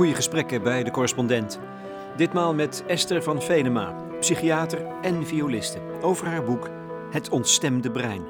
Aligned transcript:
goede 0.00 0.14
gesprekken 0.14 0.62
bij 0.62 0.84
de 0.84 0.90
correspondent. 0.90 1.58
Ditmaal 2.16 2.54
met 2.54 2.84
Esther 2.86 3.22
van 3.22 3.42
Venema, 3.42 3.94
psychiater 4.20 4.86
en 5.02 5.26
violiste, 5.26 5.80
over 6.00 6.26
haar 6.26 6.44
boek 6.44 6.70
Het 7.10 7.28
ontstemde 7.28 7.90
brein. 7.90 8.22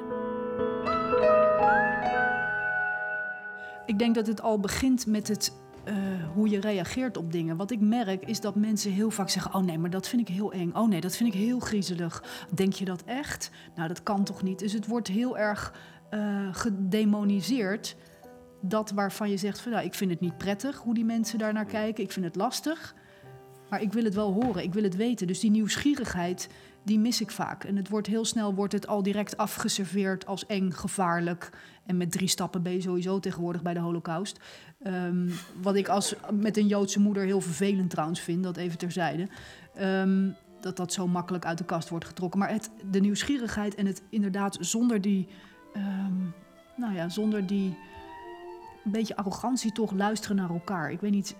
Ik 3.85 3.99
denk 3.99 4.15
dat 4.15 4.27
het 4.27 4.41
al 4.41 4.59
begint 4.59 5.07
met 5.07 5.27
het, 5.27 5.53
uh, 5.85 5.95
hoe 6.33 6.49
je 6.49 6.59
reageert 6.59 7.17
op 7.17 7.31
dingen. 7.31 7.57
Wat 7.57 7.71
ik 7.71 7.79
merk 7.79 8.25
is 8.25 8.39
dat 8.39 8.55
mensen 8.55 8.91
heel 8.91 9.11
vaak 9.11 9.29
zeggen: 9.29 9.53
Oh 9.53 9.63
nee, 9.63 9.77
maar 9.77 9.89
dat 9.89 10.07
vind 10.07 10.29
ik 10.29 10.35
heel 10.35 10.51
eng. 10.51 10.71
Oh 10.73 10.89
nee, 10.89 11.01
dat 11.01 11.15
vind 11.15 11.33
ik 11.33 11.39
heel 11.39 11.59
griezelig. 11.59 12.23
Denk 12.53 12.73
je 12.73 12.85
dat 12.85 13.03
echt? 13.03 13.51
Nou, 13.75 13.87
dat 13.87 14.03
kan 14.03 14.23
toch 14.23 14.43
niet? 14.43 14.59
Dus 14.59 14.73
het 14.73 14.87
wordt 14.87 15.07
heel 15.07 15.37
erg 15.37 15.73
uh, 16.13 16.47
gedemoniseerd 16.51 17.95
dat 18.61 18.91
waarvan 18.91 19.29
je 19.29 19.37
zegt 19.37 19.61
van 19.61 19.71
nou, 19.71 19.85
ik 19.85 19.93
vind 19.93 20.11
het 20.11 20.19
niet 20.19 20.37
prettig 20.37 20.77
hoe 20.77 20.93
die 20.93 21.05
mensen 21.05 21.39
daar 21.39 21.53
naar 21.53 21.65
kijken, 21.65 22.03
ik 22.03 22.11
vind 22.11 22.25
het 22.25 22.35
lastig, 22.35 22.95
maar 23.69 23.81
ik 23.81 23.93
wil 23.93 24.03
het 24.03 24.13
wel 24.13 24.33
horen, 24.33 24.63
ik 24.63 24.73
wil 24.73 24.83
het 24.83 24.95
weten. 24.95 25.27
Dus 25.27 25.39
die 25.39 25.51
nieuwsgierigheid, 25.51 26.49
die 26.83 26.99
mis 26.99 27.21
ik 27.21 27.31
vaak. 27.31 27.63
En 27.63 27.75
het 27.75 27.89
wordt 27.89 28.07
heel 28.07 28.25
snel 28.25 28.53
wordt 28.53 28.73
het 28.73 28.87
al 28.87 29.03
direct 29.03 29.37
afgeserveerd 29.37 30.25
als 30.25 30.45
eng, 30.45 30.71
gevaarlijk. 30.71 31.49
En 31.85 31.97
met 31.97 32.11
drie 32.11 32.27
stappen 32.27 32.63
ben 32.63 32.73
je 32.73 32.81
sowieso 32.81 33.19
tegenwoordig 33.19 33.61
bij 33.61 33.73
de 33.73 33.79
holocaust. 33.79 34.39
Um, 34.87 35.31
wat 35.61 35.75
ik 35.75 35.87
als, 35.87 36.15
met 36.33 36.57
een 36.57 36.67
Joodse 36.67 36.99
moeder 36.99 37.23
heel 37.23 37.41
vervelend 37.41 37.89
trouwens 37.89 38.19
vind, 38.19 38.43
dat 38.43 38.57
even 38.57 38.77
terzijde. 38.77 39.27
Um, 39.79 40.35
dat 40.61 40.77
dat 40.77 40.93
zo 40.93 41.07
makkelijk 41.07 41.45
uit 41.45 41.57
de 41.57 41.65
kast 41.65 41.89
wordt 41.89 42.05
getrokken. 42.05 42.39
Maar 42.39 42.51
het, 42.51 42.71
de 42.91 42.99
nieuwsgierigheid 42.99 43.75
en 43.75 43.85
het 43.85 44.01
inderdaad 44.09 44.57
zonder 44.59 45.01
die, 45.01 45.27
um, 45.75 46.33
nou 46.75 46.95
ja, 46.95 47.09
zonder 47.09 47.47
die 47.47 47.77
een 48.85 48.91
beetje 48.91 49.15
arrogantie 49.15 49.71
toch 49.71 49.91
luisteren 49.91 50.35
naar 50.35 50.49
elkaar. 50.49 50.91
Ik 50.91 50.99
weet 50.99 51.11
niet 51.11 51.35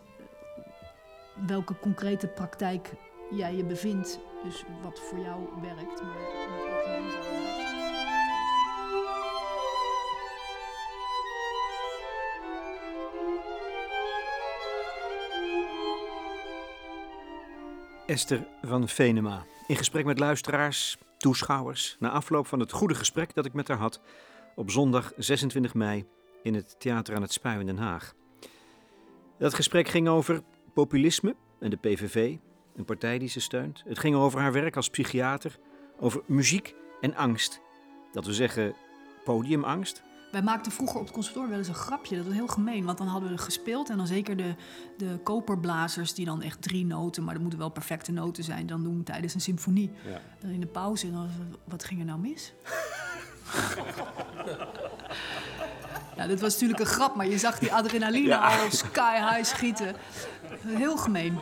welke 1.48 1.80
concrete 1.80 2.28
praktijk 2.28 2.94
jij 3.32 3.56
je 3.56 3.66
bevindt, 3.66 4.20
dus 4.44 4.64
wat 4.82 5.00
voor 5.00 5.20
jou 5.20 5.48
werkt. 5.62 6.02
Maar 6.02 6.50
Esther 18.06 18.48
van 18.62 18.88
Venema. 18.88 19.44
In 19.68 19.76
gesprek 19.76 20.06
met 20.06 20.20
luisteraars, 20.20 20.98
toeschouwers, 21.18 21.96
na 22.00 22.10
afloop 22.10 22.48
van 22.48 22.60
het 22.60 22.72
goede 22.72 22.96
gesprek 22.96 23.34
dat 23.34 23.46
ik 23.46 23.54
met 23.54 23.68
haar 23.68 23.78
had 23.78 24.00
op 24.56 24.72
zondag 24.72 25.14
26 25.18 25.74
mei 25.74 26.06
in 26.44 26.54
het 26.54 26.80
Theater 26.80 27.16
aan 27.16 27.22
het 27.22 27.34
Spui 27.34 27.60
in 27.60 27.66
Den 27.66 27.78
Haag. 27.78 28.14
Dat 29.38 29.54
gesprek 29.54 29.88
ging 29.88 30.08
over 30.08 30.42
populisme 30.74 31.36
en 31.60 31.70
de 31.70 31.78
PVV, 31.78 32.36
een 32.76 32.86
partij 32.86 33.20
die 33.20 33.30
ze 33.30 33.40
steunt. 33.40 33.84
Het 33.86 34.00
ging 34.00 34.16
over 34.16 34.40
haar 34.40 34.52
werk 34.52 34.76
als 34.76 34.90
psychiater, 34.90 35.60
over 36.00 36.22
muziek 36.26 36.76
en 37.02 37.16
angst. 37.16 37.62
Dat 38.12 38.26
we 38.26 38.34
zeggen 38.34 38.76
podiumangst. 39.24 40.04
Wij 40.32 40.42
maakten 40.42 40.72
vroeger 40.72 41.00
op 41.00 41.04
het 41.04 41.14
conservatorium 41.14 41.50
wel 41.58 41.60
eens 41.68 41.78
een 41.78 41.84
grapje. 41.84 42.16
Dat 42.16 42.26
was 42.26 42.34
heel 42.34 42.48
gemeen, 42.48 42.86
want 42.86 42.98
dan 42.98 43.08
hadden 43.08 43.30
we 43.30 43.38
gespeeld. 43.38 43.90
En 43.90 43.98
dan 43.98 44.08
zeker 44.08 44.38
de, 44.38 44.56
de 44.98 45.20
koperblazers, 45.24 46.14
die 46.14 46.26
dan 46.26 46.42
echt 46.42 46.62
drie 46.62 46.86
noten... 46.86 47.24
maar 47.24 47.34
dat 47.34 47.42
moeten 47.42 47.60
wel 47.60 47.70
perfecte 47.70 48.12
noten 48.12 48.44
zijn, 48.44 48.68
dan 48.68 48.84
doen 48.84 49.04
tijdens 49.04 49.34
een 49.34 49.42
symfonie. 49.42 49.92
Ja. 50.06 50.22
Dan 50.40 50.50
in 50.50 50.60
de 50.60 50.68
pauze, 50.68 51.12
dan, 51.12 51.30
wat 51.64 51.84
ging 51.84 52.00
er 52.00 52.06
nou 52.06 52.20
mis? 52.20 52.54
Ja, 56.22 56.28
dit 56.28 56.42
was 56.42 56.54
natuurlijk 56.54 56.80
een 56.80 56.86
grap, 56.86 57.16
maar 57.16 57.28
je 57.28 57.38
zag 57.38 57.60
die 57.60 57.74
adrenaline 57.74 58.38
al 58.38 58.72
sky 58.72 59.16
high 59.16 59.44
schieten. 59.44 59.96
Heel 60.66 60.98
gemeen. 60.98 61.40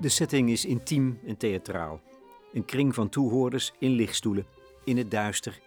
De 0.00 0.08
setting 0.08 0.50
is 0.50 0.64
intiem 0.64 1.20
en 1.26 1.36
theatraal. 1.36 2.00
Een 2.52 2.64
kring 2.64 2.94
van 2.94 3.08
toehoorders 3.08 3.72
in 3.78 3.90
lichtstoelen, 3.90 4.46
in 4.84 4.96
het 4.96 5.10
duister. 5.10 5.60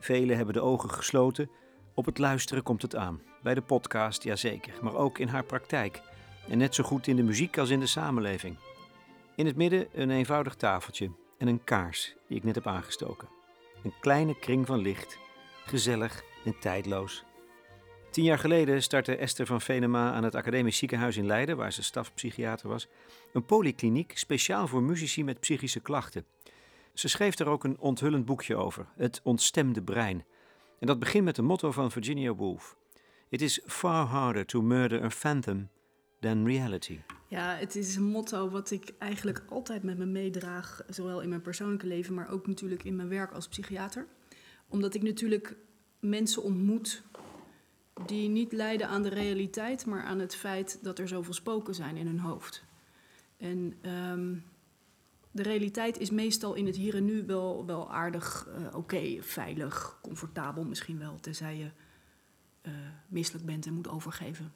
Velen 0.00 0.36
hebben 0.36 0.54
de 0.54 0.60
ogen 0.60 0.90
gesloten. 0.90 1.50
Op 1.94 2.04
het 2.04 2.18
luisteren 2.18 2.62
komt 2.62 2.82
het 2.82 2.96
aan. 2.96 3.20
Bij 3.42 3.54
de 3.54 3.62
podcast, 3.62 4.22
jazeker, 4.22 4.72
maar 4.80 4.94
ook 4.94 5.18
in 5.18 5.28
haar 5.28 5.44
praktijk. 5.44 6.00
En 6.48 6.58
net 6.58 6.74
zo 6.74 6.84
goed 6.84 7.06
in 7.06 7.16
de 7.16 7.22
muziek 7.22 7.58
als 7.58 7.70
in 7.70 7.80
de 7.80 7.86
samenleving. 7.86 8.56
In 9.36 9.46
het 9.46 9.56
midden 9.56 9.86
een 9.92 10.10
eenvoudig 10.10 10.54
tafeltje 10.54 11.10
en 11.38 11.48
een 11.48 11.64
kaars 11.64 12.14
die 12.28 12.36
ik 12.36 12.44
net 12.44 12.54
heb 12.54 12.66
aangestoken. 12.66 13.31
Een 13.82 13.94
kleine 14.00 14.38
kring 14.38 14.66
van 14.66 14.78
licht, 14.78 15.18
gezellig 15.64 16.24
en 16.44 16.58
tijdloos. 16.58 17.24
Tien 18.10 18.24
jaar 18.24 18.38
geleden 18.38 18.82
startte 18.82 19.16
Esther 19.16 19.46
van 19.46 19.60
Venema 19.60 20.12
aan 20.12 20.24
het 20.24 20.34
Academisch 20.34 20.76
Ziekenhuis 20.76 21.16
in 21.16 21.26
Leiden, 21.26 21.56
waar 21.56 21.72
ze 21.72 21.82
stafpsychiater 21.82 22.68
was, 22.68 22.88
een 23.32 23.44
polykliniek 23.44 24.18
speciaal 24.18 24.66
voor 24.66 24.82
muzici 24.82 25.24
met 25.24 25.40
psychische 25.40 25.80
klachten. 25.80 26.26
Ze 26.94 27.08
schreef 27.08 27.38
er 27.38 27.46
ook 27.46 27.64
een 27.64 27.78
onthullend 27.78 28.24
boekje 28.24 28.56
over, 28.56 28.86
Het 28.96 29.20
ontstemde 29.22 29.82
brein. 29.82 30.24
En 30.78 30.86
dat 30.86 30.98
begint 30.98 31.24
met 31.24 31.38
een 31.38 31.44
motto 31.44 31.72
van 31.72 31.90
Virginia 31.90 32.34
Woolf: 32.34 32.76
It 33.28 33.42
is 33.42 33.60
far 33.66 34.06
harder 34.06 34.46
to 34.46 34.62
murder 34.62 35.02
a 35.02 35.10
phantom 35.10 35.68
than 36.20 36.46
reality. 36.46 37.00
Ja, 37.32 37.54
het 37.56 37.76
is 37.76 37.96
een 37.96 38.02
motto 38.02 38.50
wat 38.50 38.70
ik 38.70 38.92
eigenlijk 38.98 39.42
altijd 39.48 39.82
met 39.82 39.98
me 39.98 40.04
meedraag, 40.04 40.82
zowel 40.88 41.20
in 41.20 41.28
mijn 41.28 41.40
persoonlijke 41.40 41.86
leven, 41.86 42.14
maar 42.14 42.30
ook 42.30 42.46
natuurlijk 42.46 42.84
in 42.84 42.96
mijn 42.96 43.08
werk 43.08 43.32
als 43.32 43.48
psychiater. 43.48 44.06
Omdat 44.68 44.94
ik 44.94 45.02
natuurlijk 45.02 45.56
mensen 46.00 46.42
ontmoet 46.42 47.02
die 48.06 48.28
niet 48.28 48.52
lijden 48.52 48.88
aan 48.88 49.02
de 49.02 49.08
realiteit, 49.08 49.86
maar 49.86 50.02
aan 50.02 50.18
het 50.18 50.34
feit 50.34 50.78
dat 50.82 50.98
er 50.98 51.08
zoveel 51.08 51.32
spoken 51.32 51.74
zijn 51.74 51.96
in 51.96 52.06
hun 52.06 52.18
hoofd. 52.18 52.64
En 53.36 53.74
um, 53.90 54.44
de 55.30 55.42
realiteit 55.42 55.98
is 55.98 56.10
meestal 56.10 56.54
in 56.54 56.66
het 56.66 56.76
hier 56.76 56.94
en 56.94 57.04
nu 57.04 57.26
wel, 57.26 57.66
wel 57.66 57.92
aardig 57.92 58.48
uh, 58.58 58.76
oké, 58.76 59.22
veilig, 59.22 59.98
comfortabel 60.02 60.64
misschien 60.64 60.98
wel, 60.98 61.20
tenzij 61.20 61.56
je 61.56 61.70
uh, 62.62 62.72
misselijk 63.08 63.46
bent 63.46 63.66
en 63.66 63.74
moet 63.74 63.88
overgeven. 63.88 64.52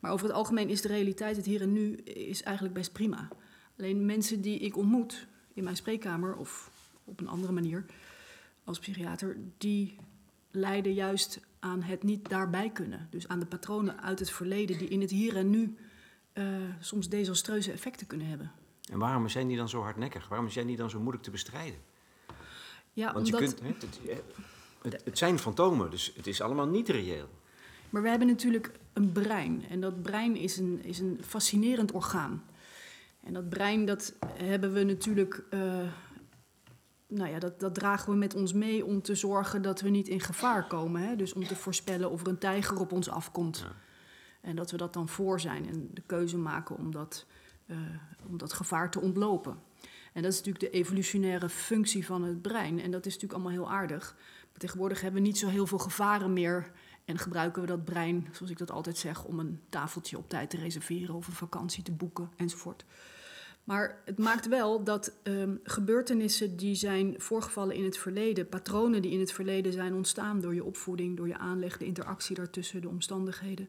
Maar 0.00 0.12
over 0.12 0.26
het 0.26 0.36
algemeen 0.36 0.68
is 0.68 0.80
de 0.80 0.88
realiteit, 0.88 1.36
het 1.36 1.46
hier 1.46 1.60
en 1.60 1.72
nu, 1.72 1.94
is 2.04 2.42
eigenlijk 2.42 2.74
best 2.74 2.92
prima. 2.92 3.28
Alleen 3.78 4.06
mensen 4.06 4.40
die 4.40 4.58
ik 4.58 4.76
ontmoet 4.76 5.26
in 5.54 5.64
mijn 5.64 5.76
spreekkamer 5.76 6.36
of 6.36 6.70
op 7.04 7.20
een 7.20 7.28
andere 7.28 7.52
manier 7.52 7.84
als 8.64 8.78
psychiater, 8.78 9.36
die 9.58 9.96
lijden 10.50 10.94
juist 10.94 11.40
aan 11.58 11.82
het 11.82 12.02
niet 12.02 12.28
daarbij 12.28 12.70
kunnen. 12.70 13.06
Dus 13.10 13.28
aan 13.28 13.38
de 13.38 13.46
patronen 13.46 14.02
uit 14.02 14.18
het 14.18 14.30
verleden 14.30 14.78
die 14.78 14.88
in 14.88 15.00
het 15.00 15.10
hier 15.10 15.36
en 15.36 15.50
nu 15.50 15.76
uh, 16.34 16.44
soms 16.80 17.08
desastreuze 17.08 17.72
effecten 17.72 18.06
kunnen 18.06 18.26
hebben. 18.26 18.52
En 18.90 18.98
waarom 18.98 19.28
zijn 19.28 19.48
die 19.48 19.56
dan 19.56 19.68
zo 19.68 19.82
hardnekkig? 19.82 20.28
Waarom 20.28 20.50
zijn 20.50 20.66
die 20.66 20.76
dan 20.76 20.90
zo 20.90 20.98
moeilijk 20.98 21.24
te 21.24 21.30
bestrijden? 21.30 21.78
Ja, 22.92 23.12
Want 23.12 23.24
omdat... 23.26 23.50
je 23.50 23.56
kunt, 23.56 23.82
het, 23.82 24.22
het, 24.82 25.04
het 25.04 25.18
zijn 25.18 25.38
fantomen, 25.38 25.90
dus 25.90 26.12
het 26.16 26.26
is 26.26 26.40
allemaal 26.40 26.66
niet 26.66 26.88
reëel. 26.88 27.28
Maar 27.96 28.04
we 28.04 28.10
hebben 28.10 28.28
natuurlijk 28.28 28.70
een 28.92 29.12
brein. 29.12 29.64
En 29.68 29.80
dat 29.80 30.02
brein 30.02 30.36
is 30.36 30.56
een, 30.56 30.84
is 30.84 30.98
een 30.98 31.18
fascinerend 31.22 31.92
orgaan. 31.92 32.44
En 33.22 33.32
dat 33.32 33.48
brein, 33.48 33.84
dat 33.84 34.14
hebben 34.32 34.72
we 34.72 34.82
natuurlijk. 34.82 35.44
Uh, 35.50 35.60
nou 37.06 37.30
ja, 37.30 37.38
dat, 37.38 37.60
dat 37.60 37.74
dragen 37.74 38.12
we 38.12 38.18
met 38.18 38.34
ons 38.34 38.52
mee 38.52 38.84
om 38.84 39.02
te 39.02 39.14
zorgen 39.14 39.62
dat 39.62 39.80
we 39.80 39.88
niet 39.88 40.08
in 40.08 40.20
gevaar 40.20 40.66
komen. 40.66 41.02
Hè? 41.02 41.16
Dus 41.16 41.32
om 41.32 41.46
te 41.46 41.56
voorspellen 41.56 42.10
of 42.10 42.20
er 42.20 42.28
een 42.28 42.38
tijger 42.38 42.80
op 42.80 42.92
ons 42.92 43.08
afkomt. 43.10 43.58
Ja. 43.58 43.72
En 44.40 44.56
dat 44.56 44.70
we 44.70 44.76
dat 44.76 44.92
dan 44.92 45.08
voor 45.08 45.40
zijn 45.40 45.68
en 45.68 45.90
de 45.92 46.02
keuze 46.06 46.38
maken 46.38 46.76
om 46.76 46.90
dat, 46.90 47.26
uh, 47.66 47.76
om 48.26 48.38
dat 48.38 48.52
gevaar 48.52 48.90
te 48.90 49.00
ontlopen. 49.00 49.58
En 50.12 50.22
dat 50.22 50.32
is 50.32 50.38
natuurlijk 50.38 50.72
de 50.72 50.78
evolutionaire 50.78 51.48
functie 51.48 52.06
van 52.06 52.22
het 52.22 52.42
brein. 52.42 52.80
En 52.80 52.90
dat 52.90 53.06
is 53.06 53.12
natuurlijk 53.12 53.42
allemaal 53.42 53.62
heel 53.62 53.78
aardig. 53.78 54.14
Maar 54.50 54.58
tegenwoordig 54.58 55.00
hebben 55.00 55.20
we 55.20 55.26
niet 55.26 55.38
zo 55.38 55.48
heel 55.48 55.66
veel 55.66 55.78
gevaren 55.78 56.32
meer 56.32 56.72
en 57.06 57.18
gebruiken 57.18 57.62
we 57.62 57.68
dat 57.68 57.84
brein, 57.84 58.28
zoals 58.32 58.50
ik 58.50 58.58
dat 58.58 58.70
altijd 58.70 58.98
zeg, 58.98 59.24
om 59.24 59.38
een 59.38 59.60
tafeltje 59.68 60.18
op 60.18 60.28
tijd 60.28 60.50
te 60.50 60.56
reserveren 60.56 61.14
of 61.14 61.26
een 61.26 61.32
vakantie 61.32 61.82
te 61.82 61.92
boeken 61.92 62.30
enzovoort. 62.36 62.84
Maar 63.64 63.98
het 64.04 64.18
maakt 64.18 64.48
wel 64.48 64.84
dat 64.84 65.12
um, 65.22 65.60
gebeurtenissen 65.62 66.56
die 66.56 66.74
zijn 66.74 67.14
voorgevallen 67.18 67.74
in 67.74 67.84
het 67.84 67.98
verleden, 67.98 68.48
patronen 68.48 69.02
die 69.02 69.10
in 69.10 69.20
het 69.20 69.32
verleden 69.32 69.72
zijn 69.72 69.94
ontstaan 69.94 70.40
door 70.40 70.54
je 70.54 70.64
opvoeding, 70.64 71.16
door 71.16 71.28
je 71.28 71.38
aanleg, 71.38 71.78
de 71.78 71.84
interactie 71.84 72.36
daartussen, 72.36 72.80
de 72.80 72.88
omstandigheden, 72.88 73.68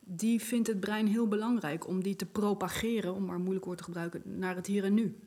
die 0.00 0.40
vindt 0.40 0.68
het 0.68 0.80
brein 0.80 1.06
heel 1.06 1.28
belangrijk 1.28 1.86
om 1.86 2.02
die 2.02 2.16
te 2.16 2.26
propageren, 2.26 3.14
om 3.14 3.24
maar 3.24 3.34
een 3.34 3.42
moeilijk 3.42 3.64
woord 3.64 3.78
te 3.78 3.84
gebruiken, 3.84 4.22
naar 4.24 4.56
het 4.56 4.66
hier 4.66 4.84
en 4.84 4.94
nu. 4.94 5.18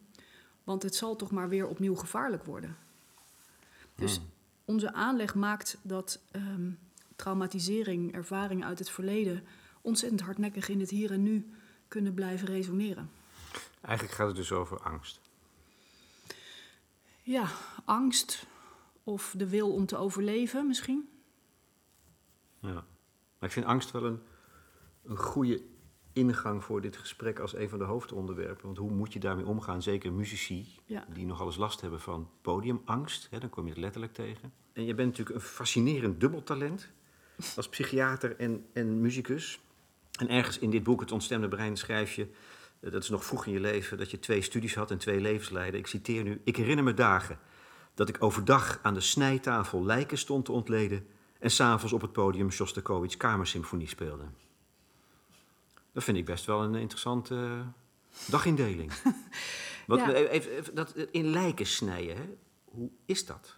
Want 0.63 0.83
het 0.83 0.95
zal 0.95 1.15
toch 1.15 1.31
maar 1.31 1.49
weer 1.49 1.67
opnieuw 1.67 1.95
gevaarlijk 1.95 2.43
worden. 2.45 2.77
Dus 3.95 4.17
hmm. 4.17 4.25
onze 4.65 4.93
aanleg 4.93 5.35
maakt 5.35 5.77
dat 5.81 6.21
um, 6.31 6.79
traumatisering, 7.15 8.13
ervaringen 8.13 8.67
uit 8.67 8.79
het 8.79 8.89
verleden 8.89 9.43
ontzettend 9.81 10.21
hardnekkig 10.21 10.69
in 10.69 10.79
het 10.79 10.89
hier 10.89 11.11
en 11.11 11.23
nu 11.23 11.49
kunnen 11.87 12.13
blijven 12.13 12.47
resoneren. 12.47 13.09
Eigenlijk 13.81 14.15
gaat 14.17 14.27
het 14.27 14.35
dus 14.35 14.51
over 14.51 14.79
angst. 14.79 15.19
Ja, 17.23 17.47
angst 17.85 18.45
of 19.03 19.33
de 19.37 19.49
wil 19.49 19.73
om 19.73 19.85
te 19.85 19.97
overleven 19.97 20.67
misschien. 20.67 21.09
Ja. 22.59 22.85
ik 23.39 23.51
vind 23.51 23.65
angst 23.65 23.91
wel 23.91 24.03
een, 24.05 24.19
een 25.03 25.17
goede 25.17 25.61
ingang 26.13 26.63
voor 26.63 26.81
dit 26.81 26.97
gesprek 26.97 27.39
als 27.39 27.55
een 27.55 27.69
van 27.69 27.79
de 27.79 27.85
hoofdonderwerpen. 27.85 28.65
Want 28.65 28.77
hoe 28.77 28.91
moet 28.91 29.13
je 29.13 29.19
daarmee 29.19 29.45
omgaan? 29.45 29.81
Zeker 29.81 30.13
muzici, 30.13 30.79
Ja. 30.85 31.05
die 31.13 31.25
nogal 31.25 31.45
eens 31.45 31.55
last 31.55 31.81
hebben 31.81 32.01
van 32.01 32.29
podiumangst. 32.41 33.27
Hè, 33.29 33.39
dan 33.39 33.49
kom 33.49 33.63
je 33.63 33.69
het 33.69 33.79
letterlijk 33.79 34.13
tegen. 34.13 34.53
En 34.73 34.85
je 34.85 34.93
bent 34.95 35.09
natuurlijk 35.09 35.35
een 35.35 35.45
fascinerend 35.45 36.19
dubbeltalent. 36.19 36.91
Als 37.55 37.69
psychiater 37.69 38.35
en, 38.39 38.65
en 38.73 39.01
muzikus. 39.01 39.59
En 40.19 40.29
ergens 40.29 40.59
in 40.59 40.69
dit 40.69 40.83
boek, 40.83 40.99
Het 40.99 41.11
Ontstemde 41.11 41.47
Brein, 41.47 41.77
schrijf 41.77 42.13
je... 42.13 42.27
eh, 42.79 42.91
dat 42.91 43.03
is 43.03 43.09
nog 43.09 43.25
vroeg 43.25 43.45
in 43.45 43.51
je 43.53 43.59
leven, 43.59 43.97
dat 43.97 44.11
je 44.11 44.19
twee 44.19 44.41
studies 44.41 44.75
had 44.75 44.91
en 44.91 44.97
twee 44.97 45.19
levenslijden. 45.19 45.79
Ik 45.79 45.87
citeer 45.87 46.23
nu. 46.23 46.41
Ik 46.43 46.55
herinner 46.55 46.83
me 46.85 46.93
dagen 46.93 47.39
dat 47.93 48.09
ik 48.09 48.23
overdag 48.23 48.79
aan 48.81 48.93
de 48.93 48.99
snijtafel 49.01 49.83
lijken 49.85 50.17
stond 50.17 50.45
te 50.45 50.51
ontleden... 50.51 51.07
en 51.39 51.51
s'avonds 51.51 51.93
op 51.93 52.01
het 52.01 52.11
podium 52.11 52.51
Shostakovich 52.51 53.17
Kamersymfonie 53.17 53.87
speelde. 53.87 54.23
Dat 55.91 56.03
vind 56.03 56.17
ik 56.17 56.25
best 56.25 56.45
wel 56.45 56.63
een 56.63 56.75
interessante 56.75 57.35
eh, 57.35 57.67
dagindeling. 58.29 58.91
Wat, 59.87 59.99
Ja. 59.99 60.13
even, 60.13 60.29
even- 60.51 60.75
dat, 60.75 60.95
in 61.11 61.25
lijken 61.29 61.65
snijden, 61.65 62.15
hè? 62.15 62.23
hoe 62.65 62.89
is 63.05 63.25
dat? 63.25 63.57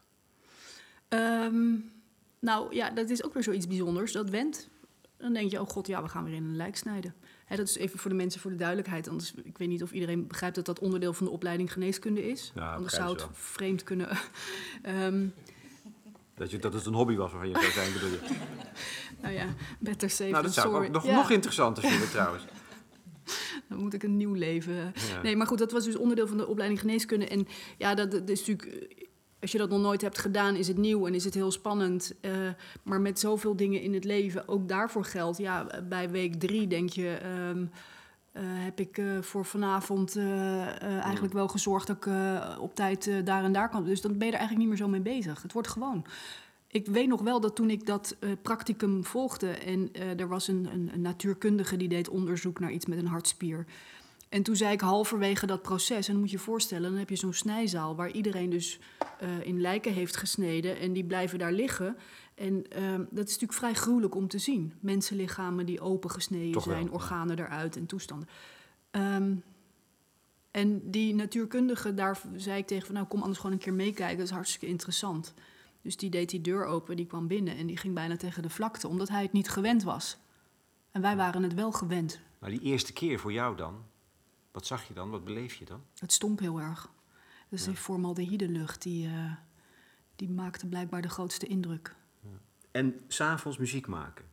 Ehm, 1.08 1.74
nou 2.40 2.76
ja, 2.76 2.90
dat 2.90 3.10
is 3.10 3.24
ook 3.24 3.34
weer 3.34 3.44
zoiets 3.44 3.68
bijzonders. 3.68 4.12
Dat 4.12 4.30
went. 4.30 4.70
Dan 5.18 5.34
denk 5.34 5.52
je, 5.52 5.62
oh 5.62 5.68
god, 5.70 5.88
ja, 5.88 6.02
we 6.04 6.10
gaan 6.10 6.24
weer 6.24 6.34
in 6.34 6.44
een 6.44 6.56
lijk 6.56 6.76
snijden. 6.78 7.14
Hè, 7.46 7.56
dat 7.56 7.68
is 7.68 7.78
even 7.78 8.00
voor 8.00 8.10
de 8.10 8.16
mensen 8.16 8.42
voor 8.42 8.52
de 8.52 8.58
duidelijkheid. 8.58 9.08
Anders, 9.10 9.34
ik 9.44 9.58
weet 9.58 9.68
niet 9.68 9.84
of 9.84 9.92
iedereen 9.92 10.28
begrijpt 10.28 10.56
dat 10.56 10.66
dat 10.66 10.80
onderdeel 10.80 11.14
van 11.14 11.26
de 11.26 11.32
opleiding 11.32 11.74
geneeskunde 11.74 12.30
is. 12.30 12.52
Ja, 12.56 12.74
Anders 12.76 12.94
zou 12.94 13.10
het 13.10 13.28
vreemd 13.32 13.84
kunnen. 13.84 14.10
Ehm, 14.82 15.26
Dat, 16.36 16.52
je, 16.52 16.58
dat 16.58 16.74
het 16.74 16.86
een 16.86 16.94
hobby 16.94 17.16
was 17.16 17.32
waarvan 17.32 17.50
je 17.50 17.56
zou 17.60 17.72
zijn, 17.72 17.94
bedoel 17.94 18.10
je? 18.10 18.20
nou 19.22 19.34
ja, 19.34 19.46
better 19.80 20.10
safe 20.10 20.30
nou, 20.30 20.44
dat 20.44 20.54
than 20.54 20.64
zou 20.64 20.74
sorry. 20.74 20.88
ook 20.88 20.94
nog, 20.94 21.06
Ja, 21.06 21.16
nog 21.16 21.30
interessanter 21.32 21.84
vinden 21.84 22.10
trouwens. 22.10 22.44
Dan 23.70 23.78
moet 23.78 23.94
ik 23.94 24.04
een 24.04 24.18
nieuw 24.18 24.34
leven. 24.34 24.74
Ja. 24.74 25.22
Nee, 25.22 25.36
maar 25.36 25.48
goed, 25.48 25.58
dat 25.58 25.72
was 25.72 25.86
dus 25.86 25.96
onderdeel 25.96 26.28
van 26.28 26.38
de 26.38 26.48
opleiding 26.48 26.80
geneeskunde. 26.80 27.28
En 27.28 27.48
ja, 27.78 27.96
dat, 27.96 28.12
dat 28.12 28.30
is 28.30 28.46
natuurlijk. 28.46 28.96
Als 29.42 29.52
je 29.52 29.58
dat 29.58 29.70
nog 29.70 29.82
nooit 29.82 30.02
hebt 30.02 30.18
gedaan, 30.18 30.56
is 30.56 30.68
het 30.68 30.78
nieuw 30.78 31.08
en 31.08 31.14
is 31.14 31.24
het 31.24 31.34
heel 31.34 31.52
spannend. 31.52 32.14
Eh, 32.22 32.32
maar 32.84 33.02
met 33.02 33.20
zoveel 33.20 33.56
dingen 33.56 33.82
in 33.82 33.94
het 33.94 34.04
leven, 34.04 34.48
ook 34.48 34.68
daarvoor 34.68 35.06
geldt. 35.06 35.38
Ja, 35.38 35.68
bij 35.90 36.10
week 36.10 36.36
drie 36.36 36.68
denk 36.68 36.90
je. 36.90 37.10
ehm, 37.10 37.66
eh, 38.32 38.44
heb 38.46 38.80
ik 38.80 38.98
eh, 38.98 39.22
voor 39.22 39.46
vanavond 39.46 40.18
eigenlijk 40.80 41.34
wel 41.34 41.48
gezorgd 41.48 41.88
dat 41.88 41.96
ik 41.96 42.08
op 42.60 42.76
tijd 42.76 43.12
daar 43.24 43.44
en 43.44 43.52
daar 43.52 43.70
kan. 43.70 43.84
Dus 43.86 44.02
dan 44.02 44.18
ben 44.18 44.28
je 44.28 44.34
er 44.34 44.40
eigenlijk 44.40 44.60
niet 44.60 44.68
meer 44.68 44.88
zo 44.88 44.92
mee 44.92 45.16
bezig. 45.16 45.42
Het 45.42 45.54
wordt 45.54 45.68
gewoon. 45.68 46.06
Ik 46.68 46.88
weet 46.88 47.08
nog 47.08 47.22
wel 47.22 47.40
dat 47.40 47.56
toen 47.56 47.70
ik 47.70 47.86
dat 47.86 48.16
practicum 48.42 49.06
volgde 49.06 49.50
en 49.50 49.94
er 49.94 50.28
was 50.28 50.48
een, 50.48 50.70
een, 50.74 50.90
een 50.94 51.02
natuurkundige 51.02 51.78
die 51.78 51.88
deed 51.88 52.10
onderzoek 52.10 52.60
naar 52.60 52.72
iets 52.72 52.86
met 52.86 52.98
een 52.98 53.08
hartspier. 53.08 53.66
En 54.30 54.44
toen 54.44 54.56
zei 54.56 54.72
ik 54.72 54.82
halverwege 54.82 55.46
dat 55.46 55.62
proces, 55.62 56.08
en 56.08 56.12
dan 56.12 56.22
moet 56.22 56.32
je 56.32 56.38
je 56.38 56.44
voorstellen, 56.44 56.90
dan 56.90 57.00
heb 57.00 57.10
je 57.10 57.16
zo'n 57.16 57.34
snijzaal 57.34 57.96
waar 57.96 58.12
iedereen 58.12 58.50
dus 58.50 58.80
eh, 59.20 59.42
in 59.42 59.62
lijken 59.62 59.94
heeft 59.94 60.18
gesneden 60.18 60.80
en 60.80 60.94
die 60.94 61.06
blijven 61.06 61.40
daar 61.40 61.52
liggen. 61.52 61.98
En 62.36 62.70
ehm, 62.70 63.00
dat 63.10 63.28
is 63.28 63.32
natuurlijk 63.32 63.60
vrij 63.60 63.74
gruwelijk 63.74 64.16
om 64.16 64.28
te 64.28 64.38
zien. 64.38 64.74
Mensenlichamen 64.80 65.66
die 65.66 65.82
opengesneden 65.82 66.52
Toch 66.52 66.66
wel, 66.66 66.74
zijn, 66.74 66.86
ja. 66.86 66.92
organen 66.92 67.40
eruit 67.40 67.76
en 67.76 67.86
toestanden. 67.86 68.28
Ehm, 68.92 69.36
en 70.52 70.92
die 70.92 71.16
natuurkundige, 71.16 71.94
daar 71.94 72.22
zei 72.36 72.60
ik 72.60 72.68
tegen 72.68 72.86
van, 72.86 72.96
nou 72.96 73.08
kom 73.08 73.22
anders 73.22 73.40
gewoon 73.40 73.56
een 73.56 73.62
keer 73.62 73.74
meekijken, 73.74 74.18
dat 74.18 74.28
is 74.28 74.34
hartstikke 74.34 74.68
interessant. 74.68 75.34
Dus 75.82 75.98
die 75.98 76.10
deed 76.10 76.30
die 76.30 76.42
deur 76.42 76.66
open, 76.66 76.96
die 76.96 77.06
kwam 77.06 77.28
binnen 77.28 77.58
en 77.58 77.68
die 77.68 77.78
ging 77.78 77.94
bijna 77.94 78.18
tegen 78.18 78.42
de 78.42 78.50
vlakte, 78.50 78.88
omdat 78.88 79.10
hij 79.10 79.22
het 79.22 79.32
niet 79.32 79.50
gewend 79.50 79.84
was. 79.84 80.18
En 80.92 81.02
wij 81.02 81.16
waren 81.16 81.44
het 81.44 81.54
wel 81.54 81.72
gewend. 81.72 82.20
Maar 82.40 82.50
die 82.50 82.62
eerste 82.62 82.94
keer 82.94 83.20
voor 83.20 83.32
jou 83.32 83.56
dan, 83.56 83.76
wat 84.58 84.66
zag 84.66 84.88
je 84.88 84.94
dan? 84.94 85.10
Wat 85.10 85.24
beleef 85.24 85.54
je 85.54 85.66
dan? 85.66 85.84
Het 86.00 86.12
stonk 86.12 86.40
heel 86.40 86.60
erg. 86.60 86.90
Dus 87.50 87.62
Ja. 87.62 87.68
die 87.68 87.78
formaldehyde 87.78 88.50
lucht, 88.50 88.82
die, 88.82 89.08
eh, 89.08 89.32
die 90.16 90.30
maakte 90.30 90.68
blijkbaar 90.68 91.02
de 91.02 91.10
grootste 91.10 91.48
indruk. 91.48 91.96
En 92.72 93.00
s'avonds 93.08 93.58
muziek 93.58 93.88
maken. 93.88 94.26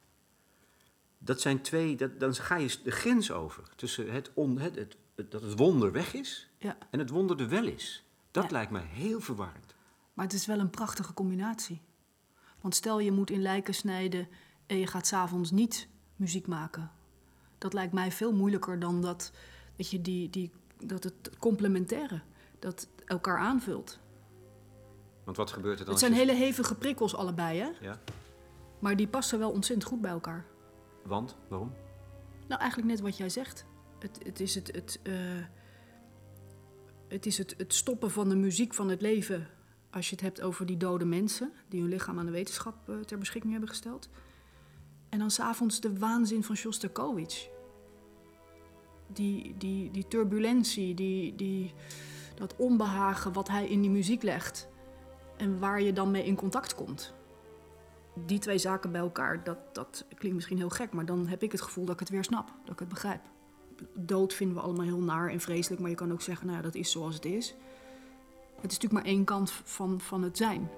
Dat 1.18 1.40
zijn 1.40 1.60
twee, 1.62 1.96
dat, 1.96 2.20
dan 2.20 2.34
ga 2.34 2.56
je 2.56 2.76
de 2.84 2.90
grens 2.90 3.30
over 3.30 3.62
tussen 3.76 4.12
het, 4.12 4.30
on, 4.34 4.58
het, 4.58 4.74
het, 4.76 4.96
het- 5.14 5.30
dat 5.30 5.42
het 5.42 5.58
wonder 5.58 5.92
weg 5.92 6.14
is 6.14 6.48
Ja, 6.58 6.76
en 6.90 6.98
het 6.98 7.10
wonder 7.10 7.40
er 7.40 7.48
wel 7.48 7.64
is. 7.66 8.04
Dat 8.30 8.44
Ja. 8.44 8.50
lijkt 8.50 8.70
mij 8.70 8.84
heel 8.84 9.20
verwarrend. 9.20 9.74
maar 10.14 10.24
het 10.24 10.34
is 10.34 10.46
wel 10.46 10.58
een 10.58 10.70
prachtige 10.70 11.14
combinatie. 11.14 11.80
Want 12.60 12.74
stel 12.74 12.98
je 13.00 13.12
moet 13.12 13.30
in 13.30 13.42
lijken 13.42 13.74
snijden 13.74 14.28
en 14.66 14.76
je 14.78 14.86
gaat 14.86 15.06
s'avonds 15.06 15.50
niet 15.50 15.88
muziek 16.16 16.46
maken. 16.46 16.90
Dat 17.58 17.72
lijkt 17.72 17.92
mij 17.92 18.12
veel 18.12 18.32
moeilijker 18.32 18.78
dan 18.78 19.00
dat, 19.02 19.32
dat, 19.76 19.90
je 19.90 20.00
die, 20.00 20.30
die, 20.30 20.50
dat 20.84 21.04
het 21.04 21.30
complementaire, 21.38 22.20
dat 22.58 22.88
elkaar 23.06 23.38
aanvult. 23.38 23.98
Want 25.24 25.36
wat 25.36 25.50
gebeurt 25.50 25.78
er 25.78 25.84
dan? 25.84 25.94
Het 25.94 26.02
zijn 26.02 26.12
je- 26.12 26.18
hele 26.18 26.34
hevige 26.34 26.74
prikkels 26.74 27.14
allebei, 27.14 27.58
hè? 27.60 27.68
Ja, 27.80 28.00
Maar 28.78 28.96
die 28.96 29.08
passen 29.08 29.38
wel 29.38 29.50
ontzettend 29.50 29.88
goed 29.88 30.00
bij 30.00 30.10
elkaar. 30.10 30.44
want? 31.04 31.36
Waarom? 31.48 31.72
Nou, 32.48 32.60
eigenlijk 32.60 32.90
net 32.90 33.00
wat 33.00 33.16
jij 33.16 33.28
zegt. 33.28 33.64
Het, 33.98 34.18
het 34.24 34.40
is, 34.40 34.54
het, 34.54 34.72
het, 34.74 35.00
eh, 35.02 35.12
het, 37.08 37.26
is 37.26 37.38
het, 37.38 37.54
het 37.58 37.74
stoppen 37.74 38.10
van 38.10 38.28
de 38.28 38.36
muziek 38.36 38.74
van 38.74 38.88
het 38.88 39.00
leven. 39.02 39.48
Als 39.90 40.08
je 40.08 40.14
het 40.14 40.24
hebt 40.24 40.40
over 40.40 40.66
die 40.66 40.76
dode 40.76 41.04
mensen 41.04 41.52
die 41.68 41.80
hun 41.80 41.88
lichaam 41.88 42.18
aan 42.18 42.26
de 42.26 42.32
wetenschap 42.32 42.88
eh, 42.88 42.96
ter 42.98 43.18
beschikking 43.18 43.52
hebben 43.52 43.70
gesteld. 43.70 44.08
En 45.08 45.18
dan 45.18 45.30
s'avonds 45.30 45.80
de 45.80 45.98
waanzin 45.98 46.44
van 46.44 46.56
Shostakovich. 46.56 47.48
Die, 49.06 49.54
die, 49.58 49.90
die 49.90 50.08
turbulentie, 50.08 50.94
die, 50.94 51.34
die, 51.34 51.72
dat 52.34 52.54
onbehagen 52.56 53.32
wat 53.32 53.48
hij 53.48 53.66
in 53.66 53.80
die 53.80 53.90
muziek 53.90 54.22
legt. 54.22 54.68
En 55.36 55.58
waar 55.58 55.82
je 55.82 55.92
dan 55.92 56.10
mee 56.10 56.24
in 56.24 56.34
contact 56.34 56.74
komt 56.74 57.14
die 58.14 58.38
twee 58.38 58.58
zaken 58.58 58.92
bij 58.92 59.00
elkaar, 59.00 59.44
dat, 59.44 59.58
dat 59.72 60.04
klinkt 60.14 60.36
misschien 60.36 60.58
heel 60.58 60.68
gek, 60.68 60.92
maar 60.92 61.06
dan 61.06 61.26
heb 61.26 61.42
ik 61.42 61.52
het 61.52 61.60
gevoel 61.60 61.84
dat 61.84 61.94
ik 61.94 62.00
het 62.00 62.08
weer 62.08 62.24
snap, 62.24 62.52
dat 62.64 62.72
ik 62.72 62.78
het 62.78 62.88
begrijp. 62.88 63.20
Dood 63.94 64.34
vinden 64.34 64.56
we 64.56 64.62
allemaal 64.62 64.84
heel 64.84 65.00
naar 65.00 65.28
en 65.28 65.40
vreselijk, 65.40 65.80
maar 65.80 65.90
je 65.90 65.96
kan 65.96 66.12
ook 66.12 66.22
zeggen, 66.22 66.46
nou 66.46 66.58
ja, 66.58 66.64
dat 66.64 66.74
is 66.74 66.90
zoals 66.90 67.14
het 67.14 67.24
is. 67.24 67.54
Het 68.54 68.72
is 68.72 68.78
natuurlijk 68.78 68.92
maar 68.92 69.12
één 69.12 69.24
kant 69.24 69.50
van, 69.50 70.00
van 70.00 70.22
het 70.22 70.36
zijn. 70.36 70.70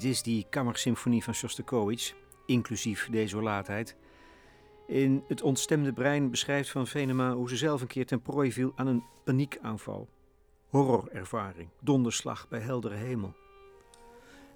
Dit 0.00 0.10
is 0.10 0.22
die 0.22 0.46
Kammersymfonie 0.50 1.24
van 1.24 1.34
Shostakovich, 1.34 2.14
inclusief 2.46 3.08
desolaatheid. 3.10 3.96
In 4.86 5.24
het 5.26 5.42
ontstemde 5.42 5.92
brein 5.92 6.30
beschrijft 6.30 6.70
Van 6.70 6.86
Venema 6.86 7.34
hoe 7.34 7.48
ze 7.48 7.56
zelf 7.56 7.80
een 7.80 7.86
keer 7.86 8.06
ten 8.06 8.22
prooi 8.22 8.52
viel 8.52 8.72
aan 8.76 8.86
een 8.86 9.04
paniekaanval. 9.24 10.08
Horrorervaring, 10.68 11.68
donderslag 11.80 12.48
bij 12.48 12.60
heldere 12.60 12.94
hemel. 12.94 13.34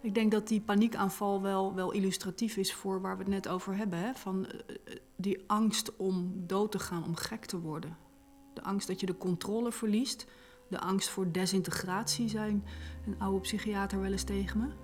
Ik 0.00 0.14
denk 0.14 0.32
dat 0.32 0.48
die 0.48 0.60
paniekaanval 0.60 1.42
wel, 1.42 1.74
wel 1.74 1.92
illustratief 1.92 2.56
is 2.56 2.74
voor 2.74 3.00
waar 3.00 3.16
we 3.16 3.22
het 3.22 3.32
net 3.32 3.48
over 3.48 3.76
hebben. 3.76 3.98
Hè? 3.98 4.14
Van 4.14 4.46
eh, 4.46 4.76
die 5.16 5.44
angst 5.46 5.96
om 5.96 6.32
dood 6.46 6.72
te 6.72 6.78
gaan, 6.78 7.04
om 7.04 7.16
gek 7.16 7.44
te 7.44 7.60
worden. 7.60 7.96
De 8.54 8.62
angst 8.62 8.86
dat 8.86 9.00
je 9.00 9.06
de 9.06 9.16
controle 9.16 9.72
verliest. 9.72 10.26
De 10.68 10.80
angst 10.80 11.08
voor 11.08 11.32
desintegratie, 11.32 12.28
zei 12.28 12.62
een 13.06 13.18
oude 13.18 13.40
psychiater 13.40 14.00
wel 14.00 14.12
eens 14.12 14.24
tegen 14.24 14.60
me. 14.60 14.83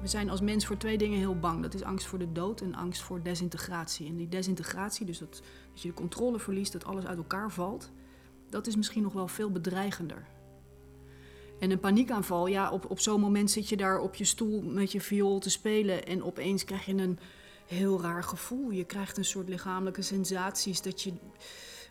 We 0.00 0.08
zijn 0.08 0.30
als 0.30 0.40
mens 0.40 0.66
voor 0.66 0.76
twee 0.76 0.98
dingen 0.98 1.18
heel 1.18 1.38
bang. 1.38 1.62
Dat 1.62 1.74
is 1.74 1.82
angst 1.82 2.06
voor 2.06 2.18
de 2.18 2.32
dood 2.32 2.60
en 2.60 2.74
angst 2.74 3.02
voor 3.02 3.22
desintegratie. 3.22 4.08
En 4.08 4.16
die 4.16 4.28
desintegratie, 4.28 5.06
dus 5.06 5.18
dat, 5.18 5.42
dat 5.72 5.82
je 5.82 5.88
de 5.88 5.94
controle 5.94 6.38
verliest, 6.38 6.72
dat 6.72 6.84
alles 6.84 7.06
uit 7.06 7.18
elkaar 7.18 7.50
valt... 7.52 7.90
dat 8.48 8.66
is 8.66 8.76
misschien 8.76 9.02
nog 9.02 9.12
wel 9.12 9.28
veel 9.28 9.50
bedreigender. 9.50 10.26
En 11.58 11.70
een 11.70 11.80
paniekaanval, 11.80 12.46
ja, 12.46 12.70
op, 12.70 12.90
op 12.90 13.00
zo'n 13.00 13.20
moment 13.20 13.50
zit 13.50 13.68
je 13.68 13.76
daar 13.76 13.98
op 13.98 14.14
je 14.14 14.24
stoel 14.24 14.62
met 14.62 14.92
je 14.92 15.00
viool 15.00 15.38
te 15.38 15.50
spelen 15.50 16.06
en 16.06 16.22
opeens 16.22 16.64
krijg 16.64 16.86
je 16.86 16.94
een 16.94 17.18
heel 17.66 18.00
raar 18.00 18.24
gevoel. 18.24 18.70
Je 18.70 18.84
krijgt 18.84 19.16
een 19.16 19.24
soort 19.24 19.48
lichamelijke 19.48 20.02
sensaties 20.02 20.82
dat 20.82 21.02
je 21.02 21.12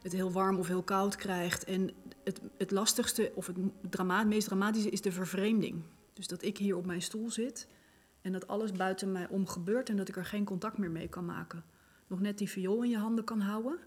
het 0.02 0.14
heel 0.14 0.32
warm 0.32 0.58
of 0.58 0.68
heel 0.68 0.84
koud 0.84 1.16
krijgt. 1.16 1.64
En 1.64 1.92
het, 2.24 2.42
het 2.58 2.72
lastigste 2.72 3.32
of 3.36 3.48
het 3.48 3.58
drama, 3.90 4.24
meest 4.24 4.48
dramatische 4.48 4.90
is 4.90 5.02
de 5.02 5.12
vervreemding. 5.12 5.82
Dus 6.14 6.28
dat 6.28 6.44
ik 6.44 6.58
hier 6.58 6.78
op 6.78 6.86
mijn 6.86 7.02
stoel 7.02 7.30
zit 7.30 7.68
En 8.28 8.34
dat 8.34 8.48
alles 8.48 8.72
buiten 8.72 9.12
mij 9.12 9.28
om 9.28 9.48
gebeurt 9.48 9.90
en 9.90 9.98
dat 9.98 10.08
ik 10.08 10.16
er 10.16 10.26
geen 10.26 10.46
contact 10.46 10.78
meer 10.78 10.92
mee 10.92 11.08
kan 11.08 11.26
maken. 11.26 11.64
Nog 12.08 12.20
net 12.20 12.38
die 12.38 12.50
viool 12.50 12.84
in 12.84 12.90
je 12.90 12.98
handen 12.98 13.24
kan 13.24 13.40
houden. 13.40 13.80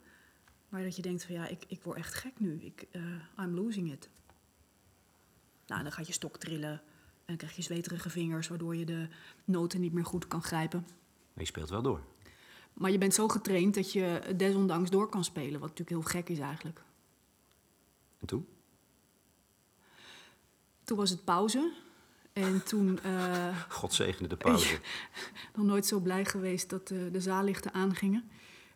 Maar 0.68 0.82
dat 0.82 0.96
je 0.96 1.02
denkt 1.02 1.24
van 1.24 1.34
ja, 1.34 1.46
ik, 1.46 1.64
ik 1.68 1.82
word 1.82 1.96
echt 1.96 2.14
gek 2.14 2.40
nu. 2.40 2.60
Ik, 2.62 2.86
eh, 2.90 3.02
I'm 3.38 3.54
losing 3.54 3.92
it. 3.92 4.08
Nou, 5.66 5.82
dan 5.82 5.92
gaat 5.92 6.06
je 6.06 6.12
stok 6.12 6.36
trillen. 6.36 6.70
En 6.70 6.80
dan 7.26 7.36
krijg 7.36 7.56
je 7.56 7.62
zweterige 7.62 8.10
vingers, 8.10 8.48
waardoor 8.48 8.76
je 8.76 8.84
de 8.84 9.08
noten 9.44 9.80
niet 9.80 9.92
meer 9.92 10.04
goed 10.04 10.26
kan 10.28 10.42
grijpen. 10.42 10.80
Maar 11.32 11.42
je 11.42 11.44
speelt 11.44 11.70
wel 11.70 11.82
door. 11.82 12.00
Maar 12.72 12.90
je 12.90 12.98
bent 12.98 13.14
zo 13.14 13.28
getraind 13.28 13.74
dat 13.74 13.92
je 13.92 14.34
desondanks 14.36 14.90
door 14.90 15.08
kan 15.08 15.24
spelen. 15.24 15.60
Wat 15.60 15.68
natuurlijk 15.68 15.90
heel 15.90 16.20
gek 16.20 16.28
is 16.28 16.38
eigenlijk. 16.38 16.82
En 18.18 18.26
toen? 18.26 18.46
Toen 20.84 20.96
was 20.96 21.10
het 21.10 21.24
pauze. 21.24 21.72
En 22.40 22.64
toen... 22.64 22.98
eh, 23.02 23.56
God 23.68 23.94
zegene 23.94 24.28
de 24.28 24.36
pauze. 24.36 24.78
nog 25.56 25.66
nooit 25.66 25.86
zo 25.86 26.00
blij 26.00 26.24
geweest 26.24 26.70
dat 26.70 26.90
eh, 26.90 26.98
de 27.12 27.20
zaallichten 27.20 27.72
aangingen. 27.72 28.30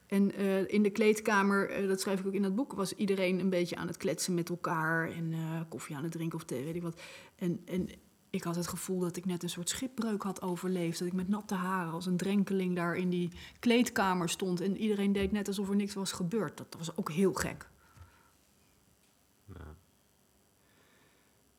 En 0.07 0.35
eh, 0.35 0.73
in 0.73 0.83
de 0.83 0.91
kleedkamer, 0.91 1.87
dat 1.87 2.01
schrijf 2.01 2.21
ik 2.21 2.27
ook 2.27 2.33
in 2.33 2.43
dat 2.43 2.55
boek, 2.55 2.73
was 2.73 2.93
iedereen 2.93 3.41
een 3.41 3.51
beetje 3.51 3.77
aan 3.77 3.87
het 3.87 3.97
kletsen 3.97 4.35
met 4.35 4.49
elkaar 4.49 5.11
en 5.11 5.35
koffie 5.69 5.97
aan 5.97 6.03
het 6.03 6.13
drinken 6.13 6.39
of 6.39 6.45
thee, 6.45 6.65
weet 6.65 6.75
ik 6.75 6.83
wat. 6.83 7.01
En, 7.37 7.61
en 7.65 7.89
ik 8.35 8.43
had 8.43 8.57
het 8.57 8.69
gevoel 8.69 8.99
dat 8.99 9.17
ik 9.17 9.25
net 9.25 9.43
een 9.43 9.49
soort 9.49 9.69
schipbreuk 9.69 10.23
had 10.23 10.43
overleefd. 10.43 10.99
Dat 10.99 11.09
ik 11.09 11.15
met 11.15 11.29
natte 11.29 11.55
haren 11.55 11.93
als 11.93 12.07
een 12.07 12.17
drenkeling 12.17 12.77
daar 12.77 12.97
in 12.97 13.11
die 13.11 13.31
kleedkamer 13.59 14.29
stond. 14.29 14.61
En 14.61 14.77
iedereen 14.77 15.13
deed 15.13 15.33
net 15.33 15.49
alsof 15.49 15.69
er 15.69 15.77
niks 15.77 15.95
was 15.95 16.13
gebeurd. 16.13 16.57
Dat 16.57 16.75
was 16.79 16.97
ook 16.97 17.11
heel 17.11 17.33
gek. 17.33 17.69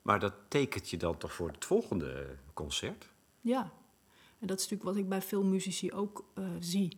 Maar 0.05 0.19
dat 0.19 0.33
tekent 0.47 0.89
je 0.89 0.97
dan 0.97 1.17
toch 1.17 1.33
voor 1.33 1.47
het 1.51 1.65
volgende 1.65 2.37
concert? 2.53 3.09
Ja, 3.41 3.61
en 4.39 4.47
dat 4.47 4.59
is 4.59 4.63
natuurlijk 4.63 4.83
wat 4.83 4.95
ik 4.95 5.09
bij 5.09 5.21
veel 5.21 5.43
muzici 5.43 5.91
ook 5.93 6.23
eh, 6.33 6.43
zie. 6.59 6.97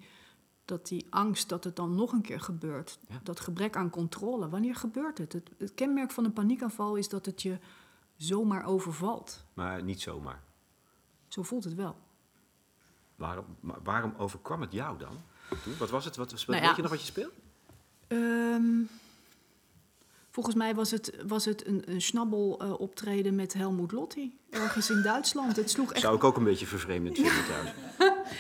Dat 0.66 0.88
die 0.88 1.08
angst 1.10 1.50
dat 1.50 1.64
het 1.64 1.76
dan 1.76 1.96
nog 1.96 2.12
een 2.12 2.22
keer 2.22 2.40
gebeurt, 2.40 3.00
Ja. 3.10 3.20
dat 3.24 3.40
gebrek 3.40 3.76
aan 3.76 3.90
controle, 3.90 4.50
wanneer 4.50 4.76
gebeurt 4.76 5.18
het? 5.18 5.34
het? 5.34 5.50
Het 5.58 5.74
kenmerk 5.74 6.12
van 6.12 6.26
een 6.26 6.34
paniekaanval 6.34 6.96
is 6.96 7.10
dat 7.10 7.26
het 7.26 7.42
je 7.42 7.58
zomaar 8.16 8.66
overvalt. 8.66 9.44
Maar 9.54 9.84
niet 9.84 10.02
zomaar. 10.02 10.44
Zo 11.28 11.44
voelt 11.44 11.64
het 11.64 11.76
wel. 11.76 11.96
Waarom, 13.16 13.46
waarom 13.84 14.14
overkwam 14.18 14.62
het 14.62 14.72
jou 14.72 14.98
dan? 14.98 15.18
Wat 15.80 15.90
was 15.90 16.06
het? 16.06 16.16
Wat, 16.16 16.32
Nou 16.32 16.44
weet 16.48 16.60
ja. 16.62 16.74
je 16.76 16.82
nog 16.82 16.92
wat 16.92 17.00
je 17.00 17.06
speelt? 17.06 17.34
Ehm, 18.08 18.82
volgens 20.38 20.56
mij 20.56 20.76
was 20.76 20.92
het, 20.92 21.14
was 21.28 21.46
het 21.46 21.68
een, 21.68 21.84
een 21.86 22.02
snabbel 22.02 22.60
eh, 22.62 22.80
optreden 22.80 23.36
met 23.36 23.54
Helmut 23.54 23.92
Lotti, 23.92 24.38
ergens 24.50 24.90
in 24.90 25.02
Duitsland. 25.02 25.56
Het 25.56 25.70
sloeg 25.70 25.92
echt 25.94 26.02
Zou 26.02 26.16
ik 26.16 26.24
ook 26.24 26.38
een 26.38 26.44
beetje 26.44 26.66
vervreemdend 26.66 27.16
vinden 27.18 27.44
trouwens. 27.46 27.74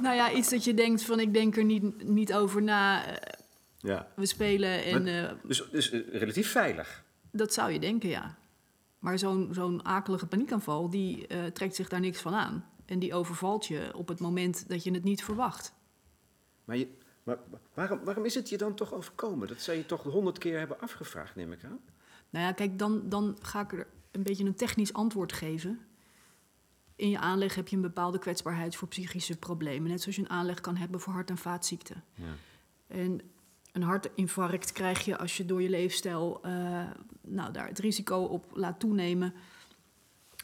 Nou 0.00 0.14
ja, 0.14 0.32
iets 0.32 0.48
dat 0.50 0.64
je 0.64 0.74
denkt 0.74 1.02
van 1.02 1.20
ik 1.20 1.34
denk 1.34 1.56
er 1.56 1.64
niet, 1.64 2.04
niet 2.08 2.34
over 2.34 2.62
na. 2.62 3.04
eh, 3.06 3.34
Ja. 3.78 4.08
We 4.16 4.26
spelen 4.26 4.84
en 4.84 5.02
Maar- 5.02 5.24
eh, 5.24 5.32
Dus, 5.42 5.68
dus 5.70 5.90
relatief 6.12 6.50
veilig. 6.50 7.04
dat 7.32 7.52
zou 7.54 7.70
je 7.72 7.78
denken, 7.80 8.08
ja. 8.08 8.38
Maar 8.98 9.18
zo'n 9.18 9.48
zo'n 9.52 9.84
akelige 9.84 10.26
paniekaanval, 10.26 10.90
die 10.90 11.26
trekt 11.52 11.74
zich 11.74 11.88
daar 11.88 12.00
niks 12.00 12.20
van 12.20 12.34
aan. 12.34 12.64
En 12.86 12.98
die 12.98 13.14
overvalt 13.14 13.66
je 13.66 13.90
op 13.94 14.08
het 14.08 14.20
moment 14.20 14.68
dat 14.68 14.84
je 14.84 14.90
het 14.90 15.04
niet 15.04 15.24
verwacht. 15.24 15.72
Maar, 16.64 16.76
je, 16.76 16.88
maar 17.50 17.60
waarom, 17.74 18.04
waarom 18.04 18.24
is 18.24 18.34
het 18.34 18.48
je 18.48 18.56
dan 18.56 18.74
toch 18.74 18.94
overkomen? 18.94 19.48
Dat 19.48 19.60
zou 19.60 19.76
je 19.76 19.86
toch 19.86 20.02
honderd 20.02 20.38
keer 20.38 20.58
hebben 20.58 20.80
afgevraagd, 20.80 21.36
neem 21.36 21.52
ik 21.52 21.64
aan. 21.64 21.80
Nou 22.30 22.44
ja, 22.44 22.52
kijk, 22.52 22.78
dan, 22.78 23.08
dan 23.08 23.36
ga 23.42 23.60
ik 23.60 23.72
er 23.72 23.86
een 24.10 24.22
beetje 24.22 24.44
een 24.44 24.54
technisch 24.54 24.92
antwoord 24.92 25.32
geven. 25.32 25.80
In 26.96 27.10
je 27.10 27.18
aanleg 27.18 27.54
heb 27.54 27.68
je 27.68 27.76
een 27.76 27.82
bepaalde 27.82 28.18
kwetsbaarheid 28.18 28.76
voor 28.76 28.88
psychische 28.88 29.38
problemen. 29.38 29.90
Net 29.90 30.00
zoals 30.00 30.16
je 30.16 30.22
een 30.22 30.30
aanleg 30.30 30.60
kan 30.60 30.76
hebben 30.76 31.00
voor 31.00 31.12
hart- 31.12 31.30
en 31.30 31.38
vaatziekten. 31.38 32.04
Ja. 32.14 32.34
En 32.86 33.20
een 33.72 33.82
hartinfarct 33.82 34.72
krijg 34.72 35.04
je 35.04 35.18
als 35.18 35.36
je 35.36 35.44
door 35.44 35.62
je 35.62 35.68
leefstijl 35.68 36.38
eh, 36.42 36.90
nou, 37.20 37.52
daar 37.52 37.66
het 37.66 37.78
risico 37.78 38.22
op 38.22 38.46
laat 38.52 38.80
toenemen. 38.80 39.34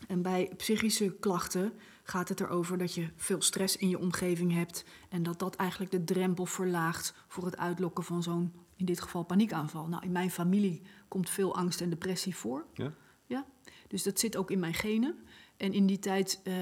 En 0.09 0.23
bij 0.23 0.53
psychische 0.57 1.13
klachten 1.13 1.73
gaat 2.07 2.29
het 2.29 2.41
erover 2.41 2.79
dat 2.79 2.95
je 2.95 3.09
veel 3.17 3.43
stress 3.43 3.77
in 3.77 3.89
je 3.89 3.99
omgeving 3.99 4.53
hebt. 4.53 4.85
En 5.09 5.23
dat 5.23 5.39
dat 5.39 5.57
eigenlijk 5.57 5.91
de 5.91 6.05
drempel 6.05 6.47
verlaagt 6.47 7.15
voor 7.29 7.45
het 7.45 7.57
uitlokken 7.57 8.05
van 8.05 8.23
zo'n, 8.23 8.53
in 8.77 8.85
dit 8.85 9.01
geval, 9.01 9.23
paniekaanval. 9.23 9.89
Nou, 9.89 10.05
in 10.05 10.13
mijn 10.13 10.31
familie 10.31 10.83
komt 11.09 11.31
veel 11.31 11.57
angst 11.57 11.81
en 11.81 11.91
depressie 11.91 12.37
voor. 12.37 12.67
Ja? 12.75 12.93
Ja, 13.27 13.47
dus 13.89 14.03
dat 14.03 14.21
zit 14.21 14.37
ook 14.37 14.51
in 14.51 14.59
mijn 14.59 14.75
genen. 14.75 15.19
En 15.57 15.73
in 15.73 15.87
die 15.87 15.99
tijd, 15.99 16.41
eh, 16.45 16.55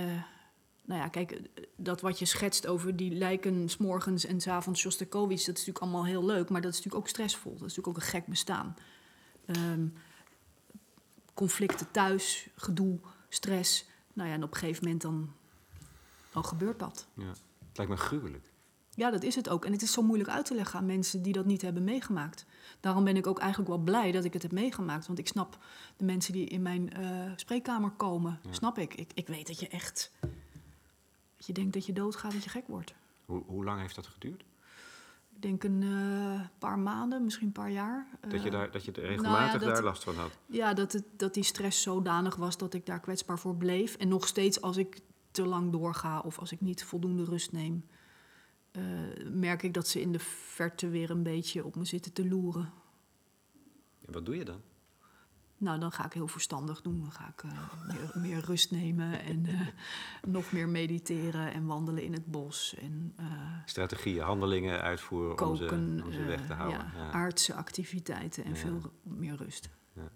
nou 0.84 1.00
ja, 1.00 1.08
kijk, 1.08 1.40
dat 1.76 2.00
wat 2.00 2.18
je 2.18 2.24
schetst 2.24 2.66
over 2.66 2.96
die 2.96 3.14
lijken 3.14 3.68
s'morgens 3.68 4.26
en 4.26 4.40
s'avonds 4.40 4.80
Shostakovich, 4.80 5.44
dat 5.44 5.56
is 5.58 5.66
natuurlijk 5.66 5.78
allemaal 5.78 6.06
heel 6.06 6.24
leuk, 6.24 6.48
maar 6.48 6.60
dat 6.60 6.70
is 6.70 6.76
natuurlijk 6.76 7.04
ook 7.04 7.10
stressvol. 7.10 7.52
Dat 7.52 7.68
is 7.68 7.76
natuurlijk 7.76 7.88
ook 7.88 8.02
een 8.02 8.10
gek 8.10 8.26
bestaan. 8.26 8.76
Ehm, 9.46 9.86
conflicten 11.34 11.90
thuis, 11.90 12.48
gedoe, 12.54 12.98
stress. 13.28 13.92
Nou 14.14 14.28
ja, 14.28 14.34
en 14.34 14.42
op 14.42 14.50
een 14.50 14.56
gegeven 14.58 14.84
moment 14.84 15.02
dan, 15.02 15.32
dan 16.32 16.44
gebeurt 16.44 16.78
dat. 16.78 17.06
ja. 17.14 17.32
Het 17.68 17.76
lijkt 17.86 17.92
me 17.92 17.98
gruwelijk. 18.08 18.52
Ja, 18.90 19.10
dat 19.10 19.22
is 19.22 19.34
het 19.34 19.48
ook. 19.48 19.64
En 19.64 19.72
het 19.72 19.82
is 19.82 19.92
zo 19.92 20.02
moeilijk 20.02 20.30
uit 20.30 20.44
te 20.46 20.54
leggen 20.54 20.78
aan 20.78 20.86
mensen 20.86 21.22
die 21.22 21.32
dat 21.32 21.44
niet 21.44 21.62
hebben 21.62 21.84
meegemaakt. 21.84 22.44
Daarom 22.80 23.04
ben 23.04 23.16
ik 23.16 23.26
ook 23.26 23.38
eigenlijk 23.38 23.68
wel 23.70 23.78
blij 23.78 24.12
dat 24.12 24.24
ik 24.24 24.32
het 24.32 24.42
heb 24.42 24.52
meegemaakt. 24.52 25.06
Want 25.06 25.18
ik 25.18 25.28
snap 25.28 25.58
de 25.96 26.04
mensen 26.04 26.32
die 26.32 26.46
in 26.46 26.62
mijn 26.62 26.92
eh, 26.92 27.32
spreekkamer 27.36 27.90
komen, 27.90 28.38
Ja. 28.42 28.52
snap 28.52 28.78
ik. 28.78 28.94
ik. 28.94 29.10
Ik 29.14 29.26
weet 29.26 29.46
dat 29.46 29.60
je 29.60 29.68
echt... 29.68 30.10
Dat 31.36 31.46
je 31.46 31.52
denkt 31.52 31.72
dat 31.72 31.86
je 31.86 31.92
doodgaat, 31.92 32.32
dat 32.32 32.44
je 32.44 32.50
gek 32.50 32.66
wordt. 32.68 32.94
Hoe, 33.24 33.42
hoe 33.46 33.64
lang 33.64 33.80
heeft 33.80 33.94
dat 33.94 34.06
geduurd? 34.06 34.44
Ik 35.44 35.50
denk 35.60 35.64
een 35.74 35.82
eh, 35.82 36.40
paar 36.58 36.78
maanden, 36.78 37.24
misschien 37.24 37.46
een 37.46 37.52
paar 37.52 37.70
jaar. 37.70 38.06
Dat 38.20 38.40
je, 38.42 38.46
Eh, 38.46 38.52
daar, 38.52 38.70
dat 38.70 38.84
je 38.84 38.90
regelmatig 38.92 39.22
nou 39.32 39.44
ja, 39.44 39.52
dat- 39.58 39.74
daar 39.74 39.82
last 39.82 40.04
van 40.04 40.14
had? 40.14 40.30
Ja, 40.46 40.74
dat, 40.74 40.92
het, 40.92 41.04
dat 41.16 41.34
die 41.34 41.42
stress 41.42 41.82
zodanig 41.82 42.36
was 42.36 42.56
dat 42.56 42.74
ik 42.74 42.86
daar 42.86 43.00
kwetsbaar 43.00 43.38
voor 43.38 43.56
bleef. 43.56 43.96
En 43.96 44.08
nog 44.08 44.26
steeds 44.26 44.60
als 44.60 44.76
ik 44.76 45.00
te 45.30 45.46
lang 45.46 45.72
doorga 45.72 46.20
of 46.20 46.38
als 46.38 46.52
ik 46.52 46.60
niet 46.60 46.84
voldoende 46.84 47.24
rust 47.24 47.52
neem... 47.52 47.86
eh, 48.70 48.82
merk 49.30 49.62
ik 49.62 49.74
dat 49.74 49.88
ze 49.88 50.00
in 50.00 50.12
de 50.12 50.18
verte 50.18 50.88
weer 50.88 51.10
een 51.10 51.22
beetje 51.22 51.64
op 51.64 51.76
me 51.76 51.84
zitten 51.84 52.12
te 52.12 52.28
loeren. 52.28 52.72
En 54.06 54.12
wat 54.12 54.26
doe 54.26 54.36
je 54.36 54.44
dan? 54.44 54.60
Nou, 55.58 55.78
dan 55.78 55.92
ga 55.92 56.04
ik 56.04 56.12
heel 56.12 56.28
verstandig 56.28 56.80
doen. 56.82 57.00
Dan 57.00 57.12
ga 57.12 57.28
ik 57.36 57.42
eh, 57.42 57.50
meer, 57.86 58.10
meer 58.14 58.40
rust 58.44 58.70
nemen 58.70 59.20
en 59.20 59.46
eh, 59.46 59.60
nog 60.26 60.52
meer 60.52 60.68
mediteren 60.68 61.52
en 61.52 61.66
wandelen 61.66 62.02
in 62.02 62.12
het 62.12 62.26
bos. 62.26 62.74
En 62.80 63.12
eh, 63.16 63.26
Strategieën, 63.64 64.22
handelingen 64.22 64.80
uitvoeren 64.80 65.46
om 65.48 65.56
ze, 65.56 65.68
om 66.04 66.12
ze 66.12 66.24
weg 66.24 66.46
te 66.46 66.52
houden. 66.52 66.78
ja, 66.78 66.92
Ja. 66.96 67.10
aardse 67.10 67.54
activiteiten 67.54 68.44
en 68.44 68.50
Ja. 68.50 68.56
veel 68.56 68.80
meer 69.02 69.36
rust. 69.36 69.68
Ja. 69.92 70.10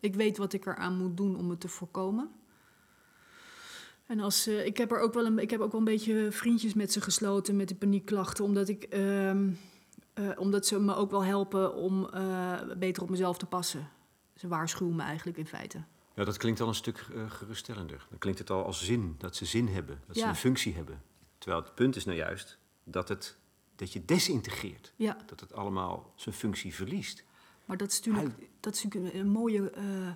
Ik 0.00 0.14
weet 0.14 0.36
wat 0.38 0.52
ik 0.52 0.66
eraan 0.66 0.96
moet 0.98 1.16
doen 1.16 1.36
om 1.36 1.50
het 1.50 1.60
te 1.60 1.68
voorkomen. 1.68 2.30
En 4.06 4.20
als, 4.20 4.48
ik, 4.48 4.76
heb 4.76 4.90
er 4.92 5.00
ook 5.00 5.14
wel 5.14 5.26
een, 5.26 5.38
ik 5.38 5.50
heb 5.50 5.60
ook 5.60 5.70
wel 5.72 5.80
een 5.80 5.86
beetje 5.86 6.32
vriendjes 6.32 6.74
met 6.74 6.92
ze 6.92 7.00
gesloten 7.00 7.56
met 7.56 7.68
die 7.68 7.76
paniekklachten. 7.76 8.44
Omdat, 8.44 8.68
ik, 8.68 8.82
ehm, 8.84 9.50
eh, 10.14 10.28
omdat 10.36 10.66
ze 10.66 10.80
me 10.80 10.94
ook 10.94 11.10
wel 11.10 11.24
helpen 11.24 11.74
om 11.74 12.10
beter 12.78 13.02
op 13.02 13.10
mezelf 13.10 13.38
te 13.38 13.46
passen. 13.46 13.88
Ze 14.38 14.48
waarschuwen 14.48 14.96
me 14.96 15.02
eigenlijk 15.02 15.38
in 15.38 15.46
feite. 15.46 15.82
Ja, 16.14 16.24
dat 16.24 16.36
klinkt 16.36 16.60
al 16.60 16.68
een 16.68 16.74
stuk 16.74 17.06
eh, 17.14 17.30
geruststellender. 17.30 18.06
Dan 18.10 18.18
klinkt 18.18 18.38
het 18.38 18.50
al 18.50 18.64
als 18.64 18.84
zin, 18.84 19.14
dat 19.18 19.36
ze 19.36 19.44
zin 19.44 19.68
hebben, 19.68 20.00
dat 20.06 20.16
ze 20.16 20.24
een 20.24 20.36
functie 20.36 20.74
hebben. 20.74 21.02
Terwijl 21.38 21.62
het 21.62 21.74
punt 21.74 21.96
is 21.96 22.04
nou 22.04 22.16
juist 22.16 22.58
dat, 22.84 23.08
het, 23.08 23.36
dat 23.76 23.92
je 23.92 24.04
desintegreert. 24.04 24.92
Ja, 24.96 25.16
Dat 25.26 25.40
het 25.40 25.52
allemaal 25.52 26.12
zijn 26.14 26.34
functie 26.34 26.74
verliest. 26.74 27.24
maar 27.64 27.76
dat 27.76 27.90
is 27.90 28.00
natuurlijk, 28.00 28.48
dat 28.60 28.74
is 28.74 28.84
natuurlijk 28.84 29.14
een, 29.14 29.20
een 29.20 29.28
mooie 29.28 29.70
eh, 29.70 30.08
eh, 30.08 30.14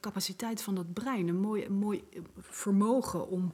capaciteit 0.00 0.62
van 0.62 0.74
dat 0.74 0.92
brein. 0.92 1.28
Een 1.28 1.40
mooi, 1.40 1.64
een 1.64 1.78
mooi 1.78 2.04
vermogen 2.38 3.28
om... 3.28 3.52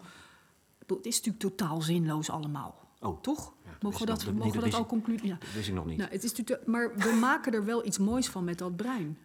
Het 0.86 1.06
is 1.06 1.16
natuurlijk 1.16 1.56
totaal 1.56 1.82
zinloos 1.82 2.30
allemaal. 2.30 2.88
Oh, 3.00 3.20
Toch? 3.20 3.52
Ja, 3.64 3.70
dat 3.70 3.82
mogen 3.82 4.00
we 4.00 4.06
dat, 4.06 4.24
nog- 4.24 4.34
mogen 4.34 4.60
we 4.60 4.70
dat 4.70 4.74
al 4.74 4.86
concluderen? 4.86 5.28
Ja. 5.28 5.36
dat 5.38 5.52
wist 5.52 5.68
ik 5.68 5.74
nog 5.74 5.86
niet. 5.86 5.98
Nou, 5.98 6.10
het 6.10 6.24
is 6.24 6.42
maar 6.66 6.96
we 6.96 7.12
maken 7.28 7.52
er 7.52 7.64
wel 7.64 7.86
iets 7.86 7.98
moois 7.98 8.28
van 8.28 8.44
met 8.44 8.58
dat 8.58 8.76
brein. 8.76 9.18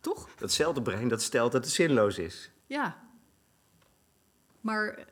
Toch? 0.00 0.28
Datzelfde 0.36 0.82
brein 0.82 1.08
dat 1.08 1.22
stelt 1.22 1.52
dat 1.52 1.64
het 1.64 1.72
zinloos 1.72 2.18
is. 2.18 2.50
Ja. 2.66 3.06
Maar 4.60 5.06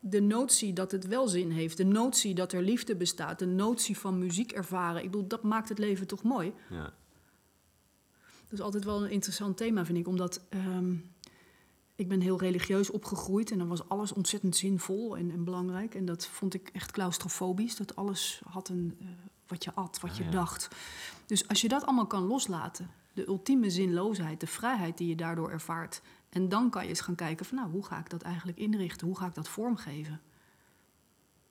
de 0.00 0.20
notie 0.20 0.72
dat 0.72 0.90
het 0.90 1.06
wel 1.06 1.28
zin 1.28 1.50
heeft, 1.50 1.76
de 1.76 1.84
notie 1.84 2.34
dat 2.34 2.52
er 2.52 2.62
liefde 2.62 2.96
bestaat, 2.96 3.38
de 3.38 3.46
notie 3.46 3.98
van 3.98 4.18
muziek 4.18 4.52
ervaren, 4.52 5.02
ik 5.02 5.10
bedoel, 5.10 5.26
dat 5.28 5.42
maakt 5.42 5.68
het 5.68 5.78
leven 5.78 6.06
toch 6.06 6.22
mooi. 6.22 6.52
Ja. 6.70 6.92
Dat 8.42 8.52
is 8.52 8.60
altijd 8.60 8.84
wel 8.84 9.04
een 9.04 9.10
interessant 9.10 9.56
thema, 9.56 9.84
vind 9.84 9.98
ik, 9.98 10.06
omdat 10.08 10.40
ehm, 10.48 10.94
ik 11.94 12.08
ben 12.08 12.20
heel 12.20 12.38
religieus 12.38 12.90
opgegroeid 12.90 13.50
en 13.50 13.58
dan 13.58 13.68
was 13.68 13.88
alles 13.88 14.12
ontzettend 14.12 14.56
zinvol 14.56 15.16
en, 15.16 15.30
en 15.30 15.44
belangrijk. 15.44 15.94
En 15.94 16.04
dat 16.04 16.26
vond 16.26 16.54
ik 16.54 16.68
echt 16.72 16.90
claustrofobisch, 16.90 17.76
dat 17.76 17.96
alles 17.96 18.42
had 18.48 18.68
een, 18.68 18.96
eh, 19.00 19.06
wat 19.46 19.64
je 19.64 19.74
at, 19.74 20.00
wat 20.00 20.10
Ah, 20.10 20.16
je 20.16 20.24
ja. 20.24 20.30
dacht. 20.30 20.68
Dus 21.26 21.48
als 21.48 21.60
je 21.60 21.68
dat 21.68 21.84
allemaal 21.84 22.06
kan 22.06 22.22
loslaten, 22.22 22.90
de 23.14 23.26
ultieme 23.26 23.70
zinloosheid, 23.70 24.40
de 24.40 24.46
vrijheid 24.46 24.98
die 24.98 25.08
je 25.08 25.16
daardoor 25.16 25.50
ervaart, 25.50 26.02
En 26.28 26.48
dan 26.48 26.70
kan 26.70 26.82
je 26.82 26.88
eens 26.88 27.00
gaan 27.00 27.14
kijken 27.14 27.46
van 27.46 27.56
nou, 27.56 27.70
hoe 27.70 27.84
ga 27.84 27.98
ik 27.98 28.10
dat 28.10 28.22
eigenlijk 28.22 28.58
inrichten? 28.58 29.06
Hoe 29.06 29.16
ga 29.16 29.26
ik 29.26 29.34
dat 29.34 29.48
vormgeven? 29.48 30.20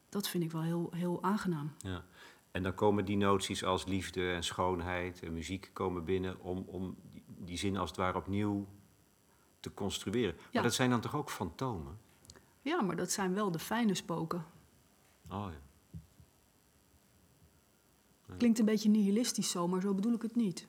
Dat 0.10 0.28
vind 0.28 0.44
ik 0.44 0.52
wel 0.52 0.62
heel, 0.62 0.90
heel 0.96 1.24
aangenaam. 1.24 1.74
Ja. 1.78 2.06
En 2.52 2.64
dan 2.64 2.74
komen 2.76 3.06
die 3.06 3.18
noties 3.18 3.64
als 3.64 3.86
liefde 3.86 4.32
en 4.32 4.44
schoonheid 4.44 5.24
en 5.24 5.34
muziek 5.34 5.70
komen 5.74 6.04
binnen 6.04 6.40
om, 6.40 6.64
om 6.68 6.96
die, 7.28 7.58
zin 7.58 7.78
als 7.78 7.90
het 7.90 7.98
ware 7.98 8.18
opnieuw 8.18 8.68
te 9.60 9.74
construeren. 9.74 10.36
Maar 10.54 10.64
dat 10.64 10.74
zijn 10.74 10.90
dan 10.90 11.02
toch 11.02 11.16
ook 11.16 11.30
fantomen? 11.30 11.98
Ja, 12.62 12.82
maar 12.82 12.96
dat 12.96 13.12
zijn 13.12 13.34
wel 13.34 13.52
de 13.52 13.60
fijne 13.60 13.94
spoken. 13.94 14.46
Oh 15.30 15.48
ja. 15.52 15.62
Klinkt 18.38 18.60
een 18.60 18.66
beetje 18.66 18.90
nihilistisch 18.90 19.50
zo, 19.50 19.68
maar 19.68 19.82
zo 19.82 19.94
bedoel 19.94 20.14
ik 20.14 20.22
het 20.22 20.36
niet. 20.36 20.68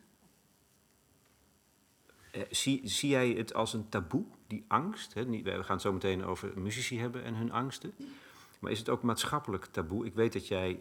Eh, 2.34 2.42
zie, 2.50 2.80
zie 2.88 3.08
jij 3.10 3.28
het 3.30 3.54
als 3.54 3.72
een 3.72 3.88
taboe, 3.88 4.24
die 4.46 4.64
angst? 4.68 5.14
Hè? 5.14 5.24
We 5.26 5.42
gaan 5.64 5.72
het 5.72 5.80
zo 5.80 5.92
meteen 5.92 6.24
over 6.24 6.52
muzici 6.58 6.98
hebben 7.00 7.24
en 7.24 7.34
hun 7.34 7.52
angsten. 7.52 7.94
Maar 8.58 8.70
is 8.70 8.78
het 8.78 8.88
ook 8.88 9.02
maatschappelijk 9.02 9.64
taboe? 9.64 10.06
Ik 10.06 10.14
weet 10.14 10.32
dat 10.32 10.48
jij, 10.48 10.80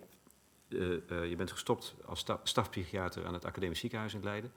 eh, 0.69 1.29
je 1.29 1.33
bent 1.37 1.51
gestopt 1.51 1.95
als 2.05 2.19
sta- 2.19 2.39
stafpsychiater 2.43 3.25
aan 3.25 3.33
het 3.33 3.45
Academisch 3.45 3.79
Ziekenhuis 3.79 4.13
in 4.13 4.23
Leiden. 4.23 4.51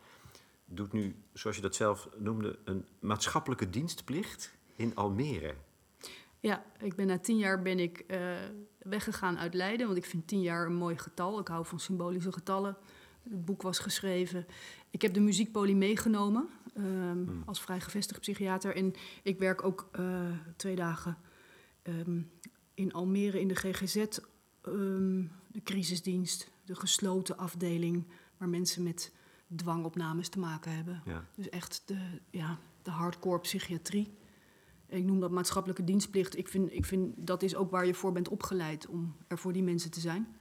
Doet 0.65 0.93
nu, 0.93 1.17
zoals 1.33 1.57
je 1.57 1.62
dat 1.62 1.75
zelf 1.75 2.09
noemde, 2.17 2.59
een 2.65 2.87
maatschappelijke 2.99 3.71
dienstplicht 3.71 4.55
in 4.76 4.95
Almere. 4.95 5.55
Ja, 6.41 6.65
ik 6.81 6.95
ben 6.95 7.07
na 7.07 7.19
tien 7.19 7.37
jaar 7.38 7.62
ben 7.62 7.79
ik 7.79 8.05
weggegaan 8.79 9.38
uit 9.38 9.55
Leiden, 9.55 9.87
want 9.87 9.99
ik 9.99 10.05
vind 10.05 10.26
tien 10.29 10.43
jaar 10.43 10.67
een 10.67 10.75
mooi 10.75 10.99
getal. 10.99 11.38
Ik 11.38 11.49
hou 11.49 11.67
van 11.67 11.81
symbolische 11.81 12.33
getallen. 12.33 12.76
Het 13.23 13.45
boek 13.45 13.62
was 13.62 13.79
geschreven. 13.79 14.47
Ik 14.97 15.03
heb 15.03 15.15
de 15.15 15.21
muziekpolie 15.21 15.76
meegenomen 15.76 16.49
ehm, 16.75 17.25
als 17.45 17.61
vrij 17.61 17.81
gevestigd 17.81 18.21
psychiater. 18.21 18.76
En 18.76 18.95
ik 19.23 19.38
werk 19.38 19.65
ook 19.65 19.88
eh, 19.93 20.31
twee 20.57 20.76
dagen 20.76 21.19
ehm, 21.83 22.21
in 22.75 22.93
Almere 22.93 23.41
in 23.41 23.49
de 23.49 23.55
GGZ, 23.55 23.97
ehm, 23.97 25.25
de 25.47 25.62
crisisdienst, 25.65 26.50
de 26.65 26.75
gesloten 26.75 27.37
afdeling 27.37 28.07
waar 28.37 28.49
mensen 28.49 28.83
met 28.83 29.12
dwangopnames 29.57 30.29
te 30.29 30.38
maken 30.38 30.73
hebben. 30.73 31.03
Ja. 31.05 31.25
Dus 31.35 31.49
echt 31.49 31.83
de, 31.87 31.99
ja, 32.31 32.59
de 32.83 32.91
hardcore 32.91 33.41
psychiatrie. 33.41 34.12
Ik 34.87 35.05
noem 35.05 35.21
dat 35.21 35.31
maatschappelijke 35.31 35.85
dienstplicht. 35.85 36.37
Ik 36.37 36.49
vind, 36.49 36.73
ik 36.73 36.85
vind 36.85 37.15
dat 37.17 37.43
is 37.43 37.55
ook 37.55 37.71
waar 37.71 37.87
je 37.87 37.95
voor 37.95 38.12
bent 38.12 38.29
opgeleid 38.29 38.87
om 38.87 39.17
er 39.26 39.38
voor 39.38 39.53
die 39.53 39.62
mensen 39.62 39.91
te 39.91 40.00
zijn. 40.00 40.37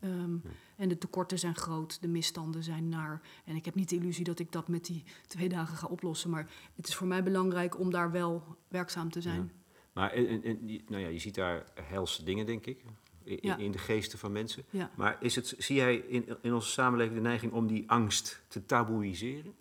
Ehm, 0.00 0.36
En 0.76 0.88
de 0.88 0.98
tekorten 0.98 1.38
zijn 1.38 1.54
groot, 1.56 2.00
de 2.02 2.08
misstanden 2.08 2.62
zijn 2.62 2.88
naar. 2.88 3.20
En 3.44 3.56
ik 3.56 3.64
heb 3.64 3.74
niet 3.74 3.88
de 3.88 3.96
illusie 3.96 4.24
dat 4.24 4.38
ik 4.38 4.52
dat 4.52 4.68
met 4.68 4.84
die 4.84 5.04
twee 5.26 5.48
dagen 5.48 5.76
ga 5.76 5.86
oplossen. 5.86 6.30
Maar 6.30 6.50
het 6.74 6.88
is 6.88 6.94
voor 6.94 7.06
mij 7.06 7.22
belangrijk 7.22 7.78
om 7.78 7.90
daar 7.90 8.10
wel 8.10 8.42
werkzaam 8.68 9.10
te 9.10 9.20
zijn. 9.20 9.52
Maar 9.92 10.10
en, 10.10 10.26
en- 10.28 10.42
en 10.44 10.68
je- 10.68 10.82
nou 10.88 11.02
ja, 11.02 11.08
je 11.08 11.18
ziet 11.18 11.34
daar 11.34 11.64
helse 11.82 12.24
dingen, 12.24 12.46
denk 12.46 12.66
ik, 12.66 12.84
in, 13.24 13.38
Ja. 13.40 13.56
in 13.56 13.70
de 13.70 13.78
geesten 13.78 14.18
van 14.18 14.32
mensen. 14.32 14.64
Maar 14.96 15.16
is 15.20 15.34
het, 15.34 15.54
zie 15.58 15.76
jij 15.76 15.96
in, 15.96 16.28
in 16.42 16.54
onze 16.54 16.70
samenleving 16.70 17.14
de 17.16 17.22
neiging 17.28 17.52
om 17.52 17.66
die 17.66 17.90
angst 17.90 18.42
te 18.48 18.66
taboeïseren? 18.66 19.54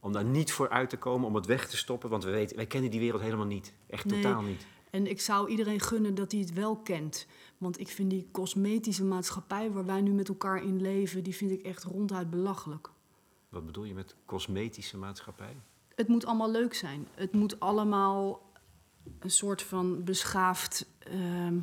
Om 0.00 0.12
daar 0.12 0.24
niet 0.24 0.52
voor 0.52 0.68
uit 0.68 0.90
te 0.90 0.96
komen, 0.96 1.26
om 1.28 1.34
het 1.34 1.46
weg 1.46 1.68
te 1.68 1.76
stoppen? 1.76 2.10
Want 2.10 2.24
we 2.24 2.30
weten, 2.30 2.56
wij 2.56 2.66
kennen 2.66 2.90
die 2.90 3.00
wereld 3.00 3.22
helemaal 3.22 3.46
niet. 3.46 3.74
Echt 3.86 4.04
Nee. 4.04 4.22
totaal 4.22 4.42
niet. 4.42 4.66
En 4.90 5.06
ik 5.06 5.20
zou 5.20 5.48
iedereen 5.48 5.80
gunnen 5.80 6.14
dat 6.14 6.32
hij 6.32 6.40
het 6.40 6.52
wel 6.52 6.76
kent. 6.76 7.26
Want 7.58 7.80
ik 7.80 7.88
vind 7.88 8.10
die 8.10 8.28
cosmetische 8.32 9.04
maatschappij 9.04 9.70
waar 9.70 9.86
wij 9.86 10.00
nu 10.00 10.10
met 10.10 10.28
elkaar 10.28 10.62
in 10.62 10.80
leven, 10.80 11.22
die 11.24 11.34
vind 11.34 11.50
ik 11.50 11.62
echt 11.62 11.84
ronduit 11.84 12.30
belachelijk. 12.30 12.90
Wat 13.48 13.66
bedoel 13.66 13.84
je 13.84 13.94
met 13.94 14.14
cosmetische 14.24 14.96
maatschappij? 14.96 15.56
Het 15.94 16.08
moet 16.08 16.26
allemaal 16.26 16.50
leuk 16.50 16.74
zijn. 16.74 17.06
Het 17.14 17.32
moet 17.32 17.60
allemaal 17.60 18.50
een 19.18 19.30
soort 19.30 19.62
van 19.62 20.04
beschaafd, 20.04 20.86
ehm, 20.98 21.58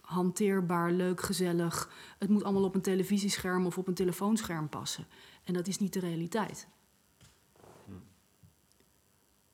hanteerbaar, 0.00 0.92
leuk, 0.92 1.20
gezellig. 1.20 1.90
Het 2.18 2.28
moet 2.28 2.44
allemaal 2.44 2.64
op 2.64 2.74
een 2.74 2.80
televisiescherm 2.80 3.66
of 3.66 3.78
op 3.78 3.86
een 3.88 3.94
telefoonscherm 3.94 4.68
passen. 4.68 5.06
En 5.44 5.54
dat 5.54 5.66
is 5.66 5.78
niet 5.78 5.92
de 5.92 6.00
realiteit. 6.00 6.68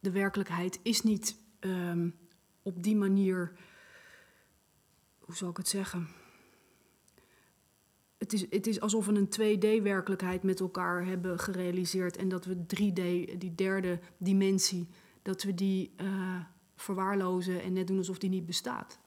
De 0.00 0.10
werkelijkheid 0.10 0.80
is 0.82 1.02
niet 1.02 1.36
ehm, 1.58 2.08
op 2.62 2.82
die 2.82 2.96
manier. 2.96 3.52
Hoe 5.28 5.36
zal 5.36 5.48
ik 5.48 5.56
het 5.56 5.68
zeggen? 5.68 6.08
Het 8.18 8.32
is, 8.32 8.46
het 8.50 8.66
is 8.66 8.80
alsof 8.80 9.06
we 9.06 9.12
een 9.12 9.28
2D-werkelijkheid 9.28 10.42
met 10.42 10.60
elkaar 10.60 11.04
hebben 11.04 11.38
gerealiseerd. 11.38 12.16
En 12.16 12.28
dat 12.28 12.44
we 12.44 12.56
3D, 12.56 13.36
die 13.38 13.54
derde 13.54 14.00
dimensie, 14.16 14.88
dat 15.22 15.42
we 15.42 15.54
die 15.54 15.92
eh, 15.96 16.40
verwaarlozen 16.76 17.62
en 17.62 17.72
net 17.72 17.86
doen 17.86 17.98
alsof 17.98 18.18
die 18.18 18.30
niet 18.30 18.46
bestaat. 18.46 18.98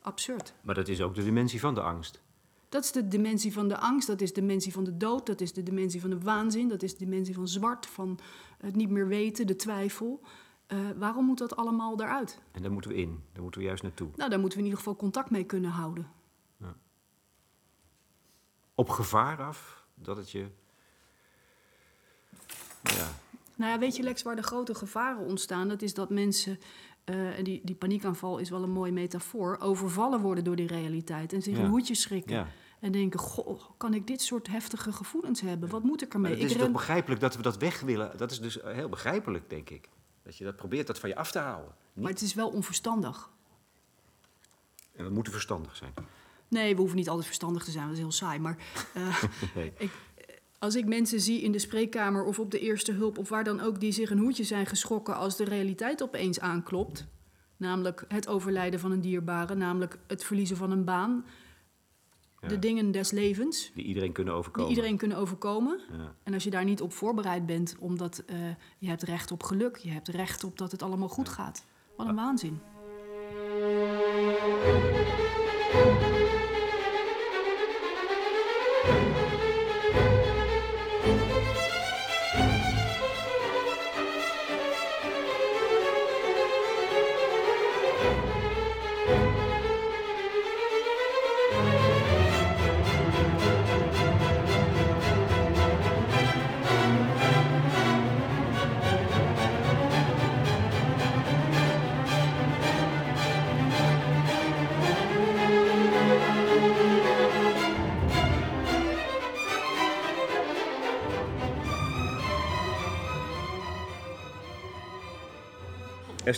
Absurd. 0.00 0.54
Maar 0.62 0.74
dat 0.74 0.88
is 0.88 1.00
ook 1.00 1.14
de 1.14 1.24
dimensie 1.24 1.60
van 1.60 1.74
de 1.74 1.82
angst. 1.82 2.22
Dat 2.68 2.84
is 2.84 2.92
de 2.92 3.08
dimensie 3.08 3.52
van 3.52 3.68
de 3.68 3.78
angst, 3.78 4.06
dat 4.06 4.20
is 4.20 4.32
de 4.32 4.40
dimensie 4.40 4.72
van 4.72 4.84
de 4.84 4.96
dood, 4.96 5.26
dat 5.26 5.40
is 5.40 5.52
de 5.52 5.62
dimensie 5.62 6.00
van 6.00 6.10
de 6.10 6.18
waanzin, 6.18 6.68
dat 6.68 6.82
is 6.82 6.92
de 6.92 7.04
dimensie 7.04 7.34
van 7.34 7.48
zwart, 7.48 7.86
van 7.86 8.18
het 8.58 8.76
niet 8.76 8.90
meer 8.90 9.08
weten, 9.08 9.46
de 9.46 9.56
twijfel. 9.56 10.20
Eh, 10.66 10.78
waarom 10.96 11.24
moet 11.24 11.38
dat 11.38 11.56
allemaal 11.56 12.00
eruit? 12.00 12.40
En 12.52 12.62
daar 12.62 12.72
moeten 12.72 12.90
we 12.90 12.96
in. 12.96 13.22
Daar 13.32 13.42
moeten 13.42 13.60
we 13.60 13.66
juist 13.66 13.82
naartoe. 13.82 14.08
Nou, 14.16 14.30
daar 14.30 14.40
moeten 14.40 14.58
we 14.58 14.64
in 14.64 14.70
ieder 14.70 14.78
geval 14.84 14.96
contact 15.00 15.30
mee 15.30 15.44
kunnen 15.44 15.70
houden. 15.70 16.10
Op 18.74 18.88
gevaar 18.88 19.42
af 19.42 19.84
dat 19.94 20.16
het 20.16 20.30
je. 20.30 20.46
Ja, 22.82 23.08
Nou 23.56 23.72
ja, 23.72 23.78
weet 23.78 23.96
je 23.96 24.02
Lex, 24.02 24.22
waar 24.22 24.36
de 24.36 24.42
grote 24.42 24.74
gevaren 24.74 25.24
ontstaan? 25.26 25.68
Dat 25.68 25.82
is 25.82 25.94
dat 25.94 26.10
mensen, 26.10 26.58
eh, 27.04 27.38
en 27.38 27.44
die, 27.44 27.60
die 27.64 27.74
paniekaanval 27.74 28.38
is 28.38 28.50
wel 28.50 28.62
een 28.62 28.70
mooie 28.70 28.92
metafoor, 28.92 29.58
overvallen 29.60 30.20
worden 30.20 30.44
door 30.44 30.56
die 30.56 30.66
realiteit 30.66 31.32
en 31.32 31.42
zich 31.42 31.56
Ja. 31.56 31.62
een 31.64 31.70
hoedje 31.70 31.94
schrikken. 31.94 32.34
ja. 32.36 32.46
En 32.80 32.92
denken, 32.92 33.20
goh, 33.20 33.60
kan 33.76 33.94
ik 33.94 34.06
dit 34.06 34.20
soort 34.22 34.46
heftige 34.46 34.92
gevoelens 34.92 35.40
hebben? 35.40 35.68
Wat 35.68 35.82
moet 35.82 36.02
ik 36.02 36.14
ermee? 36.14 36.32
het 36.32 36.42
is 36.42 36.52
ren- 36.52 36.60
toch 36.60 36.72
begrijpelijk 36.72 37.20
dat 37.20 37.36
we 37.36 37.42
dat 37.42 37.56
weg 37.56 37.80
willen? 37.80 38.16
Dat 38.16 38.30
is 38.30 38.40
dus 38.40 38.58
heel 38.62 38.88
begrijpelijk, 38.88 39.50
denk 39.50 39.70
ik. 39.70 39.88
Dat 40.26 40.36
je 40.36 40.44
dat 40.44 40.56
probeert 40.56 40.86
dat 40.86 40.98
van 40.98 41.08
je 41.08 41.16
af 41.16 41.30
te 41.30 41.38
houden. 41.38 41.72
Niet- 41.92 42.04
Maar 42.04 42.12
het 42.12 42.22
is 42.22 42.34
wel 42.34 42.48
onverstandig. 42.48 43.30
En 44.96 45.04
we 45.04 45.10
moeten 45.10 45.32
verstandig 45.32 45.76
zijn. 45.76 45.92
Nee, 46.48 46.72
we 46.74 46.78
hoeven 46.80 46.96
niet 46.96 47.08
altijd 47.08 47.26
verstandig 47.26 47.64
te 47.64 47.70
zijn, 47.70 47.84
dat 47.84 47.92
is 47.92 47.98
heel 47.98 48.12
saai. 48.12 48.38
Maar 48.38 48.56
eh, 48.94 49.22
Nee. 49.54 49.72
ik, 49.78 49.90
als 50.58 50.74
ik 50.74 50.86
mensen 50.86 51.20
zie 51.20 51.40
in 51.42 51.52
de 51.52 51.58
spreekkamer 51.58 52.24
of 52.24 52.38
op 52.38 52.50
de 52.50 52.58
eerste 52.60 52.92
hulp... 52.92 53.18
of 53.18 53.28
waar 53.28 53.44
dan 53.44 53.60
ook 53.60 53.80
die 53.80 53.92
zich 53.92 54.10
een 54.10 54.18
hoedje 54.18 54.44
zijn 54.44 54.66
geschrokken 54.66 55.16
als 55.16 55.36
de 55.36 55.44
realiteit 55.44 56.02
opeens 56.02 56.40
aanklopt... 56.40 57.06
namelijk 57.56 58.04
het 58.08 58.28
overlijden 58.28 58.80
van 58.80 58.90
een 58.90 59.00
dierbare, 59.00 59.54
namelijk 59.54 59.98
het 60.06 60.24
verliezen 60.24 60.56
van 60.56 60.70
een 60.70 60.84
baan... 60.84 61.24
Ja. 62.48 62.54
de 62.54 62.58
dingen 62.58 62.90
des 62.90 63.10
levens, 63.10 63.70
Die 63.74 63.84
iedereen 63.84 64.12
kunnen 64.12 64.34
overkomen. 64.34 64.68
die 64.68 64.76
iedereen 64.76 64.98
kunnen 64.98 65.16
overkomen... 65.18 65.80
Ja. 65.92 66.14
En 66.22 66.34
als 66.34 66.44
je 66.44 66.50
daar 66.50 66.64
niet 66.64 66.80
op 66.80 66.92
voorbereid 66.92 67.46
bent, 67.46 67.76
omdat 67.78 68.22
eh, 68.26 68.36
je 68.78 68.88
hebt 68.88 69.02
recht 69.02 69.30
op 69.30 69.42
geluk, 69.42 69.76
je 69.76 69.90
hebt 69.90 70.08
recht 70.08 70.44
op 70.44 70.58
dat 70.58 70.72
het 70.72 70.82
allemaal 70.82 71.08
goed 71.08 71.28
gaat. 71.28 71.64
Wat 71.96 72.06
een 72.06 72.14
waanzin. 72.14 72.60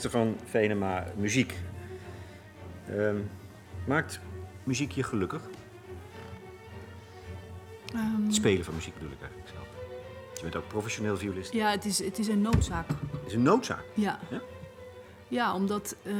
Van 0.06 0.36
Venema, 0.44 1.04
muziek. 1.16 1.54
Ehm, 2.88 3.16
maakt 3.86 4.20
muziek 4.64 4.90
je 4.92 5.02
gelukkig? 5.02 5.42
Ehm, 7.94 8.24
Het 8.24 8.34
spelen 8.34 8.64
van 8.64 8.74
muziek 8.74 8.94
bedoel 8.94 9.10
ik 9.12 9.20
eigenlijk 9.20 9.50
zelf. 9.50 9.66
Je 10.34 10.42
bent 10.42 10.56
ook 10.56 10.68
professioneel 10.68 11.16
violist. 11.16 11.52
ja, 11.52 11.70
het 11.70 11.84
is, 11.84 11.98
het 12.04 12.18
is 12.18 12.28
een 12.28 12.40
noodzaak. 12.40 12.88
Het 12.88 13.26
is 13.26 13.32
een 13.34 13.42
noodzaak. 13.42 13.84
Ja. 13.94 14.18
Ja? 14.30 14.40
Ja, 15.28 15.54
omdat, 15.54 15.96
ehm, 16.02 16.16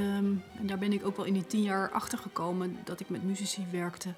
en 0.58 0.66
daar 0.66 0.78
ben 0.78 0.92
ik 0.92 1.06
ook 1.06 1.16
wel 1.16 1.24
in 1.24 1.32
die 1.32 1.46
tien 1.46 1.62
jaar 1.62 1.90
achter 1.90 2.18
gekomen 2.18 2.76
dat 2.84 3.00
ik 3.00 3.08
met 3.08 3.22
muzici 3.22 3.66
werkte. 3.72 4.08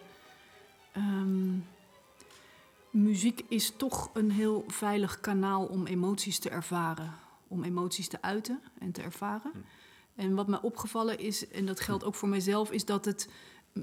Muziek 2.91 3.45
is 3.49 3.73
toch 3.77 4.11
een 4.15 4.31
heel 4.31 4.65
veilig 4.69 5.21
kanaal 5.21 5.65
om 5.65 5.87
emoties 5.87 6.39
te 6.39 6.51
ervaren. 6.51 7.15
Om 7.51 7.65
emoties 7.65 8.09
te 8.09 8.23
uiten 8.23 8.61
en 8.79 8.93
te 8.93 9.03
ervaren. 9.03 9.53
En 10.15 10.35
wat 10.35 10.49
me 10.49 10.63
opgevallen 10.63 11.19
is, 11.19 11.49
en 11.49 11.67
dat 11.67 11.81
geldt 11.81 12.05
ook 12.05 12.15
voor 12.15 12.29
mijzelf, 12.29 12.71
is 12.71 12.85
dat 12.85 13.05
het 13.05 13.29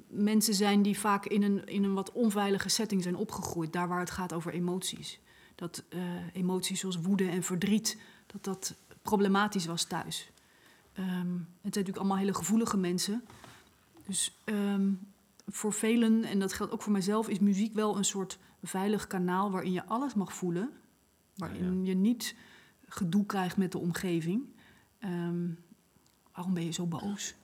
mensen 0.07 0.53
zijn 0.53 0.81
die 0.81 0.99
vaak 0.99 1.25
in 1.25 1.43
een, 1.43 1.65
in 1.65 1.83
een 1.83 1.93
wat 1.93 2.11
onveilige 2.11 2.69
setting 2.69 3.03
zijn 3.03 3.15
opgegroeid. 3.15 3.73
Daar 3.73 3.87
waar 3.87 3.99
het 3.99 4.11
gaat 4.11 4.33
over 4.33 4.53
emoties. 4.53 5.19
Dat 5.55 5.83
eh, 5.89 5.99
emoties 6.33 6.79
zoals 6.79 7.01
woede 7.01 7.29
en 7.29 7.43
verdriet, 7.43 7.97
dat 8.25 8.43
dat 8.43 8.75
problematisch 9.01 9.65
was 9.65 9.83
thuis. 9.83 10.31
Ehm, 10.93 11.07
het 11.07 11.17
zijn 11.25 11.61
natuurlijk 11.61 11.97
allemaal 11.97 12.17
hele 12.17 12.33
gevoelige 12.33 12.77
mensen. 12.77 13.23
Dus 14.05 14.37
ehm, 14.43 14.91
voor 15.47 15.73
velen, 15.73 16.23
en 16.23 16.39
dat 16.39 16.53
geldt 16.53 16.73
ook 16.73 16.81
voor 16.81 16.91
mijzelf, 16.91 17.27
is 17.29 17.39
muziek 17.39 17.73
wel 17.73 17.97
een 17.97 18.05
soort 18.05 18.39
veilig 18.63 19.07
kanaal 19.07 19.51
waarin 19.51 19.71
je 19.71 19.85
alles 19.85 20.13
mag 20.13 20.33
voelen. 20.33 20.71
Waarin 21.35 21.85
je 21.85 21.93
niet 21.93 22.35
gedoe 22.87 23.25
krijgt 23.25 23.57
met 23.57 23.71
de 23.71 23.77
omgeving. 23.77 24.43
Ehm, 24.99 25.49
waarom 26.33 26.53
ben 26.53 26.65
je 26.65 26.71
zo 26.71 26.85
boos? 26.85 27.35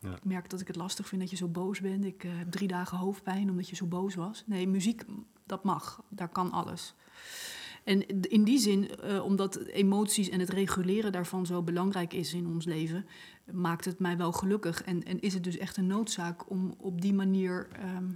Ja. 0.00 0.16
Ik 0.16 0.24
merk 0.24 0.50
dat 0.50 0.60
ik 0.60 0.66
het 0.66 0.76
lastig 0.76 1.08
vind 1.08 1.20
dat 1.20 1.30
je 1.30 1.36
zo 1.36 1.48
boos 1.48 1.80
bent. 1.80 2.04
Ik 2.04 2.24
eh, 2.24 2.30
heb 2.34 2.50
drie 2.50 2.68
dagen 2.68 2.98
hoofdpijn 2.98 3.50
omdat 3.50 3.68
je 3.68 3.76
zo 3.76 3.86
boos 3.86 4.14
was. 4.14 4.44
Nee, 4.46 4.68
muziek, 4.68 5.04
dat 5.44 5.64
mag. 5.64 6.02
Daar 6.08 6.28
kan 6.28 6.50
alles. 6.50 6.94
En 7.84 8.06
in 8.20 8.44
die 8.44 8.58
zin, 8.58 8.90
eh, 8.90 9.24
omdat 9.24 9.56
emoties 9.56 10.28
en 10.28 10.40
het 10.40 10.50
reguleren 10.50 11.12
daarvan 11.12 11.46
zo 11.46 11.62
belangrijk 11.62 12.12
is 12.12 12.34
in 12.34 12.46
ons 12.46 12.64
leven, 12.64 13.06
maakt 13.52 13.84
het 13.84 13.98
mij 13.98 14.16
wel 14.16 14.32
gelukkig. 14.32 14.82
En, 14.82 15.04
en 15.04 15.20
is 15.20 15.34
het 15.34 15.44
dus 15.44 15.56
echt 15.56 15.76
een 15.76 15.86
noodzaak 15.86 16.50
om 16.50 16.74
op 16.78 17.00
die 17.00 17.14
manier 17.14 17.68
ehm, 17.72 18.10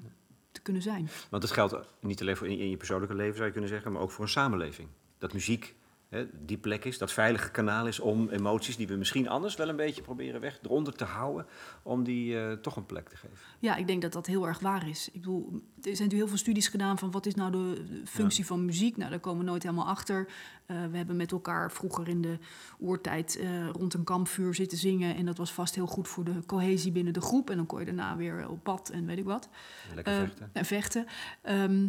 te 0.52 0.60
kunnen 0.60 0.82
zijn. 0.82 1.08
Want 1.30 1.42
het 1.42 1.52
geldt 1.52 1.76
niet 2.00 2.20
alleen 2.20 2.36
voor 2.36 2.48
in, 2.48 2.58
in 2.58 2.70
je 2.70 2.76
persoonlijke 2.76 3.14
leven, 3.14 3.34
zou 3.34 3.46
je 3.46 3.52
kunnen 3.52 3.70
zeggen, 3.70 3.92
maar 3.92 4.02
ook 4.02 4.10
voor 4.10 4.24
een 4.24 4.30
samenleving. 4.30 4.88
Dat 5.18 5.32
muziek 5.32 5.76
hè, 6.10 6.26
die 6.44 6.58
plek 6.58 6.84
is, 6.84 6.98
dat 6.98 7.12
veilige 7.12 7.50
kanaal 7.50 7.86
is 7.86 8.00
om 8.00 8.28
emoties 8.28 8.76
die 8.76 8.86
we 8.86 8.94
misschien 8.94 9.28
anders 9.28 9.56
wel 9.56 9.68
een 9.68 9.76
beetje 9.76 10.02
proberen 10.02 10.40
weg 10.40 10.58
eronder 10.62 10.94
te 10.94 11.04
houden, 11.04 11.46
om 11.82 12.04
die 12.04 12.38
eh, 12.38 12.52
toch 12.52 12.76
een 12.76 12.86
plek 12.86 13.08
te 13.08 13.16
geven. 13.16 13.36
Ja, 13.58 13.76
ik 13.76 13.86
denk 13.86 14.02
dat 14.02 14.12
dat 14.12 14.26
heel 14.26 14.46
erg 14.46 14.58
waar 14.58 14.88
is. 14.88 15.08
Ik 15.12 15.20
bedoel, 15.20 15.48
er 15.50 15.56
zijn 15.56 15.84
natuurlijk 15.84 16.12
heel 16.12 16.28
veel 16.28 16.36
studies 16.36 16.68
gedaan 16.68 16.98
van 16.98 17.10
wat 17.10 17.26
is 17.26 17.34
nou 17.34 17.50
de 17.50 18.02
functie 18.04 18.46
van 18.46 18.64
muziek. 18.64 18.96
Nou, 18.96 19.10
daar 19.10 19.20
komen 19.20 19.44
we 19.44 19.50
nooit 19.50 19.62
helemaal 19.62 19.86
achter. 19.86 20.28
Eh, 20.66 20.76
we 20.90 20.96
hebben 20.96 21.16
met 21.16 21.32
elkaar 21.32 21.72
vroeger 21.72 22.08
in 22.08 22.22
de 22.22 22.38
oertijd 22.80 23.38
eh, 23.38 23.68
rond 23.68 23.94
een 23.94 24.04
kampvuur 24.04 24.54
zitten 24.54 24.78
zingen. 24.78 25.16
En 25.16 25.26
dat 25.26 25.36
was 25.36 25.52
vast 25.52 25.74
heel 25.74 25.86
goed 25.86 26.08
voor 26.08 26.24
de 26.24 26.46
cohesie 26.46 26.92
binnen 26.92 27.12
de 27.12 27.20
groep. 27.20 27.50
En 27.50 27.56
dan 27.56 27.66
kon 27.66 27.78
je 27.78 27.84
daarna 27.84 28.16
weer 28.16 28.48
op 28.48 28.62
pad 28.62 28.90
en 28.90 29.06
weet 29.06 29.18
ik 29.18 29.24
wat. 29.24 29.48
Lekker 29.94 30.14
vechten. 30.14 30.50
En 30.52 30.64
vechten. 30.64 31.06
Ehm, 31.42 31.88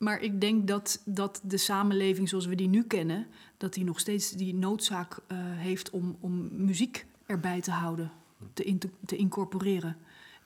maar 0.00 0.20
ik 0.20 0.40
denk 0.40 0.66
dat, 0.68 1.02
dat 1.04 1.40
de 1.44 1.56
samenleving 1.56 2.28
zoals 2.28 2.46
we 2.46 2.54
die 2.54 2.68
nu 2.68 2.82
kennen, 2.84 3.26
dat 3.56 3.72
die 3.74 3.84
nog 3.84 4.00
steeds 4.00 4.30
die 4.30 4.54
noodzaak 4.54 5.16
eh, 5.26 5.36
heeft 5.40 5.90
om, 5.90 6.16
om 6.20 6.48
muziek 6.64 7.06
erbij 7.26 7.60
te 7.60 7.70
houden, 7.70 8.10
te, 8.52 8.64
in- 8.64 8.80
te 9.06 9.16
incorporeren. 9.16 9.96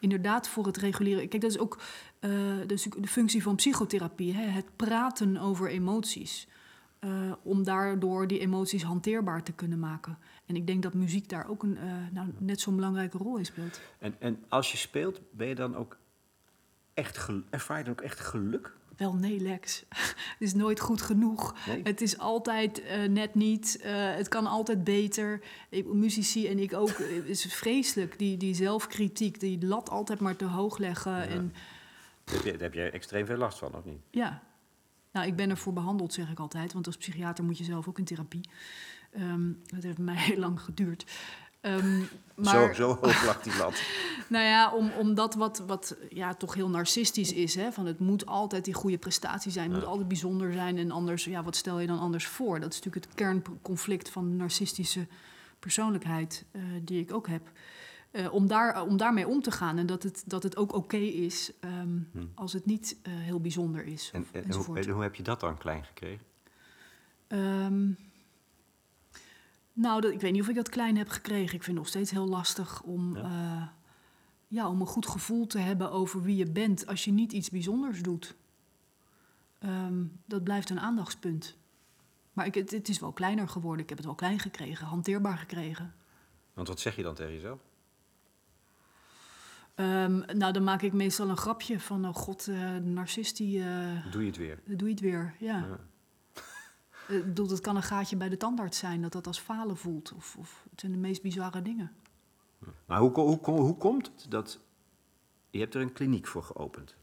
Inderdaad, 0.00 0.48
voor 0.48 0.66
het 0.66 0.76
reguleren. 0.76 1.28
Kijk, 1.28 1.42
dat 1.42 1.50
is 1.50 1.58
ook 1.58 1.78
eh, 2.20 2.30
de 2.66 3.06
functie 3.08 3.42
van 3.42 3.54
psychotherapie: 3.56 4.34
hè? 4.34 4.42
het 4.46 4.76
praten 4.76 5.36
over 5.36 5.68
emoties. 5.68 6.48
eh, 6.98 7.32
om 7.42 7.64
daardoor 7.64 8.26
die 8.26 8.38
emoties 8.38 8.82
hanteerbaar 8.82 9.42
te 9.42 9.52
kunnen 9.52 9.78
maken. 9.78 10.18
En 10.46 10.56
ik 10.56 10.66
denk 10.66 10.82
dat 10.82 10.94
muziek 10.94 11.28
daar 11.28 11.48
ook 11.48 11.62
een, 11.62 11.78
nou, 12.12 12.28
net 12.38 12.60
zo'n 12.60 12.74
belangrijke 12.76 13.18
rol 13.18 13.36
in 13.36 13.44
speelt. 13.46 13.80
En, 13.98 14.14
en 14.18 14.44
als 14.48 14.70
je 14.72 14.76
speelt, 14.78 15.20
ben 15.30 15.46
je 15.46 15.54
dan 15.54 15.76
ook 15.76 15.98
echt 16.94 17.28
ervaar 17.50 17.78
je 17.78 17.84
dan 17.84 17.92
ook 17.92 18.00
echt 18.00 18.20
geluk? 18.20 18.76
Wel, 18.96 19.14
nee, 19.14 19.40
Lex. 19.40 19.84
Het 20.38 20.38
is 20.38 20.54
nooit 20.54 20.80
goed 20.80 21.02
genoeg. 21.02 21.54
Nee? 21.66 21.80
Het 21.82 22.00
is 22.00 22.18
altijd 22.18 22.82
eh, 22.82 23.02
net 23.08 23.34
niet. 23.34 23.78
eh, 23.82 24.14
het 24.14 24.28
kan 24.28 24.46
altijd 24.46 24.84
beter. 24.84 25.40
Ik, 25.68 25.86
muzici 25.92 26.48
en 26.48 26.58
ik 26.58 26.72
ook. 26.74 26.88
eh, 26.88 27.14
Het 27.16 27.28
is 27.28 27.44
vreselijk. 27.54 28.18
Die, 28.18 28.36
die 28.36 28.54
zelfkritiek, 28.54 29.40
die 29.40 29.66
lat 29.66 29.90
altijd 29.90 30.20
maar 30.20 30.36
te 30.36 30.44
hoog 30.44 30.78
leggen. 30.78 31.28
En 31.28 31.52
Daar 32.24 32.34
heb, 32.34 32.44
je, 32.44 32.50
daar 32.52 32.60
heb 32.60 32.74
je 32.74 32.90
extreem 32.90 33.26
veel 33.26 33.36
last 33.36 33.58
van, 33.58 33.74
of 33.74 33.84
niet? 33.84 34.00
ja. 34.10 34.42
Nou, 35.12 35.26
ik 35.26 35.36
ben 35.36 35.50
ervoor 35.50 35.72
behandeld, 35.72 36.12
zeg 36.12 36.30
ik 36.30 36.38
altijd. 36.38 36.72
Want 36.72 36.86
als 36.86 36.96
psychiater 36.96 37.44
moet 37.44 37.58
je 37.58 37.64
zelf 37.64 37.88
ook 37.88 37.98
in 37.98 38.04
therapie. 38.04 38.48
Ehm, 39.12 39.52
dat 39.66 39.82
heeft 39.82 39.98
mij 39.98 40.16
heel 40.16 40.38
lang 40.46 40.60
geduurd. 40.60 41.04
Ehm, 41.64 41.98
maar, 42.34 42.54
Zo, 42.54 42.72
zo 42.72 42.98
hoog 43.00 43.24
lag 43.24 43.42
die 43.42 43.56
lat. 43.56 43.82
Nou 44.28 44.44
ja, 44.44 44.72
om, 44.72 44.90
om 44.98 45.14
dat 45.14 45.34
wat, 45.34 45.62
wat 45.66 45.96
ja, 46.10 46.34
toch 46.34 46.54
heel 46.54 46.68
narcistisch 46.68 47.32
is. 47.32 47.54
Hè? 47.54 47.72
Van 47.72 47.86
het 47.86 47.98
moet 47.98 48.26
altijd 48.26 48.64
die 48.64 48.74
goede 48.74 48.98
prestatie 48.98 49.52
zijn. 49.52 49.70
Het 49.70 49.80
moet 49.80 49.88
altijd 49.88 50.08
bijzonder 50.08 50.52
zijn. 50.52 50.78
En 50.78 50.90
anders, 50.90 51.24
ja, 51.24 51.42
wat 51.42 51.56
stel 51.56 51.80
je 51.80 51.86
dan 51.86 51.98
anders 51.98 52.26
voor? 52.26 52.60
Dat 52.60 52.72
is 52.72 52.80
natuurlijk 52.80 53.04
het 53.04 53.14
kernconflict 53.14 54.10
van 54.10 54.30
de 54.30 54.34
narcistische 54.36 55.06
persoonlijkheid 55.58 56.44
eh, 56.50 56.62
die 56.82 57.00
ik 57.00 57.12
ook 57.12 57.28
heb. 57.28 57.50
Eh, 58.10 58.32
om, 58.32 58.46
daar, 58.46 58.82
om 58.82 58.96
daarmee 58.96 59.28
om 59.28 59.42
te 59.42 59.50
gaan 59.50 59.78
en 59.78 59.86
dat 59.86 60.02
het, 60.02 60.22
dat 60.26 60.42
het 60.42 60.56
ook 60.56 60.74
oké 60.74 60.96
is 60.96 61.52
ehm, 61.60 61.98
als 62.34 62.52
het 62.52 62.66
niet 62.66 62.96
eh, 63.02 63.12
heel 63.14 63.40
bijzonder 63.40 63.84
is. 63.84 64.10
En, 64.12 64.20
Of, 64.20 64.32
en, 64.32 64.52
hoe, 64.52 64.78
en 64.78 64.90
hoe 64.90 65.02
heb 65.02 65.14
je 65.14 65.22
dat 65.22 65.40
dan 65.40 65.58
klein 65.58 65.84
gekregen? 65.84 66.24
Ehm, 67.26 67.90
nou, 69.76 70.00
dat, 70.00 70.12
ik 70.12 70.20
weet 70.20 70.32
niet 70.32 70.40
of 70.42 70.48
ik 70.48 70.54
dat 70.54 70.68
klein 70.68 70.96
heb 70.96 71.08
gekregen. 71.08 71.44
Ik 71.54 71.62
vind 71.62 71.66
het 71.66 71.74
nog 71.76 71.86
steeds 71.88 72.10
heel 72.10 72.28
lastig 72.28 72.82
om, 72.82 73.16
Ja. 73.16 73.22
ja. 73.22 73.72
ja, 74.48 74.68
om 74.68 74.80
een 74.80 74.86
goed 74.86 75.06
gevoel 75.06 75.46
te 75.46 75.58
hebben 75.58 75.90
over 75.90 76.22
wie 76.22 76.36
je 76.36 76.50
bent 76.50 76.86
als 76.86 77.04
je 77.04 77.12
niet 77.12 77.32
iets 77.32 77.50
bijzonders 77.50 78.02
doet. 78.02 78.34
Ehm, 79.58 80.04
dat 80.26 80.44
blijft 80.44 80.70
een 80.70 80.80
aandachtspunt. 80.80 81.56
Maar 82.32 82.46
ik, 82.46 82.54
het, 82.54 82.70
het 82.70 82.88
is 82.88 82.98
wel 83.00 83.12
kleiner 83.12 83.48
geworden. 83.48 83.82
Ik 83.82 83.88
heb 83.88 83.98
het 83.98 84.06
wel 84.06 84.16
klein 84.16 84.38
gekregen, 84.38 84.86
hanteerbaar 84.86 85.38
gekregen. 85.38 85.94
Want 86.52 86.68
wat 86.68 86.80
zeg 86.80 86.96
je 86.96 87.02
dan 87.02 87.14
tegen 87.14 87.32
jezelf? 87.32 87.60
Ehm, 89.74 90.22
nou, 90.38 90.52
dan 90.52 90.64
maak 90.64 90.82
ik 90.82 90.92
meestal 90.92 91.28
een 91.28 91.36
grapje 91.36 91.80
van... 91.80 92.06
oh 92.08 92.14
god, 92.14 92.48
eh, 92.48 92.74
de 92.74 92.80
narcist, 92.80 93.36
die, 93.36 93.62
eh, 93.62 94.10
Doe 94.10 94.20
je 94.20 94.26
het 94.26 94.36
weer? 94.36 94.58
doe 94.64 94.88
je 94.88 94.94
het 94.94 95.00
weer. 95.02 95.34
Ja. 95.38 95.58
Ja. 95.58 95.78
Eh, 97.08 97.16
Ik 97.16 97.24
bedoel, 97.24 97.48
het 97.48 97.60
kan 97.60 97.76
een 97.76 97.82
gaatje 97.82 98.16
bij 98.16 98.28
de 98.28 98.36
tandarts 98.36 98.78
zijn... 98.78 99.02
dat 99.02 99.12
dat 99.12 99.26
als 99.26 99.38
falen 99.38 99.76
voelt. 99.76 100.12
Of, 100.12 100.36
of 100.38 100.64
het 100.70 100.80
zijn 100.80 100.92
de 100.92 100.98
meest 100.98 101.22
bizarre 101.22 101.62
dingen. 101.62 101.92
Maar 102.86 102.98
hoe, 103.00 103.10
hoe, 103.12 103.40
ko- 103.40 103.60
hoe 103.60 103.76
komt 103.76 104.06
het 104.06 104.26
dat... 104.30 104.58
Je 105.50 105.58
hebt 105.60 105.74
er 105.74 105.80
een 105.80 105.92
kliniek 105.92 106.26
voor 106.26 106.42
geopend. 106.42 106.94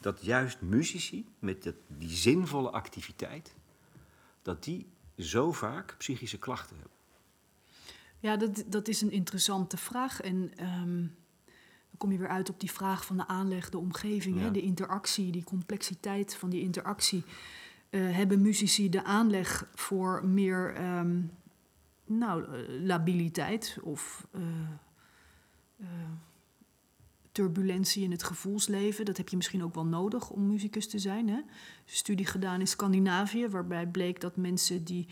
Dat 0.00 0.24
juist 0.24 0.60
muzici 0.60 1.26
met 1.38 1.62
dat, 1.62 1.74
die 1.86 2.08
zinvolle 2.10 2.70
activiteit... 2.70 3.54
dat 4.42 4.64
die 4.64 4.86
zo 5.18 5.52
vaak 5.52 5.94
psychische 5.98 6.38
klachten 6.38 6.76
hebben. 6.76 6.96
Ja, 8.20 8.36
dat, 8.36 8.64
dat 8.66 8.88
is 8.88 9.00
een 9.00 9.10
interessante 9.10 9.76
vraag. 9.76 10.20
En 10.20 10.52
ehm, 10.56 10.96
dan 10.96 11.96
kom 11.96 12.12
je 12.12 12.18
weer 12.18 12.28
uit 12.28 12.48
op 12.50 12.60
die 12.60 12.70
vraag 12.72 13.04
van 13.06 13.16
de 13.16 13.26
aanleg, 13.26 13.70
de 13.70 13.78
omgeving, 13.78 14.36
Ja. 14.36 14.42
hè, 14.42 14.50
de 14.50 14.60
interactie, 14.62 15.32
die 15.32 15.44
complexiteit 15.44 16.34
van 16.34 16.50
die 16.50 16.60
interactie. 16.60 17.24
Eh, 17.92 18.00
hebben 18.10 18.42
muzici 18.42 18.88
de 18.88 19.04
aanleg 19.04 19.68
voor 19.74 20.26
meer 20.26 20.74
ehm, 20.74 21.20
nou, 22.06 22.44
eh, 22.44 22.82
labiliteit 22.84 23.78
of 23.82 24.26
eh, 24.30 24.40
turbulentie 27.32 28.02
in 28.02 28.10
het 28.10 28.22
gevoelsleven? 28.22 29.04
Dat 29.04 29.16
heb 29.16 29.28
je 29.28 29.36
misschien 29.36 29.64
ook 29.64 29.74
wel 29.74 29.86
nodig 29.86 30.30
om 30.30 30.46
muzikus 30.46 30.88
te 30.88 30.98
zijn. 30.98 31.28
Hè? 31.28 31.40
Studie 31.84 32.26
gedaan 32.26 32.60
in 32.60 32.66
Scandinavië, 32.66 33.48
waarbij 33.48 33.86
bleek 33.86 34.20
dat 34.20 34.36
mensen 34.36 34.84
die 34.84 35.08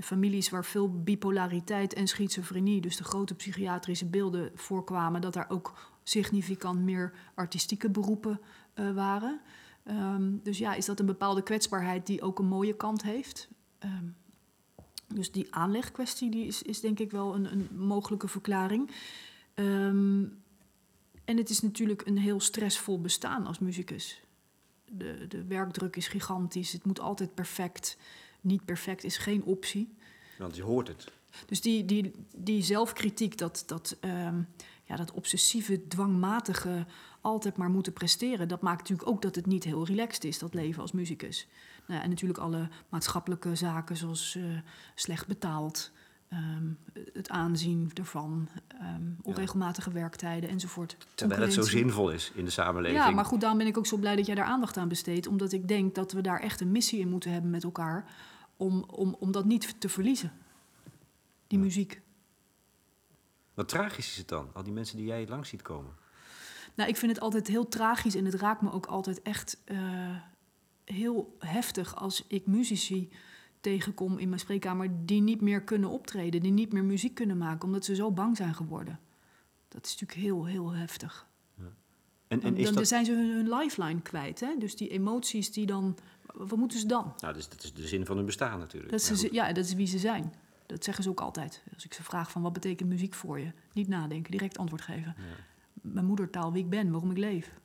families 0.00 0.50
waar 0.50 0.64
veel 0.64 1.02
bipolariteit 1.02 1.94
en 1.94 2.06
schizofrenie, 2.06 2.80
dus 2.80 2.96
de 2.96 3.04
grote 3.04 3.34
psychiatrische 3.34 4.06
beelden 4.06 4.50
voorkwamen, 4.54 5.20
dat 5.20 5.32
daar 5.32 5.50
ook 5.50 5.92
significant 6.02 6.80
meer 6.80 7.12
artistieke 7.34 7.90
beroepen 7.90 8.40
waren. 8.94 9.40
Ehm, 9.82 10.36
dus 10.42 10.58
ja, 10.58 10.74
is 10.74 10.84
dat 10.84 11.00
een 11.00 11.06
bepaalde 11.06 11.42
kwetsbaarheid 11.42 12.06
die 12.06 12.22
ook 12.22 12.38
een 12.38 12.46
mooie 12.46 12.76
kant 12.76 13.02
heeft? 13.02 13.48
Ehm, 13.78 14.06
dus 15.06 15.32
die 15.32 15.54
aanlegkwestie 15.54 16.30
die 16.30 16.46
is, 16.46 16.62
is 16.62 16.80
denk 16.80 16.98
ik 16.98 17.10
wel 17.10 17.34
een, 17.34 17.52
een 17.52 17.68
mogelijke 17.76 18.28
verklaring. 18.28 18.90
Ehm, 19.54 20.24
en 21.24 21.36
het 21.36 21.50
is 21.50 21.60
natuurlijk 21.60 22.06
een 22.06 22.18
heel 22.18 22.40
stressvol 22.40 23.00
bestaan 23.00 23.46
als 23.46 23.58
muzikus. 23.58 24.20
De, 24.84 25.26
de 25.28 25.44
werkdruk 25.44 25.96
is 25.96 26.08
gigantisch, 26.08 26.72
het 26.72 26.84
moet 26.84 27.00
altijd 27.00 27.34
perfect. 27.34 27.96
Niet 28.40 28.64
perfect 28.64 29.04
is 29.04 29.16
geen 29.16 29.44
optie. 29.44 29.94
Want 30.38 30.56
je 30.56 30.62
hoort 30.62 30.88
het. 30.88 31.12
Dus 31.46 31.60
die, 31.60 31.84
die, 31.84 32.12
die 32.36 32.62
zelfkritiek, 32.62 33.38
dat, 33.38 33.62
dat, 33.66 33.96
ja, 34.84 34.96
dat 34.96 35.12
obsessieve, 35.12 35.86
dwangmatige, 35.86 36.86
altijd 37.20 37.56
maar 37.56 37.70
moeten 37.70 37.92
presteren, 37.92 38.48
dat 38.48 38.62
maakt 38.62 38.78
natuurlijk 38.78 39.08
ook 39.08 39.22
dat 39.22 39.34
het 39.34 39.46
niet 39.46 39.64
heel 39.64 39.86
relaxed 39.86 40.24
is, 40.24 40.38
dat 40.38 40.54
leven 40.54 40.82
als 40.82 40.92
muzikus. 40.92 41.48
Nou 41.86 41.98
ja, 41.98 42.04
en 42.04 42.10
natuurlijk 42.10 42.40
alle 42.40 42.68
maatschappelijke 42.88 43.54
zaken, 43.54 43.96
zoals 43.96 44.34
eh, 44.36 44.44
slecht 44.94 45.26
betaald, 45.26 45.92
ehm, 46.28 46.72
het 47.12 47.28
aanzien 47.28 47.90
ervan, 47.94 48.48
ehm, 48.68 49.02
onregelmatige 49.22 49.90
werktijden 49.90 50.50
enzovoort. 50.50 50.96
Terwijl 51.14 51.40
het 51.40 51.52
zo 51.52 51.62
zinvol 51.62 52.10
is 52.10 52.32
in 52.34 52.44
de 52.44 52.50
samenleving. 52.50 53.02
Ja, 53.02 53.10
maar 53.10 53.24
goed, 53.24 53.40
daarom 53.40 53.58
ben 53.58 53.66
ik 53.66 53.78
ook 53.78 53.86
zo 53.86 53.96
blij 53.96 54.16
dat 54.16 54.26
jij 54.26 54.34
daar 54.34 54.44
aandacht 54.44 54.76
aan 54.76 54.88
besteedt. 54.88 55.26
Omdat 55.26 55.52
ik 55.52 55.68
denk 55.68 55.94
dat 55.94 56.12
we 56.12 56.20
daar 56.20 56.40
echt 56.40 56.60
een 56.60 56.72
missie 56.72 57.00
in 57.00 57.08
moeten 57.08 57.32
hebben 57.32 57.50
met 57.50 57.64
elkaar. 57.64 58.04
om, 58.56 58.84
om, 58.86 59.16
om 59.18 59.32
dat 59.32 59.44
niet 59.44 59.80
te 59.80 59.88
verliezen, 59.88 60.32
die 61.46 61.58
muziek. 61.58 62.00
Wat 63.54 63.68
tragisch 63.68 64.10
is 64.10 64.16
het 64.16 64.28
dan, 64.28 64.50
al 64.52 64.62
die 64.62 64.72
mensen 64.72 64.96
die 64.96 65.06
jij 65.06 65.26
langs 65.28 65.48
ziet 65.48 65.62
komen? 65.62 65.92
Nou, 66.74 66.88
ik 66.88 66.96
vind 66.96 67.12
het 67.12 67.20
altijd 67.20 67.46
heel 67.46 67.68
tragisch 67.68 68.14
en 68.14 68.24
het 68.24 68.34
raakt 68.34 68.62
me 68.62 68.72
ook 68.72 68.86
altijd 68.86 69.22
echt 69.22 69.62
eh, 69.64 70.16
heel 70.84 71.36
heftig 71.38 71.96
als 71.96 72.24
ik 72.26 72.46
muzici 72.46 73.08
tegenkom 73.60 74.18
in 74.18 74.28
mijn 74.28 74.40
spreekkamer 74.40 75.06
die 75.06 75.20
niet 75.20 75.40
meer 75.40 75.62
kunnen 75.62 75.90
optreden, 75.90 76.40
die 76.40 76.52
niet 76.52 76.72
meer 76.72 76.84
muziek 76.84 77.14
kunnen 77.14 77.38
maken, 77.38 77.64
omdat 77.66 77.84
ze 77.84 77.94
zo 77.94 78.10
bang 78.10 78.36
zijn 78.36 78.54
geworden. 78.54 79.00
Dat 79.68 79.86
is 79.86 79.90
natuurlijk 79.90 80.20
heel, 80.20 80.44
heel 80.44 80.70
heftig. 80.70 81.26
Ja. 81.58 81.64
En, 82.28 82.42
en 82.42 82.54
dan, 82.54 82.64
dan 82.64 82.74
dat... 82.74 82.88
zijn 82.88 83.04
ze 83.04 83.12
hun, 83.12 83.30
hun 83.30 83.48
lifeline 83.58 84.00
kwijt. 84.00 84.40
Hè? 84.40 84.54
Dus 84.58 84.76
die 84.76 84.88
emoties 84.88 85.52
die 85.52 85.66
dan. 85.66 85.98
Wat 86.34 86.58
moeten 86.58 86.78
ze 86.78 86.86
dan? 86.86 87.14
Nou, 87.18 87.34
dus, 87.34 87.48
dat 87.48 87.64
is 87.64 87.72
de 87.72 87.86
zin 87.86 88.06
van 88.06 88.16
hun 88.16 88.26
bestaan 88.26 88.58
natuurlijk. 88.58 88.92
Dat 88.92 89.02
ze, 89.02 89.28
ja, 89.32 89.52
dat 89.52 89.64
is 89.64 89.74
wie 89.74 89.86
ze 89.86 89.98
zijn. 89.98 90.34
Dat 90.66 90.84
zeggen 90.84 91.04
ze 91.04 91.10
ook 91.10 91.20
altijd. 91.20 91.62
Als 91.74 91.84
ik 91.84 91.94
ze 91.94 92.02
vraag 92.02 92.30
van 92.30 92.42
wat 92.42 92.52
betekent 92.52 92.88
muziek 92.88 93.14
voor 93.14 93.38
je? 93.38 93.52
Niet 93.72 93.88
nadenken, 93.88 94.30
direct 94.30 94.58
antwoord 94.58 94.82
geven. 94.82 95.14
Ja. 95.16 95.22
Mijn 95.80 96.06
moedertaal, 96.06 96.52
wie 96.52 96.64
ik 96.64 96.70
ben, 96.70 96.90
waarom 96.90 97.10
ik 97.10 97.16
leef. 97.16 97.60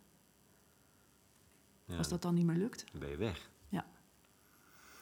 Ja, 1.86 1.98
Als 1.98 2.10
dat 2.10 2.22
dan 2.22 2.34
niet 2.34 2.46
meer 2.46 2.56
lukt. 2.56 2.86
Dan 2.92 3.00
ben 3.00 3.10
je 3.10 3.18
weg. 3.18 3.50
Ja. 3.70 3.86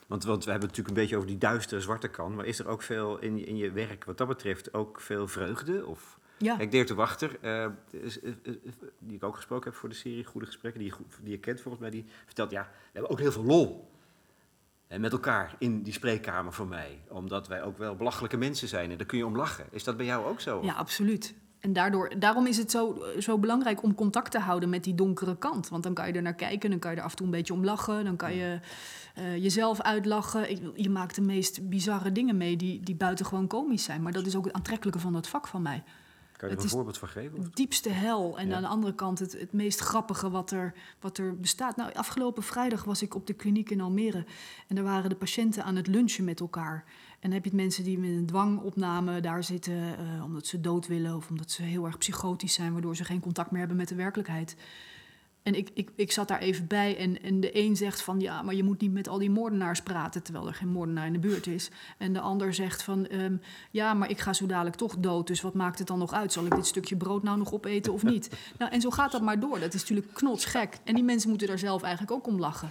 Want, 0.08 0.23
want 0.23 0.43
we 0.43 0.52
hebben 0.52 0.69
het 0.69 0.78
natuurlijk 0.78 0.88
een 0.88 1.02
beetje 1.02 1.15
over 1.15 1.28
die 1.28 1.38
duistere 1.38 1.82
zwarte 1.82 2.08
kant. 2.08 2.36
Maar 2.36 2.45
is 2.45 2.60
er 2.60 2.67
ook 2.67 2.82
veel 2.82 3.19
in 3.19 3.38
je, 3.38 3.45
in 3.45 3.58
je 3.58 3.71
werk 3.71 4.04
wat 4.04 4.17
dat 4.17 4.28
betreft 4.28 4.73
ook 4.73 5.02
veel 5.02 5.28
vreugde? 5.28 5.86
Of... 5.86 6.19
Ja, 6.38 6.56
Kijk, 6.56 6.71
Dirk 6.71 6.88
de 6.88 6.93
Wachter, 6.93 7.39
eh, 7.41 7.67
die 8.99 9.15
ik 9.15 9.23
ook 9.23 9.36
gesproken 9.36 9.69
heb 9.69 9.80
voor 9.80 9.89
de 9.89 9.95
serie 9.95 10.26
Goede 10.26 10.45
Gesprekken, 10.45 10.82
die 10.82 10.93
die 11.21 11.32
je 11.32 11.39
kent 11.39 11.62
volgens 11.62 11.82
mij, 11.82 11.91
die 11.91 12.06
vertelt, 12.26 12.52
ja, 12.52 12.62
we 12.62 12.89
hebben 12.91 13.12
ook 13.12 13.19
heel 13.19 13.32
veel 13.32 13.43
lol. 13.43 13.91
En 14.88 15.02
met 15.02 15.12
elkaar 15.12 15.56
in 15.60 15.84
die 15.84 15.93
spreekkamer 15.93 16.54
voor 16.54 16.67
mij. 16.67 17.02
Omdat 17.08 17.47
wij 17.47 17.63
ook 17.63 17.78
wel 17.78 17.95
belachelijke 17.95 18.38
mensen 18.38 18.67
zijn 18.67 18.91
en 18.91 18.97
daar 18.97 19.08
kun 19.08 19.17
je 19.17 19.26
om 19.26 19.36
lachen. 19.36 19.65
Is 19.71 19.84
dat 19.84 19.97
bij 19.97 20.06
jou 20.06 20.26
ook 20.26 20.39
zo? 20.39 20.63
ja 20.63 20.73
absoluut. 20.73 21.34
En 21.63 21.73
daardoor, 21.73 22.19
daarom 22.19 22.45
is 22.45 22.58
het 22.58 22.71
zo, 22.71 23.04
zo 23.19 23.38
belangrijk 23.38 23.84
om 23.84 23.95
contact 23.95 24.32
te 24.32 24.39
houden 24.39 24.69
met 24.69 24.84
die 24.84 24.95
donkere 24.95 25.38
kant. 25.38 25.69
Want 25.69 25.84
dan 25.84 25.93
kan 25.93 26.08
je 26.08 26.13
er 26.13 26.21
naar 26.21 26.34
kijken, 26.36 26.69
dan 26.69 26.80
kan 26.80 26.91
je 26.91 26.97
er 26.97 27.04
af 27.04 27.10
en 27.12 27.17
toe 27.17 27.26
een 27.26 27.32
beetje 27.32 27.54
om 27.54 27.63
lachen. 27.63 28.06
Dan 28.06 28.15
kan 28.15 28.36
je 28.36 28.60
eh, 29.15 29.38
jezelf 29.38 29.82
uitlachen. 29.82 30.49
Ik, 30.49 30.62
je 30.76 30.89
maakt 30.89 31.15
de 31.15 31.21
meest 31.21 31.69
bizarre 31.69 32.12
dingen 32.12 32.38
mee 32.38 32.56
die, 32.58 32.80
die 32.84 32.95
buitengewoon 32.95 33.47
komisch 33.47 33.84
zijn. 33.84 34.02
Maar 34.02 34.12
dat 34.12 34.26
is 34.26 34.36
ook 34.36 34.45
het 34.45 34.54
aantrekkelijke 34.54 34.99
van 34.99 35.13
dat 35.13 35.28
vak 35.28 35.47
van 35.47 35.62
mij. 35.62 35.84
Kan 36.38 36.49
je 36.49 36.56
er 36.56 36.63
een 36.63 36.69
voorbeeld 36.69 36.97
van 36.97 37.08
geven? 37.08 37.41
Het 37.41 37.56
diepste 37.56 37.89
hel. 37.89 38.38
En 38.38 38.47
Ja. 38.47 38.56
aan 38.56 38.62
de 38.62 38.67
andere 38.67 38.95
kant 38.95 39.19
het, 39.19 39.32
het 39.32 39.54
meest 39.54 39.80
grappige 39.80 40.30
wat 40.30 40.52
er, 40.52 40.73
wat 40.99 41.17
er 41.17 41.38
bestaat. 41.38 41.76
Nou, 41.76 41.93
afgelopen 41.93 42.43
vrijdag 42.43 42.84
was 42.84 43.02
ik 43.02 43.15
op 43.15 43.28
de 43.28 43.34
kliniek 43.34 43.69
in 43.69 43.82
Almere. 43.82 44.26
En 44.67 44.76
daar 44.76 44.84
waren 44.84 45.10
de 45.10 45.15
patiënten 45.15 45.63
aan 45.63 45.76
het 45.76 45.88
lunchen 45.88 46.23
met 46.23 46.39
elkaar. 46.39 46.84
En 47.23 47.29
dan 47.29 47.41
heb 47.41 47.45
je 47.51 47.55
mensen 47.55 47.83
die 47.83 47.99
met 47.99 48.09
een 48.09 48.25
dwangopname 48.25 49.19
daar 49.19 49.43
zitten... 49.43 49.73
eh, 49.73 50.23
omdat 50.23 50.47
ze 50.47 50.62
dood 50.62 50.88
willen 50.88 51.15
of 51.15 51.29
omdat 51.29 51.51
ze 51.51 51.62
heel 51.62 51.86
erg 51.86 51.97
psychotisch 51.97 52.53
zijn... 52.53 52.73
waardoor 52.73 52.95
ze 52.95 53.03
geen 53.03 53.19
contact 53.19 53.51
meer 53.51 53.59
hebben 53.59 53.77
met 53.77 53.88
de 53.88 53.95
werkelijkheid. 53.95 54.55
En 55.43 55.55
ik, 55.55 55.69
ik, 55.73 55.89
ik 55.95 56.12
zat 56.12 56.27
daar 56.27 56.39
even 56.39 56.67
bij 56.67 56.97
en, 56.97 57.21
en 57.21 57.39
de 57.39 57.57
een 57.57 57.75
zegt 57.75 58.01
van... 58.01 58.19
ja, 58.19 58.41
maar 58.41 58.55
je 58.55 58.63
moet 58.63 58.81
niet 58.81 58.91
met 58.91 59.07
al 59.07 59.17
die 59.17 59.29
moordenaars 59.29 59.81
praten... 59.81 60.23
terwijl 60.23 60.47
er 60.47 60.53
geen 60.53 60.67
moordenaar 60.67 61.05
in 61.05 61.13
de 61.13 61.19
buurt 61.19 61.47
is. 61.47 61.71
En 61.97 62.13
de 62.13 62.19
ander 62.19 62.53
zegt 62.53 62.83
van... 62.83 63.07
ehm, 63.07 63.36
ja, 63.71 63.93
maar 63.93 64.09
ik 64.09 64.19
ga 64.19 64.33
zo 64.33 64.45
dadelijk 64.45 64.75
toch 64.75 64.97
dood, 64.97 65.27
dus 65.27 65.41
wat 65.41 65.53
maakt 65.53 65.79
het 65.79 65.88
dan 65.88 65.99
nog 65.99 66.13
uit? 66.13 66.33
Zal 66.33 66.45
ik 66.45 66.55
dit 66.55 66.67
stukje 66.67 66.95
brood 66.95 67.23
nou 67.23 67.38
nog 67.38 67.53
opeten 67.53 67.93
of 67.93 68.03
niet? 68.03 68.29
nou, 68.59 68.71
en 68.71 68.81
zo 68.81 68.89
gaat 68.89 69.12
dat 69.12 69.21
maar 69.21 69.39
door. 69.39 69.59
Dat 69.59 69.73
is 69.73 69.79
natuurlijk 69.79 70.13
knotsgek. 70.13 70.77
En 70.83 70.95
die 70.95 71.03
mensen 71.03 71.29
moeten 71.29 71.47
daar 71.47 71.59
zelf 71.59 71.81
eigenlijk 71.81 72.12
ook 72.12 72.27
om 72.27 72.39
lachen. 72.39 72.69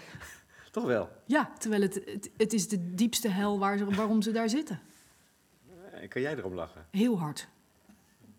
Toch 0.73 0.85
wel. 0.85 1.09
Ja, 1.27 1.53
terwijl 1.59 1.83
het, 1.83 1.95
het, 1.95 2.31
het 2.37 2.53
is 2.53 2.69
de 2.69 2.95
diepste 2.95 3.29
hel 3.29 3.59
waar 3.59 3.79
ze, 3.79 3.85
waarom 3.85 4.23
ze 4.23 4.33
daar 4.33 4.49
zitten. 4.49 4.81
Eh, 5.93 6.09
Kan 6.09 6.23
jij 6.23 6.37
erom 6.37 6.55
lachen? 6.55 6.87
Heel 6.91 7.19
hard. 7.19 7.49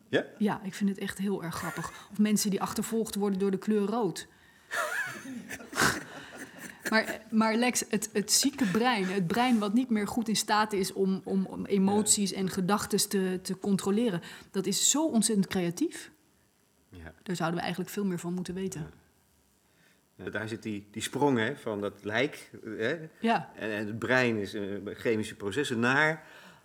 Ja? 0.10 0.26
Ja, 0.38 0.62
ik 0.64 0.74
vind 0.74 0.90
het 0.90 1.00
echt 1.00 1.18
heel 1.18 1.44
erg 1.44 1.56
grappig. 1.56 2.08
Of 2.12 2.20
mensen 2.20 2.50
die 2.50 2.62
achtervolgd 2.62 3.16
worden 3.16 3.40
door 3.40 3.52
de 3.52 3.58
kleur 3.58 3.86
rood. 3.86 4.28
maar, 6.90 7.22
maar 7.30 7.56
Lex, 7.56 7.84
het, 7.90 8.10
het 8.14 8.32
zieke 8.32 8.66
brein, 8.66 9.06
het 9.06 9.28
brein 9.28 9.60
wat 9.60 9.74
niet 9.74 9.90
meer 9.90 10.08
goed 10.08 10.28
in 10.28 10.36
staat 10.36 10.74
is 10.74 10.94
om, 10.94 11.22
om, 11.24 11.46
om 11.46 11.66
emoties 11.66 12.32
en 12.32 12.50
gedachten 12.50 13.10
te, 13.10 13.40
te 13.42 13.58
controleren, 13.58 14.22
dat 14.52 14.66
is 14.66 14.90
zo 14.90 15.08
ontzettend 15.08 15.48
creatief. 15.48 16.12
Ja. 16.90 17.14
Daar 17.24 17.36
zouden 17.36 17.58
we 17.58 17.64
eigenlijk 17.64 17.94
veel 17.94 18.06
meer 18.06 18.20
van 18.20 18.34
moeten 18.34 18.54
weten. 18.54 18.82
Eh, 18.82 18.88
Daar 20.32 20.48
zit 20.48 20.64
die, 20.64 20.88
die 20.92 21.02
sprong 21.02 21.38
hè, 21.38 21.56
van 21.56 21.82
dat 21.82 21.94
lijk 22.02 22.50
eh, 22.64 22.78
hè, 22.78 23.10
Ja, 23.20 23.52
en, 23.56 23.70
en 23.72 23.88
het 23.88 24.00
brein 24.00 24.38
is 24.38 24.54
eh, 24.54 24.64
chemische 24.86 25.36
processen 25.36 25.80
naar 25.80 26.24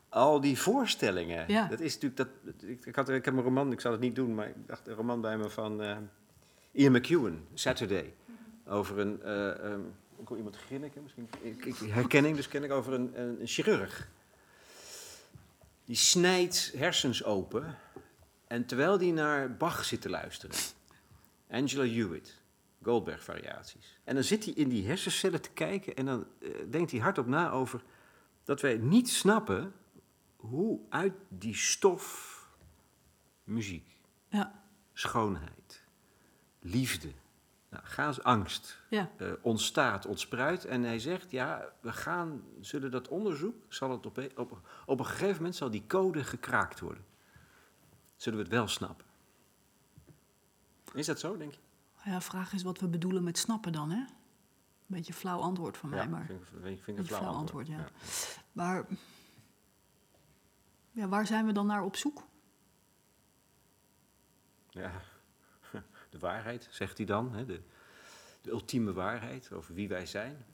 al 0.09 0.40
die 0.40 0.59
voorstellingen. 0.59 1.44
Ja. 1.49 1.68
Dat 1.68 1.81
is 1.81 1.99
natuurlijk 1.99 2.16
dat. 2.16 2.55
Ik, 2.71 2.87
ik, 2.87 2.94
had, 2.94 3.09
ik 3.09 3.25
heb 3.25 3.35
een 3.35 3.42
roman, 3.42 3.73
ik 3.73 3.81
zal 3.81 3.92
het 3.92 4.01
niet 4.01 4.14
doen, 4.14 4.35
maar 4.35 4.49
ik 4.49 4.55
dacht 4.66 4.88
een 4.88 4.94
roman 4.94 5.21
bij 5.21 5.37
me 5.37 5.51
van 5.51 5.83
eh, 5.83 5.97
Ian 6.73 6.92
McEwan, 6.92 7.44
Saturday. 7.55 8.14
Over 8.66 8.99
een. 8.99 9.23
eh 9.23 9.71
um, 9.71 9.94
ik 10.21 10.29
hoor 10.29 10.37
iemand 10.37 10.57
grinniken, 10.57 11.03
misschien. 11.03 11.29
Ik, 11.40 11.64
ik, 11.64 11.77
herkenning, 11.77 12.37
dus 12.37 12.49
ken 12.49 12.64
ik 12.64 12.71
over 12.73 12.92
een, 12.92 13.21
een, 13.21 13.40
een 13.40 13.47
chirurg. 13.47 14.09
Die 15.85 15.97
snijdt 15.97 16.73
hersens 16.77 17.25
open. 17.25 17.79
En 18.47 18.66
terwijl 18.66 18.99
die 18.99 19.12
naar 19.12 19.57
Bach 19.57 19.85
zit 19.85 20.01
te 20.01 20.11
luisteren. 20.11 20.57
Angela 21.51 21.85
Hewitt. 21.85 22.38
Goldberg-variaties. 22.83 23.99
En 24.05 24.14
dan 24.14 24.25
zit 24.25 24.45
hij 24.45 24.55
in 24.55 24.69
die 24.69 24.87
hersencellen 24.87 25.41
te 25.41 25.51
kijken 25.51 25.97
en 25.97 26.07
dan 26.07 26.27
eh, 26.41 26.51
denkt 26.71 26.91
hij 26.91 27.01
hardop 27.01 27.27
na 27.27 27.51
over 27.51 27.83
dat 28.45 28.61
wij 28.61 28.77
niet 28.77 29.09
snappen 29.09 29.73
hoe 30.37 30.81
uit 30.88 31.14
die 31.29 31.55
stof 31.55 32.37
muziek, 33.45 34.01
ja, 34.29 34.62
schoonheid, 34.93 35.85
liefde, 36.59 37.12
nou, 37.69 37.85
gaas, 37.85 38.23
angst 38.23 38.79
ja. 38.91 39.11
eh, 39.17 39.33
ontstaat, 39.41 40.07
ontspruit. 40.07 40.64
En 40.64 40.83
hij 40.83 40.99
zegt, 40.99 41.31
ja, 41.31 41.73
we 41.81 41.93
gaan, 41.93 42.43
zullen 42.61 42.91
dat 42.91 43.09
onderzoek, 43.09 43.55
zal 43.69 43.91
het 43.91 44.07
op, 44.07 44.31
op, 44.37 44.61
op 44.87 44.99
een 44.99 45.07
gegeven 45.07 45.37
moment 45.37 45.57
zal 45.57 45.71
die 45.71 45.87
code 45.87 46.25
gekraakt 46.25 46.81
worden. 46.81 47.05
Zullen 48.17 48.38
we 48.38 48.45
het 48.45 48.55
wel 48.55 48.69
snappen? 48.69 49.07
Is 50.95 51.07
dat 51.07 51.21
zo, 51.21 51.37
denk 51.37 51.53
je? 51.53 51.61
Ja, 52.09 52.21
vraag 52.21 52.53
is 52.53 52.62
wat 52.62 52.81
we 52.81 52.88
bedoelen 52.88 53.25
met 53.25 53.38
snappen 53.38 53.73
dan, 53.73 53.90
hè? 53.90 53.97
Een 53.99 54.07
beetje 54.87 55.12
een 55.12 55.18
flauw 55.18 55.40
antwoord 55.40 55.77
van 55.77 55.88
mij, 55.88 56.09
maar... 56.09 56.27
vind, 56.27 56.40
ik- 56.40 56.47
vind, 56.62 56.79
ik- 56.79 56.87
een 56.87 56.94
Beetje 56.94 57.05
flauw 57.05 57.21
flauw 57.21 57.33
antwoord. 57.35 57.68
antwoord, 57.68 57.92
ja. 57.92 58.47
Maar 58.53 58.87
ja, 60.92 61.09
waar 61.09 61.27
zijn 61.27 61.47
we 61.47 61.53
dan 61.53 61.66
naar 61.66 61.83
op 61.83 61.97
zoek? 61.97 62.23
Ja, 64.71 64.92
de 66.11 66.18
waarheid, 66.18 66.68
zegt 66.71 66.97
hij 66.97 67.07
dan. 67.07 67.33
Hè? 67.35 67.44
De, 67.44 67.61
de 68.40 68.51
ultieme 68.51 68.92
waarheid 68.92 69.53
over 69.53 69.75
wie 69.75 69.88
wij 69.88 70.07
zijn. 70.07 70.44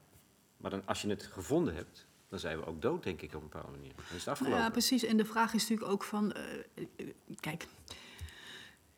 Maar 0.56 0.70
dan, 0.70 0.86
als 0.86 1.02
je 1.02 1.08
het 1.08 1.22
gevonden 1.22 1.74
hebt, 1.74 2.06
dan 2.28 2.38
zijn 2.38 2.58
we 2.58 2.66
ook 2.66 2.82
dood, 2.82 3.02
denk 3.02 3.20
ik, 3.22 3.34
op 3.34 3.42
een 3.42 3.48
bepaalde 3.48 3.76
manier. 3.76 3.94
Dan 3.94 4.04
is 4.04 4.10
het 4.10 4.18
Nou 4.24 4.30
afgelopen. 4.30 4.58
ja, 4.60 4.70
precies. 4.70 5.02
En 5.04 5.16
de 5.16 5.24
vraag 5.24 5.54
is 5.54 5.62
natuurlijk 5.62 5.90
ook 5.90 6.02
van... 6.04 6.32
eh, 6.32 6.58
eh, 6.96 7.14
kijk, 7.40 7.66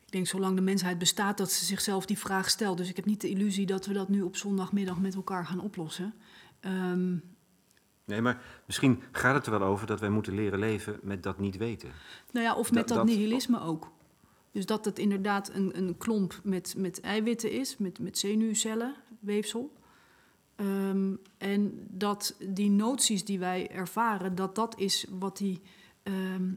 ik 0.07 0.13
denk 0.13 0.27
zolang 0.27 0.55
de 0.55 0.61
mensheid 0.61 0.97
bestaat 0.97 1.37
dat 1.37 1.51
ze 1.51 1.65
zichzelf 1.65 2.05
die 2.05 2.17
vraag 2.17 2.49
stelt. 2.49 2.77
Dus 2.77 2.89
ik 2.89 2.95
heb 2.95 3.05
niet 3.05 3.21
de 3.21 3.29
illusie 3.29 3.65
dat 3.65 3.85
we 3.85 3.93
dat 3.93 4.09
nu 4.09 4.21
op 4.21 4.35
zondagmiddag 4.35 4.99
met 4.99 5.15
elkaar 5.15 5.45
gaan 5.45 5.59
oplossen. 5.59 6.13
Ehm, 6.59 7.15
Nee, 8.05 8.21
maar 8.21 8.41
misschien 8.65 9.01
gaat 9.11 9.33
het 9.35 9.45
er 9.45 9.51
wel 9.59 9.67
over 9.67 9.87
dat 9.87 9.99
wij 9.99 10.09
moeten 10.09 10.33
leren 10.35 10.59
leven 10.59 10.99
met 11.03 11.23
dat 11.23 11.39
niet 11.39 11.57
weten. 11.57 11.89
nou 12.31 12.45
ja, 12.45 12.55
of 12.55 12.71
met 12.71 12.87
dat, 12.87 12.97
dat- 12.97 13.05
nihilisme 13.05 13.61
ook. 13.61 13.91
Dus 14.51 14.65
dat 14.65 14.85
het 14.85 14.99
inderdaad 14.99 15.53
een, 15.53 15.77
een 15.77 15.97
klomp 15.97 16.39
met, 16.43 16.73
met 16.77 16.99
eiwitten 17.01 17.51
is, 17.51 17.77
met, 17.77 17.99
met 17.99 18.17
zenuwcellen, 18.17 18.95
weefsel. 19.19 19.73
Ehm, 20.55 21.15
en 21.37 21.85
dat 21.89 22.35
die 22.49 22.69
noties 22.69 23.25
die 23.25 23.39
wij 23.39 23.69
ervaren, 23.71 24.35
dat 24.35 24.55
dat 24.55 24.79
is 24.79 25.05
wat 25.09 25.37
die, 25.37 25.61
ehm, 26.03 26.53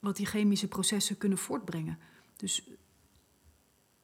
wat 0.00 0.16
die 0.16 0.26
chemische 0.26 0.68
processen 0.68 1.18
kunnen 1.18 1.38
voortbrengen. 1.38 1.98
Dus 2.36 2.62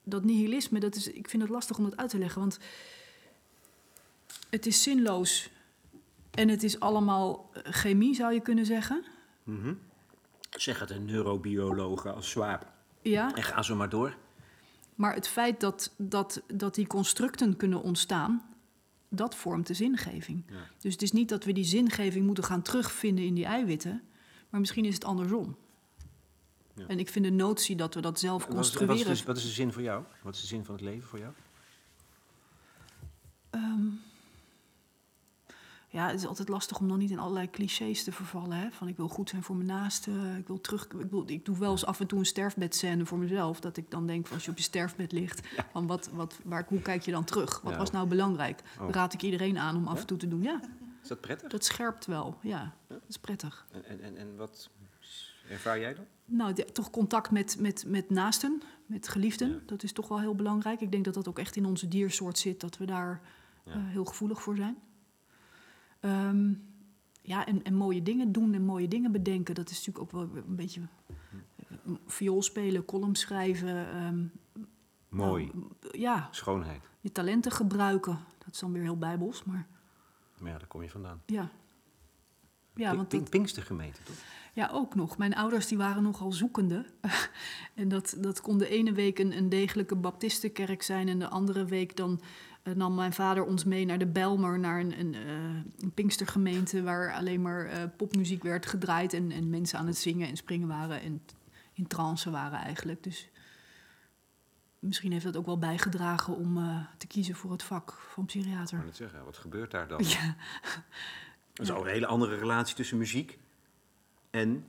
dat 0.04 0.24
nihilisme, 0.24 0.80
dat 0.80 0.94
is, 0.94 1.10
ik 1.10 1.28
vind 1.28 1.42
het 1.42 1.50
lastig 1.50 1.78
om 1.78 1.84
dat 1.84 1.96
uit 1.96 2.10
te 2.10 2.18
leggen, 2.18 2.40
want 2.40 2.58
het 4.50 4.66
is 4.66 4.82
zinloos 4.82 5.50
en 6.30 6.48
het 6.48 6.62
is 6.62 6.80
allemaal 6.80 7.50
eh, 7.52 7.72
chemie, 7.72 8.14
zou 8.14 8.32
je 8.32 8.40
kunnen 8.40 8.66
zeggen. 8.66 9.04
Mhm. 9.42 9.74
Zeg 10.50 10.78
het 10.78 10.90
een 10.90 11.04
neurobiologen 11.04 12.14
als 12.14 12.30
Swaap. 12.30 12.72
Ja, 13.02 13.34
En 13.34 13.42
ga 13.42 13.62
zo 13.62 13.76
maar 13.76 13.88
door. 13.88 14.16
Maar 14.94 15.14
het 15.14 15.28
feit 15.28 15.60
dat, 15.60 15.94
dat, 15.96 16.42
dat 16.54 16.74
die 16.74 16.86
constructen 16.86 17.56
kunnen 17.56 17.82
ontstaan, 17.82 18.50
dat 19.08 19.34
vormt 19.34 19.66
de 19.66 19.74
zingeving. 19.74 20.44
Ja. 20.48 20.56
Dus 20.78 20.92
het 20.92 21.02
is 21.02 21.12
niet 21.12 21.28
dat 21.28 21.44
we 21.44 21.52
die 21.52 21.64
zingeving 21.64 22.26
moeten 22.26 22.44
gaan 22.44 22.62
terugvinden 22.62 23.24
in 23.24 23.34
die 23.34 23.44
eiwitten, 23.44 24.02
maar 24.48 24.60
misschien 24.60 24.84
is 24.84 24.94
het 24.94 25.04
andersom. 25.04 25.56
Ja. 26.74 26.86
En 26.86 26.98
ik 26.98 27.08
vind 27.08 27.24
de 27.24 27.30
notie 27.30 27.76
dat 27.76 27.94
we 27.94 28.00
dat 28.00 28.18
zelf 28.20 28.46
En 28.46 28.54
Wat 28.54 28.64
is, 28.64 28.68
wat, 28.70 28.76
construeren. 28.76 29.12
is 29.12 29.20
de, 29.20 29.26
wat 29.26 29.36
is 29.36 29.42
de 29.42 29.48
zin 29.48 29.72
voor 29.72 29.82
jou? 29.82 30.04
Wat 30.22 30.34
is 30.34 30.40
de 30.40 30.46
zin 30.46 30.64
van 30.64 30.74
het 30.74 30.84
leven 30.84 31.08
voor 31.08 31.18
jou? 31.18 31.32
Ehm, 33.50 33.86
ja, 35.88 36.06
het 36.06 36.20
is 36.20 36.26
altijd 36.26 36.48
lastig 36.48 36.78
om 36.78 36.88
dan 36.88 36.98
niet 36.98 37.10
in 37.10 37.18
allerlei 37.18 37.50
clichés 37.50 38.04
te 38.04 38.12
vervallen. 38.12 38.56
Hè? 38.58 38.70
Van 38.70 38.88
ik 38.88 38.96
wil 38.96 39.08
goed 39.08 39.28
zijn 39.28 39.42
voor 39.42 39.56
mijn 39.56 39.68
naasten, 39.68 40.36
ik 40.36 40.46
wil 40.46 40.60
terug. 40.60 40.84
Ik, 40.86 41.10
wil, 41.10 41.24
ik 41.26 41.44
doe 41.44 41.58
wel 41.58 41.70
eens 41.70 41.84
af 41.84 42.00
en 42.00 42.06
toe 42.06 42.18
een 42.18 42.26
sterfbedscène 42.26 43.06
voor 43.06 43.18
mezelf. 43.18 43.60
Dat 43.60 43.76
ik 43.76 43.90
dan 43.90 44.06
denk, 44.06 44.28
als 44.28 44.44
je 44.44 44.50
op 44.50 44.56
je 44.56 44.62
sterfbed 44.62 45.12
ligt, 45.12 45.46
van 45.72 45.86
wat, 45.86 46.08
wat, 46.12 46.38
waar, 46.44 46.64
hoe 46.68 46.80
kijk 46.82 47.02
je 47.02 47.10
dan 47.10 47.24
terug? 47.24 47.60
Wat 47.60 47.72
Ja. 47.72 47.78
was 47.78 47.90
nou 47.90 48.08
belangrijk? 48.08 48.62
Oh. 48.80 48.90
Raad 48.90 49.12
ik 49.12 49.22
iedereen 49.22 49.58
aan 49.58 49.76
om 49.76 49.86
af 49.86 50.00
en 50.00 50.06
toe 50.06 50.16
te 50.18 50.28
doen. 50.28 50.42
Ja, 50.42 50.60
Is 51.02 51.08
dat 51.08 51.20
prettig? 51.20 51.50
dat 51.50 51.64
scherpt 51.64 52.06
wel. 52.06 52.38
Ja, 52.42 52.74
dat 52.86 53.00
is 53.08 53.18
prettig. 53.18 53.66
En, 53.70 54.00
en, 54.02 54.16
en 54.16 54.36
wat 54.36 54.70
ervaar 55.50 55.80
jij 55.80 55.94
dan? 55.94 56.04
Nou, 56.24 56.52
de- 56.52 56.64
toch 56.72 56.90
contact 56.90 57.30
met, 57.30 57.56
met, 57.58 57.84
met 57.86 58.10
naasten, 58.10 58.62
met 58.86 59.08
geliefden. 59.08 59.48
Ja. 59.50 59.58
Dat 59.66 59.82
is 59.82 59.92
toch 59.92 60.08
wel 60.08 60.20
heel 60.20 60.34
belangrijk. 60.34 60.80
Ik 60.80 60.92
denk 60.92 61.04
dat 61.04 61.14
dat 61.14 61.28
ook 61.28 61.38
echt 61.38 61.56
in 61.56 61.64
onze 61.64 61.88
diersoort 61.88 62.38
zit, 62.38 62.60
dat 62.60 62.78
we 62.78 62.84
daar 62.84 63.20
Ja. 63.64 63.72
eh, 63.72 63.78
heel 63.86 64.04
gevoelig 64.04 64.42
voor 64.42 64.56
zijn. 64.56 64.76
Ehm, 66.00 66.52
ja, 67.22 67.46
en, 67.46 67.62
en 67.62 67.74
mooie 67.74 68.02
dingen 68.02 68.32
doen 68.32 68.54
en 68.54 68.62
mooie 68.64 68.88
dingen 68.88 69.12
bedenken. 69.12 69.54
Dat 69.54 69.70
is 69.70 69.86
natuurlijk 69.86 70.04
ook 70.04 70.10
wel 70.30 70.42
een 70.46 70.56
beetje 70.56 70.80
eh, 71.56 71.92
viool 72.06 72.42
spelen, 72.42 72.84
column 72.84 73.14
schrijven. 73.14 73.92
ehm, 73.92 74.24
Mooi. 75.08 75.50
nou, 75.54 75.70
ja, 75.90 76.28
Schoonheid. 76.30 76.82
je 77.00 77.12
talenten 77.12 77.52
gebruiken. 77.52 78.18
Dat 78.38 78.54
is 78.54 78.60
dan 78.60 78.72
weer 78.72 78.82
heel 78.82 78.98
bijbels, 78.98 79.44
maar 79.44 79.66
Maar 80.38 80.50
ja, 80.52 80.58
daar 80.58 80.66
kom 80.68 80.82
je 80.82 80.90
vandaan. 80.90 81.22
ja. 81.26 81.50
Ja, 82.74 82.96
want 82.96 83.10
dat, 83.10 83.30
Pinkstergemeente, 83.30 84.02
toch? 84.02 84.16
Ja, 84.52 84.70
ook 84.72 84.94
nog. 84.94 85.18
Mijn 85.18 85.34
ouders 85.34 85.66
die 85.66 85.78
waren 85.78 86.02
nogal 86.02 86.32
zoekende. 86.32 86.84
en 87.74 87.88
dat, 87.88 88.14
dat 88.18 88.40
kon 88.40 88.58
de 88.58 88.68
ene 88.68 88.92
week 88.92 89.18
een, 89.18 89.36
een 89.36 89.48
degelijke 89.48 89.96
baptistenkerk 89.96 90.82
zijn... 90.82 91.08
en 91.08 91.18
de 91.18 91.28
andere 91.28 91.64
week 91.64 91.96
dan 91.96 92.20
eh, 92.62 92.74
nam 92.74 92.94
mijn 92.94 93.12
vader 93.12 93.44
ons 93.44 93.64
mee 93.64 93.84
naar 93.84 93.98
de 93.98 94.06
Bijlmer... 94.06 94.58
naar 94.58 94.80
een, 94.80 95.00
een, 95.00 95.14
eh, 95.14 95.22
een 95.78 95.92
pinkstergemeente 95.94 96.82
waar 96.82 97.14
alleen 97.14 97.42
maar 97.42 97.66
eh, 97.66 97.82
popmuziek 97.96 98.42
werd 98.42 98.66
gedraaid... 98.66 99.12
En, 99.12 99.30
en 99.30 99.50
mensen 99.50 99.78
aan 99.78 99.86
het 99.86 99.98
zingen 99.98 100.28
en 100.28 100.36
springen 100.36 100.68
waren 100.68 101.00
en 101.00 101.22
in 101.72 101.86
trance 101.86 102.30
waren 102.30 102.58
eigenlijk. 102.58 103.02
Dus 103.02 103.28
misschien 104.78 105.12
heeft 105.12 105.24
dat 105.24 105.36
ook 105.36 105.46
wel 105.46 105.58
bijgedragen 105.58 106.36
om 106.36 106.78
te 106.98 107.06
kiezen 107.06 107.34
voor 107.34 107.52
het 107.52 107.62
vak 107.62 107.92
van 107.92 108.22
Ik 108.22 108.28
psychiater. 108.28 108.74
wou 108.74 108.88
net 108.88 108.96
zeggen, 108.96 109.24
wat 109.24 109.36
gebeurt 109.36 109.70
daar 109.70 109.88
dan? 109.88 110.00
Ja. 110.08 110.36
Dat 111.52 111.66
is 111.66 111.72
al 111.72 111.82
een 111.82 111.92
hele 111.92 112.06
andere 112.06 112.36
relatie 112.36 112.74
tussen 112.76 112.98
muziek 112.98 113.38
en 114.30 114.64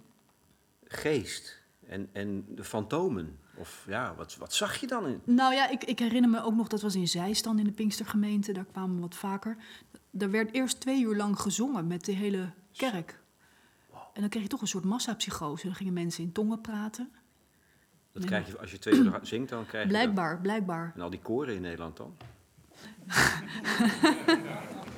geest. 0.88 1.60
En, 1.88 2.10
en 2.12 2.46
de 2.56 2.64
fantomen. 2.64 3.40
Of 3.56 3.86
ja, 3.88 4.16
wat, 4.16 4.36
wat 4.36 4.54
zag 4.54 4.76
je 4.76 4.88
dan 4.88 5.08
in? 5.08 5.22
Nou 5.24 5.54
ja, 5.54 5.70
ik, 5.70 5.84
ik 5.84 6.00
herinner 6.00 6.30
me 6.30 6.44
ook 6.44 6.56
nog, 6.56 6.68
dat 6.68 6.82
was 6.82 6.96
in 6.96 7.08
Zeist 7.08 7.44
dan 7.44 7.60
in 7.60 7.66
de 7.66 7.72
Pinkstergemeente, 7.72 8.52
daar 8.52 8.66
kwamen 8.66 8.96
we 8.96 9.02
wat 9.02 9.16
vaker. 9.16 9.58
Daar 10.10 10.32
werd 10.32 10.54
eerst 10.54 10.80
twee 10.80 11.02
uur 11.02 11.16
lang 11.16 11.40
gezongen 11.40 11.88
met 11.88 12.06
de 12.06 12.12
hele 12.12 12.52
kerk. 12.72 13.20
En 14.14 14.22
dan 14.22 14.30
kreeg 14.30 14.44
je 14.44 14.50
toch 14.50 14.62
een 14.62 14.68
soort 14.68 14.84
massapsychose. 14.84 15.66
Dan 15.66 15.76
gingen 15.76 15.94
mensen 15.94 16.24
in 16.24 16.32
tongen 16.32 16.62
praten. 16.62 17.12
Dat 18.12 18.26
krijg 18.26 18.48
je, 18.48 18.60
als 18.60 18.72
je 18.72 18.80
twee 18.80 18.94
uur 18.94 19.20
zingt, 19.22 19.50
dan 19.50 19.66
krijg 19.66 19.88
je 19.88 19.92
dat. 19.92 20.02
Blijkbaar, 20.02 20.42
blijkbaar. 20.42 20.92
En 20.96 21.02
al 21.02 21.10
die 21.10 21.20
koren 21.20 21.56
in 21.56 21.62
Nederland 21.62 21.98
dan? 21.98 22.18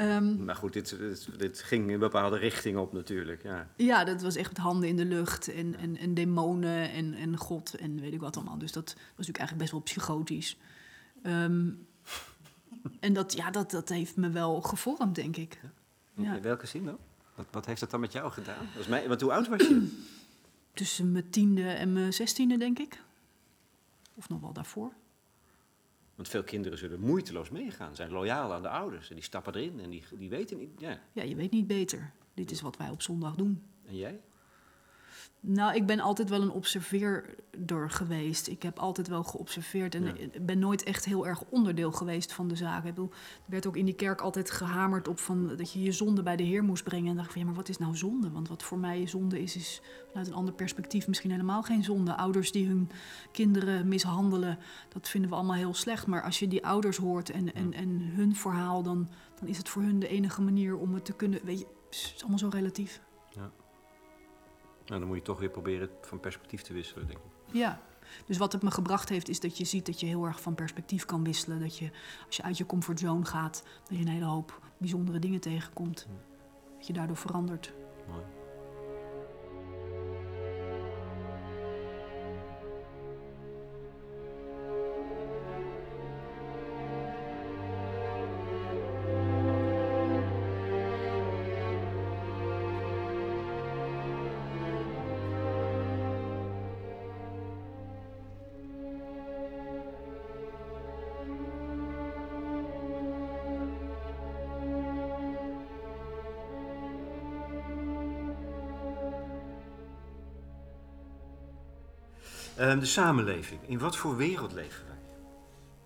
Ehm, 0.00 0.44
Maar 0.44 0.56
goed, 0.56 0.72
dit, 0.72 0.98
dit, 0.98 1.28
dit 1.38 1.62
ging 1.62 1.86
in 1.86 1.92
een 1.92 1.98
bepaalde 1.98 2.36
richting 2.38 2.78
op 2.78 2.92
natuurlijk. 2.92 3.42
Ja. 3.42 3.68
ja, 3.76 4.04
dat 4.04 4.22
was 4.22 4.36
echt 4.36 4.48
met 4.48 4.58
handen 4.58 4.88
in 4.88 4.96
de 4.96 5.04
lucht 5.04 5.48
en, 5.48 5.76
en, 5.76 5.96
en 5.96 6.14
demonen 6.14 6.90
en, 6.90 7.14
en 7.14 7.36
God 7.36 7.74
en 7.74 8.00
weet 8.00 8.12
ik 8.12 8.20
wat 8.20 8.36
allemaal. 8.36 8.58
Dus 8.58 8.72
dat 8.72 8.92
was 8.94 9.26
natuurlijk 9.26 9.38
eigenlijk 9.38 9.58
best 9.58 9.70
wel 9.70 9.80
psychotisch. 9.80 10.56
Ehm, 11.22 11.70
en 13.06 13.12
dat, 13.12 13.32
ja, 13.32 13.50
dat, 13.50 13.70
dat 13.70 13.88
heeft 13.88 14.16
me 14.16 14.30
wel 14.30 14.60
gevormd, 14.60 15.14
denk 15.14 15.36
ik. 15.36 15.60
Ja. 16.14 16.34
In 16.34 16.42
welke 16.42 16.66
zin 16.66 16.84
dan? 16.84 16.98
Wat, 17.34 17.46
wat 17.50 17.66
heeft 17.66 17.80
dat 17.80 17.90
dan 17.90 18.00
met 18.00 18.12
jou 18.12 18.30
gedaan? 18.30 18.68
Dat 18.72 18.82
is 18.82 18.88
mij, 18.88 19.08
want 19.08 19.20
hoe 19.20 19.32
oud 19.32 19.48
was 19.48 19.66
je? 19.66 19.98
Tussen 20.74 21.12
mijn 21.12 21.30
tiende 21.30 21.68
en 21.68 21.92
mijn 21.92 22.12
zestiende, 22.12 22.56
denk 22.56 22.78
ik. 22.78 23.02
Of 24.14 24.28
nog 24.28 24.40
wel 24.40 24.52
daarvoor. 24.52 24.92
Want 26.20 26.32
veel 26.32 26.42
kinderen 26.42 26.78
zullen 26.78 27.00
moeiteloos 27.00 27.50
meegaan, 27.50 27.94
zijn 27.94 28.10
loyaal 28.10 28.52
aan 28.52 28.62
de 28.62 28.68
ouders. 28.68 29.08
En 29.08 29.14
die 29.14 29.24
stappen 29.24 29.54
erin 29.54 29.80
en 29.80 29.90
die, 29.90 30.02
die 30.18 30.28
weten 30.28 30.58
niet. 30.58 30.80
Ja. 30.80 31.00
Ja, 31.12 31.22
je 31.22 31.34
weet 31.34 31.50
niet 31.50 31.66
beter. 31.66 32.12
Dit 32.34 32.50
is 32.50 32.60
wat 32.60 32.76
wij 32.76 32.90
op 32.90 33.02
zondag 33.02 33.34
doen. 33.34 33.62
En 33.86 33.96
jij? 33.96 34.20
Nou, 35.42 35.74
ik 35.74 35.86
ben 35.86 36.00
altijd 36.00 36.28
wel 36.28 36.42
een 36.42 36.50
observeerder 36.50 37.90
geweest. 37.90 38.48
Ik 38.48 38.62
heb 38.62 38.78
altijd 38.78 39.08
wel 39.08 39.22
geobserveerd 39.22 39.94
en 39.94 40.04
Ja. 40.04 40.12
ik 40.14 40.46
ben 40.46 40.58
nooit 40.58 40.82
echt 40.82 41.04
heel 41.04 41.26
erg 41.26 41.42
onderdeel 41.50 41.92
geweest 41.92 42.32
van 42.32 42.48
de 42.48 42.56
zaak. 42.56 42.78
Ik 42.78 42.94
bedoel, 42.94 43.10
er 43.10 43.50
werd 43.50 43.66
ook 43.66 43.76
in 43.76 43.84
die 43.84 43.94
kerk 43.94 44.20
altijd 44.20 44.50
gehamerd 44.50 45.08
op 45.08 45.18
van 45.18 45.56
dat 45.56 45.72
je 45.72 45.82
je 45.82 45.92
zonde 45.92 46.22
bij 46.22 46.36
de 46.36 46.42
Heer 46.42 46.64
moest 46.64 46.84
brengen. 46.84 47.08
En 47.08 47.14
dan 47.14 47.16
dacht 47.16 47.26
ik 47.26 47.32
van 47.32 47.40
ja, 47.40 47.46
maar 47.46 47.56
wat 47.56 47.68
is 47.68 47.78
nou 47.78 47.96
zonde? 47.96 48.30
Want 48.30 48.48
wat 48.48 48.62
voor 48.62 48.78
mij 48.78 49.06
zonde 49.06 49.42
is, 49.42 49.56
is 49.56 49.80
vanuit 50.08 50.26
een 50.26 50.34
ander 50.34 50.54
perspectief 50.54 51.08
misschien 51.08 51.30
helemaal 51.30 51.62
geen 51.62 51.84
zonde. 51.84 52.16
Ouders 52.16 52.52
die 52.52 52.66
hun 52.66 52.90
kinderen 53.32 53.88
mishandelen, 53.88 54.58
dat 54.88 55.08
vinden 55.08 55.30
we 55.30 55.36
allemaal 55.36 55.56
heel 55.56 55.74
slecht. 55.74 56.06
Maar 56.06 56.22
als 56.22 56.38
je 56.38 56.48
die 56.48 56.66
ouders 56.66 56.96
hoort 56.96 57.30
en, 57.30 57.54
en, 57.54 57.72
en 57.72 58.00
hun 58.00 58.36
verhaal, 58.36 58.82
dan, 58.82 59.08
dan 59.38 59.48
is 59.48 59.58
het 59.58 59.68
voor 59.68 59.82
hun 59.82 59.98
de 59.98 60.08
enige 60.08 60.42
manier 60.42 60.76
om 60.76 60.94
het 60.94 61.04
te 61.04 61.12
kunnen. 61.12 61.40
Weet 61.44 61.58
je, 61.58 61.66
het 61.90 61.94
is 62.14 62.14
allemaal 62.20 62.38
zo 62.38 62.48
relatief. 62.48 63.00
Nou, 64.90 65.02
dan 65.02 65.10
moet 65.10 65.18
je 65.18 65.24
toch 65.24 65.38
weer 65.38 65.50
proberen 65.50 65.90
van 66.00 66.20
perspectief 66.20 66.62
te 66.62 66.72
wisselen, 66.72 67.06
denk 67.06 67.18
ik. 67.18 67.24
Ja, 67.54 67.80
dus 68.26 68.38
wat 68.38 68.52
het 68.52 68.62
me 68.62 68.70
gebracht 68.70 69.08
heeft, 69.08 69.28
is 69.28 69.40
dat 69.40 69.58
je 69.58 69.64
ziet 69.64 69.86
dat 69.86 70.00
je 70.00 70.06
heel 70.06 70.24
erg 70.24 70.40
van 70.40 70.54
perspectief 70.54 71.04
kan 71.04 71.24
wisselen. 71.24 71.60
Dat 71.60 71.78
je, 71.78 71.90
als 72.26 72.36
je 72.36 72.42
uit 72.42 72.58
je 72.58 72.66
comfortzone 72.66 73.24
gaat, 73.24 73.62
dat 73.88 73.98
je 73.98 74.04
een 74.04 74.10
hele 74.10 74.24
hoop 74.24 74.60
bijzondere 74.78 75.18
dingen 75.18 75.40
tegenkomt. 75.40 76.06
Dat 76.76 76.86
je 76.86 76.92
daardoor 76.92 77.16
verandert. 77.16 77.72
Mooi. 78.08 78.39
De 112.80 112.86
samenleving. 112.86 113.60
In 113.66 113.78
wat 113.78 113.96
voor 113.96 114.16
wereld 114.16 114.52
leven 114.52 114.84
wij? 114.86 114.96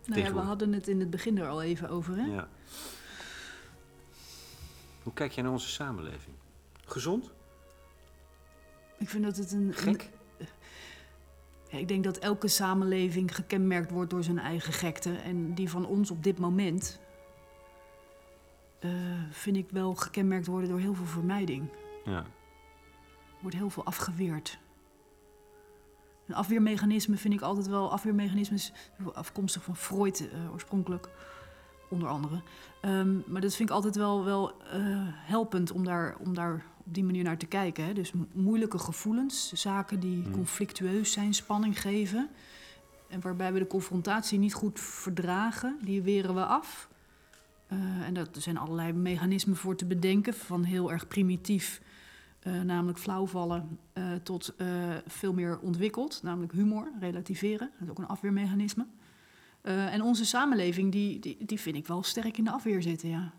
Nou 0.07 0.21
ja, 0.21 0.33
we 0.33 0.41
hadden 0.41 0.73
het 0.73 0.89
in 0.89 1.01
het 1.01 1.11
begin 1.11 1.39
er 1.39 1.49
al 1.49 1.63
even 1.63 1.89
over. 1.89 2.17
Hè? 2.17 2.25
Ja. 2.25 2.49
Hoe 5.03 5.13
kijk 5.13 5.33
jij 5.33 5.43
naar 5.43 5.53
onze 5.53 5.69
samenleving? 5.69 6.37
Gezond? 6.85 7.31
Ik 8.99 9.09
vind 9.09 9.25
dat 9.25 9.37
het 9.37 9.53
een. 9.53 9.67
een- 9.67 9.75
Gek? 9.75 10.11
ja, 11.69 11.79
ik 11.79 11.89
denk 11.89 12.05
dat 12.05 12.17
elke 12.19 12.49
samenleving 12.49 13.35
gekenmerkt 13.35 13.91
wordt 13.91 14.11
door 14.11 14.25
zijn 14.25 14.39
eigen 14.39 14.73
gekte. 14.73 15.15
En 15.17 15.55
die 15.55 15.71
van 15.71 15.87
ons 15.87 16.11
op 16.11 16.23
dit 16.23 16.39
moment. 16.39 17.01
eh, 18.79 18.91
vind 19.31 19.57
ik 19.57 19.67
wel 19.71 19.95
gekenmerkt 19.95 20.47
worden 20.47 20.69
door 20.69 20.79
heel 20.79 20.95
veel 20.95 21.05
vermijding. 21.05 21.69
Ja. 22.05 22.17
Er 22.17 23.41
wordt 23.41 23.57
heel 23.57 23.71
veel 23.71 23.85
afgeweerd. 23.85 24.59
Een 26.27 26.35
afweermechanisme 26.35 27.17
vind 27.17 27.35
ik 27.35 27.41
altijd 27.41 27.67
wel... 27.67 27.93
Afweermechanismes 27.93 28.73
afkomstig 29.13 29.63
van 29.63 29.77
Freud 29.77 30.29
eh, 30.33 30.53
oorspronkelijk, 30.53 31.09
onder 31.91 32.09
andere. 32.09 32.43
Ehm, 32.81 33.17
maar 33.27 33.41
dat 33.41 33.55
vind 33.55 33.69
ik 33.69 33.75
altijd 33.75 33.97
wel, 33.97 34.25
wel 34.25 34.63
eh, 34.63 34.79
helpend 35.09 35.73
om 35.73 35.85
daar, 35.85 36.17
om 36.19 36.35
daar 36.35 36.65
op 36.87 36.95
die 36.95 37.05
manier 37.05 37.25
naar 37.25 37.39
te 37.39 37.47
kijken. 37.47 37.85
Hè? 37.85 37.93
Dus 37.93 38.13
mo- 38.13 38.27
moeilijke 38.33 38.79
gevoelens, 38.79 39.53
zaken 39.53 40.01
die 40.01 40.23
Hmm. 40.23 40.33
conflictueus 40.33 41.13
zijn, 41.13 41.35
spanning 41.35 41.81
geven... 41.81 42.29
en 43.09 43.21
waarbij 43.21 43.53
we 43.53 43.59
de 43.59 43.67
confrontatie 43.67 44.39
niet 44.39 44.55
goed 44.55 44.81
verdragen, 44.81 45.79
die 45.83 46.03
weren 46.03 46.35
we 46.35 46.45
af... 46.45 46.89
Eh, 47.67 47.79
en 48.07 48.15
daar 48.15 48.27
zijn 48.33 48.57
allerlei 48.59 48.93
mechanismen 48.93 49.57
voor 49.57 49.77
te 49.77 49.85
bedenken, 49.85 50.35
van 50.35 50.63
heel 50.65 50.93
erg 50.93 51.09
primitief, 51.09 51.81
eh, 52.45 52.61
namelijk 52.61 52.99
flauwvallen, 52.99 53.79
eh, 53.93 54.15
tot 54.23 54.55
eh, 54.57 54.97
veel 55.07 55.33
meer 55.33 55.59
ontwikkeld, 55.59 56.21
namelijk 56.23 56.53
humor, 56.53 56.89
relativeren. 57.01 57.71
Dat 57.73 57.83
is 57.83 57.89
ook 57.89 57.99
een 57.99 58.07
afweermechanisme. 58.07 58.87
En 59.63 60.03
onze 60.03 60.25
samenleving, 60.25 60.93
die, 60.93 61.37
die, 61.47 61.61
vind 61.61 61.77
ik 61.77 61.87
wel 61.87 62.03
sterk 62.03 62.39
in 62.39 62.45
de 62.45 62.51
afweer 62.51 62.83
zitten, 62.83 63.09
ja. 63.09 63.33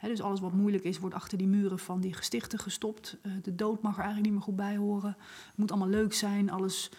Dus 0.00 0.20
alles 0.20 0.40
wat 0.40 0.52
moeilijk 0.52 0.84
is, 0.84 0.98
wordt 0.98 1.14
achter 1.14 1.38
die 1.38 1.46
muren 1.46 1.78
van 1.78 2.00
die 2.00 2.12
gestichten 2.12 2.58
gestopt. 2.58 3.16
De 3.42 3.54
dood 3.54 3.82
mag 3.82 3.92
er 3.92 4.02
eigenlijk 4.02 4.24
niet 4.24 4.34
meer 4.34 4.46
goed 4.46 4.56
bij 4.56 4.76
horen. 4.76 5.16
Het 5.46 5.56
moet 5.56 5.70
allemaal 5.70 5.88
leuk 5.88 6.12
zijn, 6.12 6.50
alles 6.50 6.90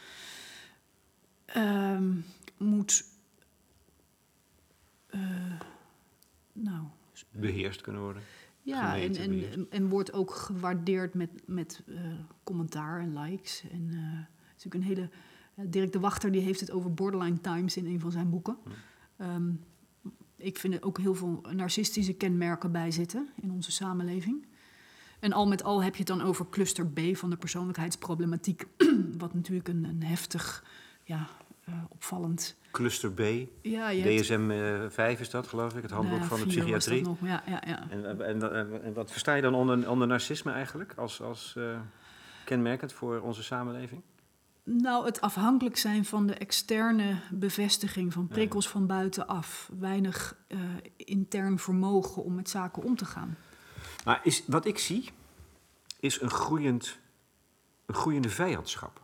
ehm, 1.45 2.11
moet... 2.57 3.05
nou, 6.51 6.83
Beheerst 7.31 7.81
kunnen 7.81 8.01
worden. 8.01 8.23
Ja, 8.63 8.97
en, 8.97 9.15
en, 9.15 9.65
en 9.69 9.87
wordt 9.89 10.13
ook 10.13 10.31
gewaardeerd 10.35 11.13
met, 11.13 11.29
met 11.45 11.83
eh, 11.87 11.95
commentaar 12.43 12.99
en 12.99 13.19
likes. 13.19 13.63
En 13.71 13.89
eh, 13.89 14.19
is 14.57 14.63
natuurlijk 14.63 14.75
een 14.75 14.95
hele. 14.95 15.09
eh, 15.55 15.65
Dirk 15.69 15.91
de 15.91 15.99
Wachter 15.99 16.31
die 16.31 16.41
heeft 16.41 16.59
het 16.59 16.71
over 16.71 16.93
borderline 16.93 17.41
times 17.41 17.77
in 17.77 17.85
een 17.85 17.99
van 17.99 18.11
zijn 18.11 18.29
boeken. 18.29 18.57
Ehm, 19.17 19.51
ik 20.35 20.57
vind 20.57 20.73
er 20.73 20.83
ook 20.83 20.97
heel 20.97 21.15
veel 21.15 21.43
narcistische 21.55 22.13
kenmerken 22.13 22.71
bij 22.71 22.91
zitten 22.91 23.29
in 23.41 23.51
onze 23.51 23.71
samenleving. 23.71 24.45
En 25.19 25.33
al 25.33 25.47
met 25.47 25.63
al 25.63 25.83
heb 25.83 25.93
je 25.93 25.99
het 25.99 26.07
dan 26.07 26.21
over 26.21 26.49
cluster 26.49 26.87
B 26.87 26.99
van 27.13 27.29
de 27.29 27.37
persoonlijkheidsproblematiek. 27.37 28.65
Wat 29.17 29.33
natuurlijk 29.33 29.67
een, 29.67 29.83
een 29.83 30.03
heftig, 30.03 30.65
ja, 31.03 31.29
eh, 31.65 31.73
opvallend. 31.89 32.55
Cluster 32.71 33.11
B, 33.11 33.19
Ja, 33.61 33.89
je 33.89 34.01
hebt- 34.01 34.23
DSM-5 34.23 35.19
is 35.19 35.29
dat 35.29 35.47
geloof 35.47 35.75
ik, 35.75 35.81
het 35.81 35.91
handboek 35.91 36.17
Nou 36.17 36.29
van 36.29 36.39
de 36.39 36.45
psychiatrie. 36.45 37.01
nog, 37.03 37.17
Ja, 37.21 37.43
ja, 37.47 37.61
ja. 37.67 37.89
En, 37.89 38.05
en, 38.25 38.53
en, 38.53 38.83
en 38.83 38.93
wat 38.93 39.11
versta 39.11 39.33
je 39.33 39.41
dan 39.41 39.53
onder, 39.55 39.89
onder 39.89 40.07
narcisme 40.07 40.51
eigenlijk 40.51 40.93
als, 40.97 41.21
als 41.21 41.53
eh, 41.57 41.79
kenmerkend 42.45 42.93
voor 42.93 43.19
onze 43.19 43.43
samenleving? 43.43 44.01
Nou, 44.63 45.05
het 45.05 45.21
afhankelijk 45.21 45.77
zijn 45.77 46.05
van 46.05 46.27
de 46.27 46.33
externe 46.33 47.15
bevestiging 47.31 48.13
van 48.13 48.27
prikkels 48.27 48.69
van 48.69 48.87
buitenaf. 48.87 49.69
Weinig 49.79 50.35
eh, 50.47 50.59
intern 50.97 51.59
vermogen 51.59 52.23
om 52.23 52.35
met 52.35 52.49
zaken 52.49 52.83
om 52.83 52.95
te 52.95 53.05
gaan. 53.05 53.37
Maar 54.05 54.19
is, 54.23 54.43
wat 54.47 54.65
ik 54.65 54.77
zie, 54.77 55.09
is 55.99 56.21
een, 56.21 56.29
groeiend, 56.29 56.99
een 57.85 57.95
groeiende 57.95 58.29
vijandschap. 58.29 59.01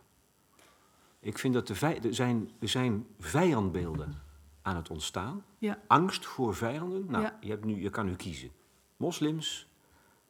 Ik 1.20 1.38
vind 1.38 1.54
dat 1.54 1.68
er, 1.68 1.76
zijn, 2.10 2.50
er 2.60 2.68
zijn 2.68 3.06
vijandbeelden 3.18 4.22
aan 4.62 4.76
het 4.76 4.90
ontstaan. 4.90 5.44
Ja, 5.58 5.78
Angst 5.86 6.26
voor 6.26 6.54
vijanden. 6.54 7.06
Nou, 7.08 7.22
Ja. 7.22 7.38
je, 7.40 7.48
hebt 7.50 7.64
nu, 7.64 7.82
je 7.82 7.90
kan 7.90 8.06
nu 8.06 8.14
kiezen. 8.16 8.50
Moslims, 8.96 9.66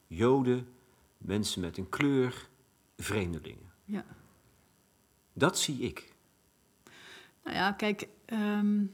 joden, 0.07 0.69
mensen 1.19 1.61
met 1.61 1.79
een 1.79 1.89
kleur, 1.89 2.49
vreemdelingen. 2.97 3.71
ja. 3.85 4.05
Dat 5.33 5.59
zie 5.59 5.79
ik. 5.79 6.15
Nou 7.45 7.57
ja, 7.57 7.73
kijk, 7.73 8.09
ehm, 8.25 8.85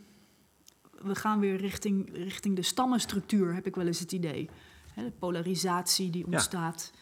we 1.02 1.14
gaan 1.14 1.40
weer 1.40 1.56
richting, 1.56 2.14
richting 2.14 2.56
de 2.56 2.62
stammenstructuur, 2.62 3.54
heb 3.54 3.66
ik 3.66 3.74
wel 3.74 3.86
eens 3.86 3.98
het 4.00 4.12
idee. 4.12 4.50
De 4.94 5.12
polarisatie 5.18 6.10
die 6.10 6.26
ontstaat. 6.26 6.92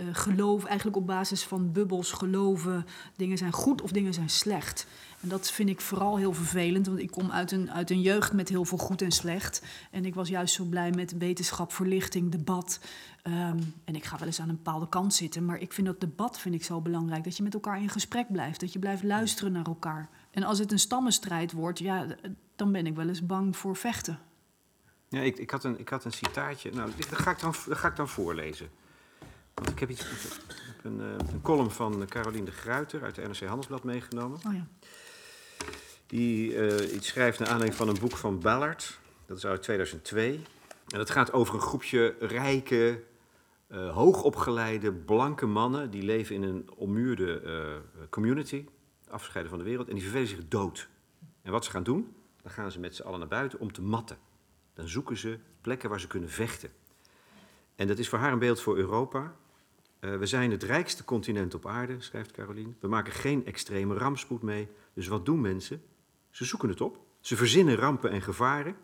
Eh, 0.00 0.06
geloof, 0.12 0.64
eigenlijk 0.64 0.96
op 0.96 1.06
basis 1.06 1.44
van 1.44 1.72
bubbels 1.72 2.12
geloven, 2.12 2.86
dingen 3.16 3.38
zijn 3.38 3.52
goed 3.52 3.82
of 3.82 3.90
dingen 3.90 4.14
zijn 4.14 4.30
slecht. 4.30 4.86
En 5.20 5.28
dat 5.28 5.50
vind 5.50 5.68
ik 5.68 5.80
vooral 5.80 6.16
heel 6.16 6.32
vervelend, 6.32 6.86
want 6.86 6.98
ik 6.98 7.10
kom 7.10 7.30
uit 7.30 7.52
een, 7.52 7.70
uit 7.70 7.90
een 7.90 8.00
jeugd 8.00 8.32
met 8.32 8.48
heel 8.48 8.64
veel 8.64 8.78
goed 8.78 9.02
en 9.02 9.10
slecht. 9.10 9.62
En 9.90 10.04
ik 10.04 10.14
was 10.14 10.28
juist 10.28 10.54
zo 10.54 10.64
blij 10.64 10.90
met 10.90 11.18
wetenschap, 11.18 11.72
verlichting, 11.72 12.30
debat. 12.30 12.80
Ehm, 13.22 13.58
en 13.84 13.94
ik 13.94 14.04
ga 14.04 14.18
wel 14.18 14.26
eens 14.26 14.40
aan 14.40 14.48
een 14.48 14.56
bepaalde 14.56 14.88
kant 14.88 15.14
zitten, 15.14 15.44
maar 15.44 15.58
ik 15.58 15.72
vind 15.72 15.86
dat 15.86 16.00
debat 16.00 16.38
vind 16.38 16.54
ik 16.54 16.64
zo 16.64 16.80
belangrijk. 16.80 17.24
Dat 17.24 17.36
je 17.36 17.42
met 17.42 17.54
elkaar 17.54 17.80
in 17.80 17.88
gesprek 17.88 18.32
blijft, 18.32 18.60
dat 18.60 18.72
je 18.72 18.78
blijft 18.78 19.02
luisteren 19.02 19.52
naar 19.52 19.66
elkaar. 19.66 20.08
En 20.30 20.42
als 20.42 20.58
het 20.58 20.72
een 20.72 20.78
stammenstrijd 20.78 21.52
wordt, 21.52 21.78
ja, 21.78 22.06
dan 22.56 22.72
ben 22.72 22.86
ik 22.86 22.94
wel 22.94 23.08
eens 23.08 23.26
bang 23.26 23.56
voor 23.56 23.76
vechten. 23.76 24.18
Ja, 25.08 25.20
ik, 25.20 25.38
ik, 25.38 25.50
had 25.50 25.64
een, 25.64 25.78
ik 25.78 25.88
had 25.88 26.04
een 26.04 26.12
citaatje. 26.12 26.70
Nou, 26.72 26.90
dat 26.96 27.18
ga 27.18 27.30
ik 27.30 27.40
dan, 27.40 27.54
dat 27.66 27.78
ga 27.78 27.88
ik 27.88 27.96
dan 27.96 28.08
voorlezen. 28.08 28.70
Ik 29.68 29.78
heb, 29.78 29.90
iets, 29.90 30.00
ik 30.00 30.66
heb 30.66 30.84
een, 30.84 31.00
eh, 31.00 31.32
een 31.32 31.42
column 31.42 31.70
van 31.70 32.06
Caroline 32.08 32.44
de 32.44 32.52
Gruiter 32.52 33.02
uit 33.02 33.14
de 33.14 33.22
NRC 33.22 33.40
Handelsblad 33.40 33.84
meegenomen. 33.84 34.38
Oh 34.46 34.54
ja. 34.54 34.66
Die 36.06 36.56
eh, 36.56 36.94
iets 36.94 37.06
schrijft 37.06 37.38
naar 37.38 37.48
aanleiding 37.48 37.78
van 37.78 37.88
een 37.88 37.98
boek 38.00 38.16
van 38.16 38.40
Ballard. 38.40 38.98
Dat 39.26 39.36
is 39.36 39.46
uit 39.46 39.62
2002. 39.62 40.42
En 40.88 40.98
dat 40.98 41.10
gaat 41.10 41.32
over 41.32 41.54
een 41.54 41.60
groepje 41.60 42.14
rijke, 42.20 43.02
eh, 43.66 43.94
hoogopgeleide, 43.94 44.92
blanke 44.92 45.46
mannen. 45.46 45.90
Die 45.90 46.02
leven 46.02 46.34
in 46.34 46.42
een 46.42 46.70
ommuurde 46.76 47.82
community, 48.10 48.66
afgescheiden 49.08 49.50
van 49.50 49.60
de 49.62 49.68
wereld. 49.68 49.88
En 49.88 49.94
die 49.94 50.02
vervelen 50.02 50.28
zich 50.28 50.48
dood. 50.48 50.88
En 51.42 51.52
wat 51.52 51.64
ze 51.64 51.70
gaan 51.70 51.82
doen, 51.82 52.14
dan 52.42 52.52
gaan 52.52 52.72
ze 52.72 52.80
met 52.80 52.96
z'n 52.96 53.02
allen 53.02 53.18
naar 53.18 53.28
buiten 53.28 53.60
om 53.60 53.72
te 53.72 53.82
matten. 53.82 54.18
Dan 54.74 54.88
zoeken 54.88 55.16
ze 55.16 55.38
plekken 55.60 55.88
waar 55.88 56.00
ze 56.00 56.06
kunnen 56.06 56.30
vechten. 56.30 56.70
En 57.76 57.86
dat 57.86 57.98
is 57.98 58.08
voor 58.08 58.18
haar 58.18 58.32
een 58.32 58.38
beeld 58.38 58.60
voor 58.60 58.76
Europa. 58.76 59.34
Eh, 60.00 60.16
we 60.16 60.26
zijn 60.26 60.50
het 60.50 60.62
rijkste 60.62 61.04
continent 61.04 61.54
op 61.54 61.66
aarde, 61.66 62.00
schrijft 62.00 62.30
Caroline. 62.30 62.72
We 62.80 62.88
maken 62.88 63.12
geen 63.12 63.46
extreme 63.46 63.94
rampspoed 63.94 64.42
mee. 64.42 64.68
Dus 64.94 65.06
wat 65.06 65.26
doen 65.26 65.40
mensen? 65.40 65.82
Ze 66.30 66.44
zoeken 66.44 66.68
het 66.68 66.80
op. 66.80 66.98
Ze 67.20 67.36
verzinnen 67.36 67.76
rampen 67.76 68.10
en 68.10 68.22
gevaren. 68.22 68.76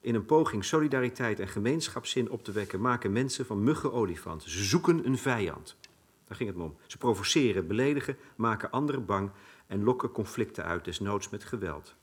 In 0.00 0.14
een 0.14 0.24
poging 0.24 0.64
solidariteit 0.64 1.40
en 1.40 1.48
gemeenschapszin 1.48 2.30
op 2.30 2.44
te 2.44 2.52
wekken, 2.52 2.80
maken 2.80 3.12
mensen 3.12 3.46
van 3.46 3.62
muggen 3.62 3.92
olifanten. 3.92 4.50
Ze 4.50 4.64
zoeken 4.64 5.06
een 5.06 5.18
vijand. 5.18 5.76
Daar 6.24 6.36
ging 6.36 6.50
het 6.50 6.58
om. 6.58 6.76
Ze 6.86 6.98
provoceren, 6.98 7.66
beledigen, 7.66 8.16
maken 8.36 8.70
anderen 8.70 9.04
bang 9.04 9.30
en 9.66 9.84
lokken 9.84 10.10
conflicten 10.10 10.64
uit, 10.64 10.84
desnoods 10.84 11.28
met 11.28 11.44
geweld. 11.44 11.94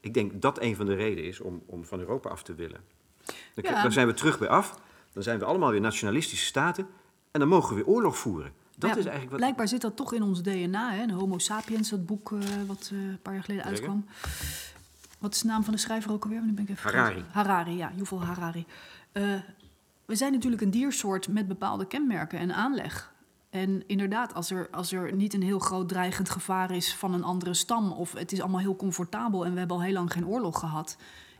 Ik 0.00 0.14
denk 0.14 0.42
dat 0.42 0.60
een 0.60 0.76
van 0.76 0.86
de 0.86 0.94
redenen 0.94 1.24
is 1.24 1.40
om, 1.40 1.62
om 1.66 1.84
van 1.84 1.98
Europa 1.98 2.28
af 2.30 2.42
te 2.42 2.54
willen. 2.54 2.84
Dan, 3.54 3.64
Ja. 3.64 3.82
dan 3.82 3.92
zijn 3.92 4.06
we 4.06 4.14
terug 4.14 4.38
bij 4.38 4.48
af. 4.48 4.80
Dan 5.14 5.22
zijn 5.22 5.38
we 5.38 5.44
allemaal 5.44 5.70
weer 5.70 5.80
nationalistische 5.80 6.44
staten. 6.46 6.86
En 7.30 7.40
dan 7.40 7.48
mogen 7.48 7.68
we 7.68 7.74
weer 7.74 7.94
oorlog 7.94 8.18
voeren. 8.18 8.52
Dat 8.78 8.90
Ja, 8.90 8.96
is 8.96 9.02
eigenlijk 9.02 9.30
wat. 9.30 9.40
Blijkbaar 9.40 9.68
zit 9.68 9.80
dat 9.80 9.96
toch 9.96 10.12
in 10.12 10.22
ons 10.22 10.42
DNA, 10.42 10.92
hè? 10.92 11.12
Homo 11.12 11.38
sapiens, 11.38 11.88
dat 11.88 12.06
boek 12.06 12.32
eh, 12.32 12.38
wat 12.66 12.90
eh, 12.92 12.98
een 12.98 13.18
paar 13.22 13.34
jaar 13.34 13.42
geleden 13.42 13.64
Zeker. 13.64 13.88
uitkwam. 13.88 14.06
Wat 15.18 15.34
is 15.34 15.40
de 15.40 15.46
naam 15.46 15.64
van 15.64 15.72
de 15.74 15.80
schrijver 15.80 16.12
ook 16.12 16.24
alweer? 16.24 16.42
Nu 16.42 16.52
ben 16.52 16.64
ik 16.64 16.70
even 16.70 16.82
vergeten. 16.90 17.04
Harari. 17.04 17.24
Harari, 17.30 17.76
ja, 17.76 17.92
Yuval 17.96 18.22
Harari. 18.24 18.66
Eh, 19.12 19.22
we 20.04 20.16
zijn 20.16 20.32
natuurlijk 20.32 20.62
een 20.62 20.70
diersoort 20.70 21.28
met 21.28 21.48
bepaalde 21.48 21.86
kenmerken 21.86 22.38
en 22.38 22.54
aanleg. 22.54 23.12
En 23.50 23.82
inderdaad, 23.86 24.34
als 24.34 24.50
er, 24.50 24.68
als 24.70 24.92
er 24.92 25.14
niet 25.14 25.34
een 25.34 25.42
heel 25.42 25.58
groot 25.58 25.88
dreigend 25.88 26.30
gevaar 26.30 26.70
is 26.70 26.94
van 26.94 27.14
een 27.14 27.24
andere 27.24 27.54
stam... 27.54 27.92
of 27.92 28.12
het 28.12 28.32
is 28.32 28.40
allemaal 28.40 28.60
heel 28.60 28.76
comfortabel 28.76 29.44
en 29.44 29.52
we 29.52 29.58
hebben 29.58 29.76
al 29.76 29.82
heel 29.82 29.92
lang 29.92 30.12
geen 30.12 30.26
oorlog 30.26 30.58
gehad... 30.58 30.96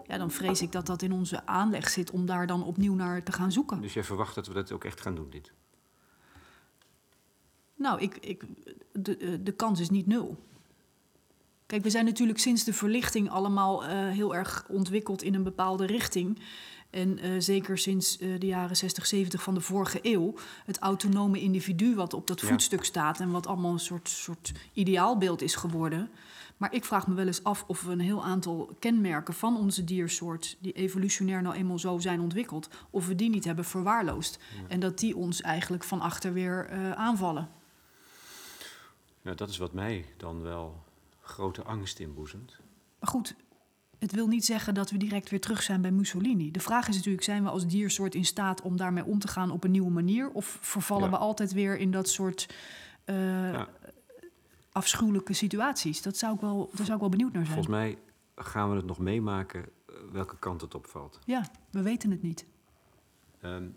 Ja, 0.06 0.18
dan 0.18 0.30
vrees 0.30 0.62
ik 0.62 0.72
dat 0.72 0.86
dat 0.86 1.02
in 1.02 1.12
onze 1.12 1.46
aanleg 1.46 1.88
zit 1.88 2.10
om 2.10 2.26
daar 2.26 2.46
dan 2.46 2.64
opnieuw 2.64 2.94
naar 2.94 3.22
te 3.22 3.32
gaan 3.32 3.52
zoeken. 3.52 3.80
Dus 3.80 3.94
jij 3.94 4.04
verwacht 4.04 4.34
dat 4.34 4.46
we 4.46 4.54
dat 4.54 4.72
ook 4.72 4.84
echt 4.84 5.00
gaan 5.00 5.14
doen, 5.14 5.30
dit? 5.30 5.52
Nou, 7.74 8.00
ik, 8.00 8.16
ik, 8.16 8.44
de, 8.92 9.16
eh, 9.16 9.28
de 9.40 9.52
kans 9.52 9.80
is 9.80 9.90
niet 9.90 10.06
nul. 10.06 10.38
Kijk, 11.66 11.82
we 11.82 11.90
zijn 11.90 12.04
natuurlijk 12.04 12.38
sinds 12.38 12.64
de 12.64 12.72
verlichting 12.72 13.30
allemaal 13.30 13.84
eh, 13.84 14.08
heel 14.08 14.34
erg 14.34 14.64
ontwikkeld 14.68 15.22
in 15.22 15.34
een 15.34 15.42
bepaalde 15.42 15.86
richting. 15.86 16.38
En 16.90 17.18
eh, 17.18 17.30
zeker 17.38 17.78
sinds 17.78 18.16
de 18.18 18.46
jaren 18.46 18.76
60, 18.76 19.06
70 19.06 19.42
van 19.42 19.54
de 19.54 19.60
vorige 19.60 19.98
eeuw. 20.02 20.34
Het 20.64 20.78
autonome 20.78 21.40
individu 21.40 21.94
wat 21.94 22.14
op 22.14 22.26
dat 22.26 22.40
Ja. 22.40 22.48
voetstuk 22.48 22.84
staat 22.84 23.20
en 23.20 23.30
wat 23.30 23.46
allemaal 23.46 23.72
een 23.72 23.78
soort, 23.78 24.08
soort 24.08 24.52
ideaalbeeld 24.72 25.42
is 25.42 25.54
geworden. 25.54 26.10
Maar 26.56 26.74
ik 26.74 26.84
vraag 26.84 27.06
me 27.06 27.14
wel 27.14 27.26
eens 27.26 27.44
af 27.44 27.64
of 27.66 27.82
we 27.82 27.92
een 27.92 28.00
heel 28.00 28.24
aantal 28.24 28.76
kenmerken 28.78 29.34
van 29.34 29.56
onze 29.56 29.84
diersoort, 29.84 30.56
die 30.60 30.72
evolutionair 30.72 31.42
nou 31.42 31.54
eenmaal 31.54 31.78
zo 31.78 31.98
zijn 31.98 32.20
ontwikkeld, 32.20 32.68
of 32.90 33.06
we 33.06 33.14
die 33.14 33.30
niet 33.30 33.44
hebben 33.44 33.64
verwaarloosd. 33.64 34.38
En 34.68 34.80
dat 34.80 34.98
die 34.98 35.16
ons 35.16 35.40
eigenlijk 35.40 35.84
van 35.84 36.00
achter 36.00 36.32
weer 36.32 36.66
eh, 36.66 36.90
aanvallen. 36.90 37.48
Nou, 39.22 39.36
dat 39.36 39.48
is 39.48 39.58
wat 39.58 39.72
mij 39.72 40.04
dan 40.16 40.42
wel 40.42 40.82
grote 41.20 41.62
angst 41.62 41.98
inboezemt. 41.98 42.56
Maar 42.98 43.08
goed, 43.10 43.34
het 43.98 44.12
wil 44.12 44.26
niet 44.26 44.44
zeggen 44.44 44.74
dat 44.74 44.90
we 44.90 44.96
direct 44.96 45.30
weer 45.30 45.40
terug 45.40 45.62
zijn 45.62 45.80
bij 45.80 45.90
Mussolini. 45.90 46.50
De 46.50 46.60
vraag 46.60 46.88
is 46.88 46.96
natuurlijk, 46.96 47.24
zijn 47.24 47.42
we 47.42 47.50
als 47.50 47.66
diersoort 47.66 48.14
in 48.14 48.24
staat 48.24 48.62
om 48.62 48.76
daarmee 48.76 49.04
om 49.04 49.18
te 49.18 49.28
gaan 49.28 49.50
op 49.50 49.64
een 49.64 49.70
nieuwe 49.70 49.90
manier? 49.90 50.30
Of 50.30 50.58
vervallen 50.60 51.04
Ja. 51.04 51.10
we 51.10 51.16
altijd 51.16 51.52
weer 51.52 51.76
in 51.76 51.90
dat 51.90 52.08
soort 52.08 52.54
eh, 53.04 53.52
Ja. 53.52 53.68
Afschuwelijke 54.74 55.32
situaties? 55.32 56.02
Dat 56.02 56.16
zou 56.16 56.34
ik 56.34 56.40
wel, 56.40 56.70
daar 56.74 56.84
zou 56.84 56.92
ik 56.94 57.00
wel 57.00 57.08
benieuwd 57.08 57.32
naar 57.32 57.46
zijn. 57.46 57.54
Volgens 57.62 57.76
mij 57.76 57.98
gaan 58.36 58.70
we 58.70 58.76
het 58.76 58.84
nog 58.86 58.98
meemaken 58.98 59.64
eh, 59.88 59.94
welke 60.12 60.38
kant 60.38 60.60
het 60.60 60.74
opvalt. 60.74 61.18
Ja, 61.24 61.50
we 61.70 61.82
weten 61.82 62.10
het 62.10 62.22
niet. 62.22 62.46
Ehm, 63.40 63.68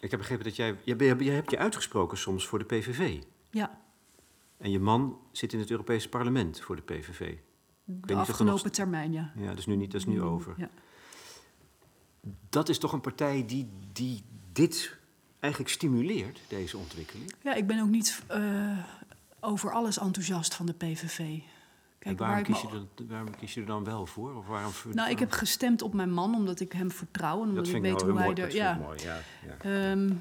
ik 0.00 0.10
heb 0.10 0.20
begrepen 0.20 0.44
dat 0.44 0.56
jij, 0.56 0.76
jij, 0.84 0.96
jij 1.16 1.34
hebt 1.34 1.50
je 1.50 1.58
uitgesproken 1.58 2.18
soms 2.18 2.46
voor 2.46 2.58
de 2.58 2.64
PVV. 2.64 3.22
Ja, 3.50 3.78
En 4.56 4.70
je 4.70 4.78
man 4.80 5.18
zit 5.32 5.52
in 5.52 5.58
het 5.58 5.70
Europese 5.70 6.08
parlement 6.08 6.60
voor 6.60 6.76
de 6.76 6.82
PVV. 6.82 7.18
de 7.18 7.34
weet 7.34 7.36
niet 7.84 8.02
of 8.04 8.10
er 8.12 8.16
afgelopen 8.18 8.62
nog- 8.64 8.72
termijn, 8.72 9.12
ja. 9.12 9.32
Ja, 9.36 9.48
dat 9.48 9.58
is 9.58 9.66
nu, 9.66 9.76
niet, 9.76 9.90
dat 9.92 10.00
is 10.00 10.06
nu 10.06 10.22
over. 10.22 10.54
Ja. 10.56 10.70
Dat 12.48 12.68
is 12.68 12.78
toch 12.78 12.92
een 12.92 13.00
partij 13.00 13.46
die, 13.46 13.68
die 13.92 14.24
dit 14.52 14.96
eigenlijk 15.40 15.72
stimuleert, 15.72 16.40
deze 16.48 16.78
ontwikkeling? 16.78 17.34
ja, 17.42 17.54
ik 17.54 17.66
ben 17.66 17.80
ook 17.82 17.88
niet 17.88 18.22
eh, 18.26 18.78
over 19.46 19.72
alles 19.72 19.98
enthousiast 19.98 20.54
van 20.54 20.66
de 20.66 20.72
PVV. 20.74 21.18
en 21.18 21.42
Kijk, 21.98 22.18
waarom, 22.18 22.36
waar 22.36 22.44
kies 22.44 22.62
me- 22.62 22.70
je 22.78 22.86
er, 22.96 23.06
waarom 23.06 23.36
kies 23.36 23.54
je 23.54 23.60
er 23.60 23.66
dan 23.66 23.84
wel 23.84 24.06
voor? 24.06 24.34
Of 24.36 24.46
waarom, 24.46 24.72
Nou, 24.92 25.10
ik 25.10 25.18
heb 25.18 25.30
gestemd 25.30 25.82
op 25.82 25.94
mijn 25.94 26.10
man 26.12 26.34
omdat 26.34 26.60
ik 26.60 26.72
hem 26.72 26.90
vertrouw 26.90 27.42
en 27.42 27.48
omdat 27.48 27.64
dat 27.64 27.74
ik 27.74 27.82
weet 27.82 28.00
hoe 28.02 28.12
hij 28.18 28.60
er. 28.60 28.76
mooi, 28.80 28.98
ja. 29.02 29.20
Ehm, 29.58 30.12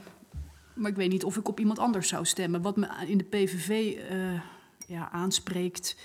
maar 0.74 0.92
ik 0.92 0.98
weet 0.98 1.10
niet 1.10 1.24
of 1.24 1.38
ik 1.38 1.48
op 1.48 1.60
iemand 1.60 1.80
anders 1.80 2.08
zou 2.08 2.26
stemmen. 2.26 2.62
Wat 2.62 2.76
me 2.78 2.88
in 3.08 3.18
de 3.18 3.24
PVV 3.24 3.70
eh, 4.10 4.42
ja, 4.88 5.12
aanspreekt 5.12 5.98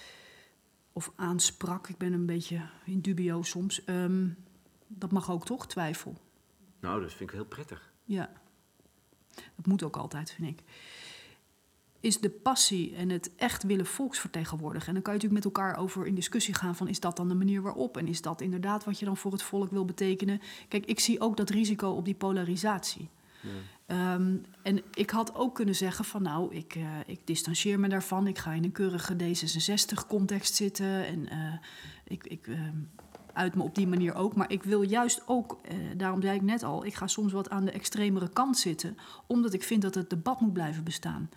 of 0.93 1.13
aansprak, 1.17 1.89
ik 1.89 1.97
ben 1.99 2.13
een 2.13 2.27
beetje 2.27 2.61
in 2.85 3.01
dubio 3.01 3.43
soms, 3.43 3.85
ehm, 3.85 4.27
Dat 4.93 5.13
mag 5.13 5.31
ook 5.31 5.45
toch, 5.45 5.67
twijfel. 5.67 6.17
Nou, 6.81 7.01
dat 7.01 7.11
vind 7.13 7.31
ik 7.31 7.35
heel 7.37 7.45
prettig. 7.45 7.93
Ja. 8.05 8.31
Dat 9.57 9.67
moet 9.67 9.83
ook 9.83 9.97
altijd, 9.97 10.31
vind 10.33 10.49
ik. 10.49 10.65
Is 12.01 12.19
de 12.19 12.31
passie 12.31 12.95
en 12.95 13.11
het 13.11 13.31
echt 13.37 13.63
willen 13.63 13.87
volksvertegenwoordigen. 13.87 14.89
En 14.89 14.95
dan 14.95 15.03
kan 15.03 15.15
je 15.15 15.19
natuurlijk 15.21 15.45
met 15.45 15.57
elkaar 15.57 15.77
over 15.77 16.07
in 16.07 16.15
discussie 16.15 16.55
gaan 16.55 16.77
van 16.77 16.89
is 16.89 17.01
dat 17.01 17.17
dan 17.17 17.29
de 17.29 17.35
manier 17.35 17.63
waarop? 17.63 17.97
En 17.97 18.07
is 18.07 18.23
dat 18.23 18.41
inderdaad 18.41 18.85
wat 18.85 18.99
je 18.99 19.05
dan 19.05 19.17
voor 19.17 19.33
het 19.33 19.43
volk 19.43 19.71
wil 19.71 19.85
betekenen? 19.85 20.41
Kijk, 20.69 20.87
ik 20.87 21.01
zie 21.01 21.21
ook 21.21 21.37
dat 21.37 21.51
risico 21.51 21.91
op 21.91 22.05
die 22.05 22.15
polarisatie. 22.15 23.09
Ja. 23.41 23.49
Ehm, 23.87 24.37
en 24.63 24.83
ik 24.95 25.11
had 25.11 25.35
ook 25.35 25.55
kunnen 25.55 25.75
zeggen 25.75 26.05
van 26.05 26.23
nou, 26.23 26.55
ik, 26.55 26.75
uh, 26.75 26.85
ik 27.07 27.21
distancieer 27.25 27.81
me 27.81 27.89
daarvan. 27.89 28.27
Ik 28.27 28.39
ga 28.39 28.53
in 28.53 28.65
een 28.65 28.73
keurige 28.73 29.15
D66-context 29.15 30.55
zitten 30.55 31.07
en 31.07 31.19
uh, 31.33 31.55
ik, 32.05 32.27
ik 32.27 32.47
uh, 32.47 32.61
uit 33.33 33.55
me 33.55 33.63
op 33.63 33.75
die 33.75 33.89
manier 33.89 34.15
ook. 34.15 34.35
Maar 34.35 34.53
ik 34.53 34.63
wil 34.63 34.83
juist 34.83 35.23
ook, 35.27 35.59
eh, 35.63 35.77
daarom 35.97 36.23
zei 36.23 36.37
ik 36.37 36.43
net 36.43 36.63
al, 36.63 36.85
ik 36.85 36.95
ga 36.95 37.07
soms 37.07 37.33
wat 37.33 37.51
aan 37.51 37.65
de 37.65 37.71
extremere 37.71 38.29
kant 38.29 38.59
zitten, 38.59 38.97
omdat 39.27 39.53
ik 39.53 39.63
vind 39.63 39.83
dat 39.83 39.95
het 39.95 40.11
debat 40.11 40.41
moet 40.41 40.53
blijven 40.53 40.85
bestaan. 40.85 41.31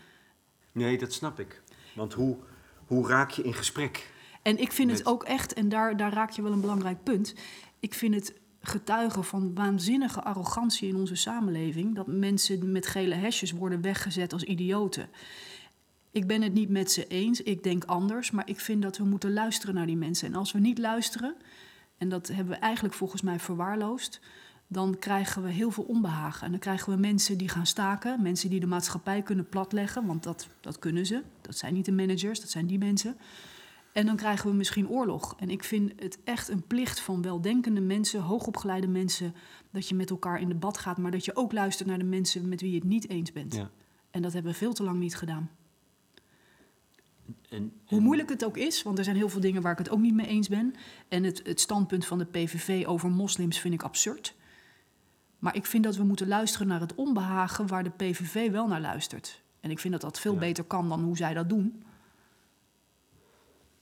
Nee, 0.74 0.98
dat 0.98 1.14
snap 1.14 1.40
ik. 1.40 1.62
Want 1.96 2.14
hoe, 2.14 2.38
hoe 2.86 3.08
raak 3.08 3.30
je 3.30 3.44
in 3.44 3.54
gesprek? 3.54 4.12
En 4.42 4.58
ik 4.58 4.72
vind 4.72 4.92
het 4.92 5.06
ook 5.06 5.24
echt, 5.24 5.54
en 5.54 5.70
daar, 5.70 5.98
daar 5.98 6.14
raak 6.14 6.30
je 6.30 6.42
wel 6.42 6.52
een 6.52 6.62
belangrijk 6.62 7.04
punt. 7.04 7.36
Ik 7.80 7.94
vind 7.94 8.16
het 8.16 8.34
getuigen 8.62 9.24
van 9.24 9.54
waanzinnige 9.54 10.24
arrogantie 10.24 10.88
in 10.88 10.96
onze 10.96 11.16
samenleving. 11.16 11.96
Dat 11.96 12.08
mensen 12.08 12.72
met 12.72 12.88
gele 12.88 13.16
hesjes 13.16 13.52
worden 13.52 13.82
weggezet 13.82 14.34
als 14.34 14.44
idioten. 14.44 15.10
Ik 16.12 16.28
ben 16.28 16.42
het 16.42 16.54
niet 16.54 16.70
met 16.70 16.92
ze 16.92 17.08
eens, 17.08 17.42
ik 17.42 17.64
denk 17.64 17.84
anders, 17.84 18.32
maar 18.32 18.50
ik 18.50 18.60
vind 18.60 18.82
dat 18.82 18.98
we 18.98 19.04
moeten 19.04 19.34
luisteren 19.34 19.76
naar 19.76 19.86
die 19.86 19.98
mensen. 19.98 20.28
En 20.28 20.36
als 20.36 20.52
we 20.52 20.60
niet 20.60 20.78
luisteren, 20.78 21.36
en 21.98 22.10
dat 22.10 22.28
hebben 22.28 22.54
we 22.54 22.60
eigenlijk 22.60 22.96
volgens 22.96 23.22
mij 23.22 23.40
verwaarloosd, 23.40 24.20
dan 24.68 25.00
krijgen 25.00 25.44
we 25.44 25.52
heel 25.52 25.72
veel 25.72 25.84
onbehagen. 25.84 26.46
En 26.46 26.52
dan 26.52 26.60
krijgen 26.60 26.94
we 26.94 27.00
mensen 27.00 27.38
die 27.38 27.50
gaan 27.50 27.66
staken, 27.66 28.22
mensen 28.22 28.50
die 28.50 28.60
de 28.60 28.68
maatschappij 28.68 29.22
kunnen 29.22 29.50
platleggen, 29.50 30.06
want 30.06 30.24
dat, 30.24 30.48
dat 30.62 30.80
kunnen 30.80 31.06
ze. 31.06 31.24
Dat 31.42 31.58
zijn 31.58 31.74
niet 31.74 31.86
de 31.86 31.92
managers, 31.92 32.40
dat 32.40 32.50
zijn 32.50 32.68
die 32.68 32.78
mensen. 32.78 33.18
En 33.94 34.06
dan 34.06 34.16
krijgen 34.16 34.50
we 34.50 34.56
misschien 34.56 34.90
oorlog. 34.90 35.36
En 35.40 35.50
ik 35.50 35.64
vind 35.64 35.92
het 35.96 36.20
echt 36.24 36.50
een 36.50 36.68
plicht 36.68 37.00
van 37.00 37.22
weldenkende 37.22 37.82
mensen, 37.82 38.22
hoogopgeleide 38.22 38.88
mensen, 38.88 39.36
dat 39.72 39.90
je 39.90 39.96
met 39.96 40.10
elkaar 40.10 40.42
in 40.42 40.48
debat 40.48 40.78
gaat, 40.78 40.98
maar 40.98 41.12
dat 41.12 41.26
je 41.26 41.36
ook 41.36 41.52
luistert 41.52 41.90
naar 41.90 41.98
de 41.98 42.04
mensen 42.04 42.50
met 42.50 42.62
wie 42.62 42.70
je 42.70 42.78
het 42.78 42.88
niet 42.88 43.10
eens 43.10 43.32
bent. 43.32 43.56
Ja. 43.56 43.70
En 44.12 44.22
dat 44.22 44.34
hebben 44.34 44.52
we 44.52 44.58
veel 44.58 44.74
te 44.74 44.84
lang 44.84 45.00
niet 45.00 45.16
gedaan. 45.16 45.50
En, 47.26 47.36
en... 47.50 47.74
Hoe 47.86 48.00
moeilijk 48.00 48.30
het 48.30 48.46
ook 48.46 48.58
is, 48.58 48.84
want 48.84 48.98
er 48.98 49.04
zijn 49.04 49.16
heel 49.16 49.30
veel 49.30 49.42
dingen 49.42 49.62
waar 49.62 49.72
ik 49.72 49.78
het 49.78 49.90
ook 49.90 50.00
niet 50.00 50.14
mee 50.14 50.28
eens 50.28 50.48
ben. 50.48 50.74
En 51.08 51.24
het, 51.24 51.42
het 51.44 51.60
standpunt 51.60 52.06
van 52.06 52.18
de 52.18 52.26
PVV 52.26 52.86
over 52.88 53.12
moslims 53.12 53.60
vind 53.60 53.74
ik 53.74 53.84
absurd. 53.84 54.36
Maar 55.44 55.56
ik 55.56 55.66
vind 55.66 55.84
dat 55.84 55.96
we 55.96 56.04
moeten 56.04 56.28
luisteren 56.28 56.68
naar 56.68 56.80
het 56.80 56.96
onbehagen 56.96 57.68
waar 57.68 57.84
de 57.84 57.90
PVV 57.90 58.52
wel 58.52 58.68
naar 58.68 58.82
luistert. 58.82 59.42
En 59.60 59.72
ik 59.72 59.80
vind 59.80 59.94
dat 59.94 60.02
dat 60.02 60.20
veel 60.20 60.36
beter 60.36 60.64
kan 60.64 60.90
dan 60.90 61.04
hoe 61.04 61.18
zij 61.18 61.34
dat 61.34 61.50
doen. 61.50 61.84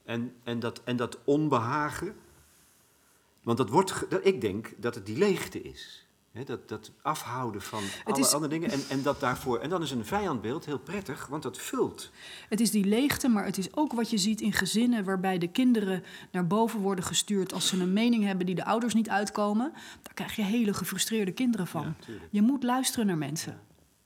En, 0.04 0.36
en, 0.44 0.60
dat, 0.60 0.84
en 0.84 0.96
dat 0.96 1.20
onbehagen, 1.24 2.16
want 3.44 3.58
dat 3.58 3.70
wordt, 3.70 4.06
ik 4.22 4.42
denk 4.42 4.74
dat 4.78 4.96
het 4.96 5.06
die 5.06 5.18
leegte 5.18 5.62
is. 5.62 6.08
Dat, 6.32 6.70
dat 6.70 6.92
afhouden 7.02 7.62
van 7.62 7.84
alle 8.04 8.20
is, 8.20 8.34
andere 8.34 8.54
dingen. 8.54 8.72
En, 8.72 8.82
en, 8.90 9.02
dat 9.02 9.20
daarvoor, 9.20 9.60
en 9.60 9.70
dan 9.70 9.82
is 9.82 9.92
een 9.92 10.06
vijandbeeld 10.06 10.66
heel 10.66 10.80
prettig, 10.80 11.28
want 11.28 11.44
dat 11.44 11.58
vult. 11.58 12.12
Het 12.50 12.60
is 12.60 12.72
die 12.72 12.86
leegte, 12.86 13.28
maar 13.28 13.46
het 13.46 13.58
is 13.58 13.76
ook 13.76 13.94
wat 13.94 14.10
je 14.10 14.18
ziet 14.18 14.42
in 14.42 14.54
gezinnen 14.54 15.04
waarbij 15.04 15.38
de 15.38 15.48
kinderen 15.48 16.04
naar 16.32 16.48
boven 16.48 16.80
worden 16.80 17.04
gestuurd 17.04 17.54
als 17.54 17.68
ze 17.68 17.80
een 17.80 17.94
mening 17.94 18.24
hebben 18.24 18.46
die 18.46 18.56
de 18.56 18.66
ouders 18.66 18.94
niet 18.94 19.10
uitkomen. 19.10 19.72
Daar 20.02 20.14
krijg 20.14 20.36
je 20.36 20.42
hele 20.42 20.74
gefrustreerde 20.74 21.32
kinderen 21.32 21.68
van. 21.68 21.96
je 22.30 22.42
moet 22.42 22.64
luisteren 22.64 23.06
naar 23.06 23.18
mensen. 23.18 23.60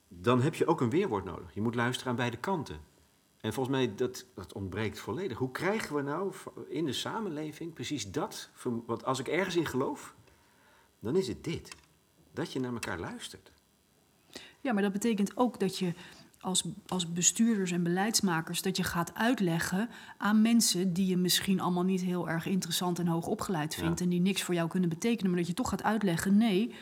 Dan 0.07 0.41
heb 0.41 0.55
je 0.55 0.67
ook 0.67 0.82
een 0.82 0.89
weerwoord 0.89 1.26
nodig. 1.26 1.53
Je 1.53 1.61
moet 1.61 1.76
luisteren 1.76 2.09
aan 2.11 2.17
beide 2.17 2.38
kanten. 2.38 2.80
En 3.41 3.53
volgens 3.53 3.76
mij, 3.76 3.95
dat, 3.95 4.26
dat 4.36 4.53
ontbreekt 4.53 4.99
volledig. 4.99 5.38
Hoe 5.38 5.51
krijgen 5.51 5.95
we 5.95 6.01
nou 6.01 6.34
in 6.69 6.86
de 6.86 6.93
samenleving 6.93 7.73
precies 7.73 8.11
dat? 8.11 8.49
Want 8.86 9.05
als 9.05 9.19
ik 9.19 9.28
ergens 9.28 9.55
in 9.55 9.65
geloof, 9.65 10.15
dan 10.99 11.15
is 11.15 11.28
het 11.28 11.43
dit. 11.43 11.76
Dat 12.36 12.53
je 12.53 12.59
naar 12.59 12.73
elkaar 12.73 12.99
luistert. 12.99 13.51
Ja, 14.61 14.73
maar 14.73 14.81
dat 14.81 14.91
betekent 14.91 15.38
ook 15.38 15.59
dat 15.59 15.77
je 15.77 15.93
als, 16.39 16.63
als 16.88 17.13
bestuurders 17.13 17.71
en 17.71 17.83
beleidsmakers... 17.83 18.61
dat 18.61 18.77
je 18.77 18.83
gaat 18.83 19.13
uitleggen 19.13 19.89
aan 20.17 20.41
mensen 20.41 20.93
die 20.93 21.07
je 21.07 21.17
misschien 21.17 21.59
allemaal 21.59 21.83
niet 21.83 22.01
heel 22.01 22.29
erg 22.29 22.45
interessant 22.45 22.99
en 22.99 23.07
hoog 23.07 23.27
opgeleid 23.27 23.75
vindt... 23.75 24.01
en 24.01 24.09
die 24.09 24.21
niks 24.21 24.43
voor 24.43 24.53
jou 24.53 24.69
kunnen 24.69 24.89
betekenen, 24.89 25.31
maar 25.31 25.39
dat 25.39 25.49
je 25.49 25.53
toch 25.53 25.69
gaat 25.69 25.83
uitleggen... 25.83 26.38
nee, 26.38 26.75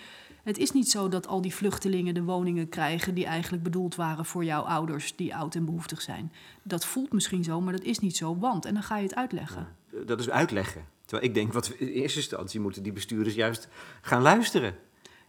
het 0.43 0.57
is 0.57 0.71
niet 0.71 0.89
zo 0.89 1.09
dat 1.09 1.27
al 1.27 1.41
die 1.41 1.55
vluchtelingen 1.55 2.13
de 2.13 2.23
woningen 2.23 2.69
krijgen 2.69 3.13
die 3.13 3.25
eigenlijk 3.25 3.63
bedoeld 3.63 3.95
waren 3.95 4.25
voor 4.25 4.43
jouw 4.43 4.61
ouders 4.61 5.15
die 5.15 5.35
oud 5.35 5.55
en 5.55 5.65
behoeftig 5.65 6.01
zijn. 6.01 6.31
Dat 6.63 6.85
voelt 6.85 7.11
misschien 7.11 7.43
zo, 7.43 7.61
maar 7.61 7.73
dat 7.73 7.83
is 7.83 7.99
niet 7.99 8.17
zo, 8.17 8.37
want. 8.37 8.65
En 8.65 8.73
dan 8.73 8.83
ga 8.83 8.97
je 8.97 9.03
het 9.03 9.15
uitleggen. 9.15 9.67
dat 10.05 10.19
is 10.19 10.29
uitleggen. 10.29 10.85
Terwijl 11.05 11.29
ik 11.29 11.33
denk, 11.33 11.53
wat 11.53 11.67
in 11.67 11.87
eerste 11.87 12.17
instantie 12.17 12.59
moeten 12.59 12.83
die 12.83 12.91
bestuurders 12.91 13.35
juist 13.35 13.67
gaan 14.01 14.21
luisteren. 14.21 14.75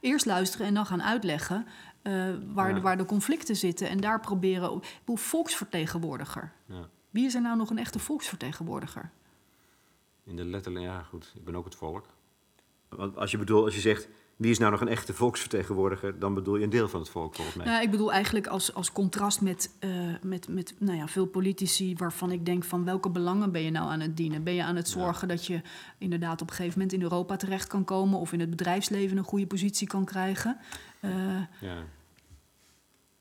Eerst 0.04 0.26
luisteren 0.26 0.66
en 0.66 0.74
dan 0.74 0.86
gaan 0.86 1.02
uitleggen 1.02 1.66
uh, 2.02 2.34
waar, 2.52 2.74
de, 2.74 2.80
waar 2.80 2.96
de 2.96 3.04
conflicten 3.04 3.56
zitten. 3.56 3.88
En 3.88 4.00
daar 4.00 4.20
proberen. 4.20 4.82
Hoe 5.04 5.18
volksvertegenwoordiger. 5.18 6.52
Ja. 6.66 6.88
Wie 7.10 7.24
is 7.24 7.34
er 7.34 7.40
nou 7.40 7.56
nog 7.56 7.70
een 7.70 7.78
echte 7.78 7.98
volksvertegenwoordiger? 7.98 9.10
In 10.24 10.36
de 10.36 10.44
letterlijke, 10.44 10.88
ja 10.88 11.02
goed, 11.02 11.32
ik 11.34 11.44
ben 11.44 11.56
ook 11.56 11.64
het 11.64 11.74
volk. 11.74 12.06
Want 12.88 13.16
als 13.16 13.30
je 13.30 13.38
bedoelt, 13.38 13.64
als 13.64 13.74
je 13.74 13.80
zegt 13.80 14.08
wie 14.36 14.50
is 14.50 14.58
nou 14.58 14.70
nog 14.70 14.80
een 14.80 14.88
echte 14.88 15.14
volksvertegenwoordiger? 15.14 16.18
Dan 16.18 16.34
bedoel 16.34 16.56
je 16.56 16.64
een 16.64 16.70
deel 16.70 16.88
van 16.88 17.00
het 17.00 17.08
volk, 17.08 17.34
volgens 17.34 17.56
mij. 17.56 17.66
Nou, 17.66 17.82
ik 17.82 17.90
bedoel 17.90 18.12
eigenlijk 18.12 18.46
als, 18.46 18.74
als 18.74 18.92
contrast 18.92 19.40
met, 19.40 19.70
uh, 19.80 20.14
met, 20.22 20.48
met 20.48 20.74
nou 20.78 20.98
ja, 20.98 21.08
veel 21.08 21.26
politici... 21.26 21.96
waarvan 21.96 22.30
ik 22.30 22.46
denk 22.46 22.64
van 22.64 22.84
welke 22.84 23.10
belangen 23.10 23.52
ben 23.52 23.62
je 23.62 23.70
nou 23.70 23.90
aan 23.90 24.00
het 24.00 24.16
dienen? 24.16 24.42
Ben 24.42 24.54
je 24.54 24.62
aan 24.62 24.76
het 24.76 24.88
zorgen 24.88 25.28
dat 25.28 25.46
je 25.46 25.62
inderdaad 25.98 26.42
op 26.42 26.48
een 26.48 26.54
gegeven 26.54 26.78
moment 26.78 26.96
in 26.96 27.02
Europa 27.02 27.36
terecht 27.36 27.66
kan 27.66 27.84
komen... 27.84 28.18
of 28.18 28.32
in 28.32 28.40
het 28.40 28.50
bedrijfsleven 28.50 29.16
een 29.16 29.24
goede 29.24 29.46
positie 29.46 29.86
kan 29.86 30.04
krijgen? 30.04 30.58
Uh, 31.00 31.10
ja. 31.60 31.76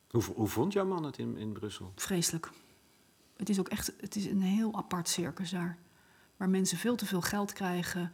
Hoe, 0.10 0.24
hoe 0.36 0.48
vond 0.48 0.74
jouw 0.74 0.86
man 0.86 1.04
het 1.04 1.18
in, 1.18 1.38
in 1.38 1.52
Brussel? 1.52 1.92
Vreselijk. 1.96 2.50
Het 3.38 3.50
is 3.50 3.60
ook 3.60 3.70
echt 3.70 3.94
het 4.00 4.16
is 4.16 4.26
een 4.26 4.42
heel 4.42 4.76
apart 4.76 5.10
circus 5.10 5.50
daar. 5.50 5.78
Waar 6.38 6.50
mensen 6.50 6.78
veel 6.78 6.96
te 6.96 7.06
veel 7.06 7.22
geld 7.22 7.54
krijgen 7.54 8.12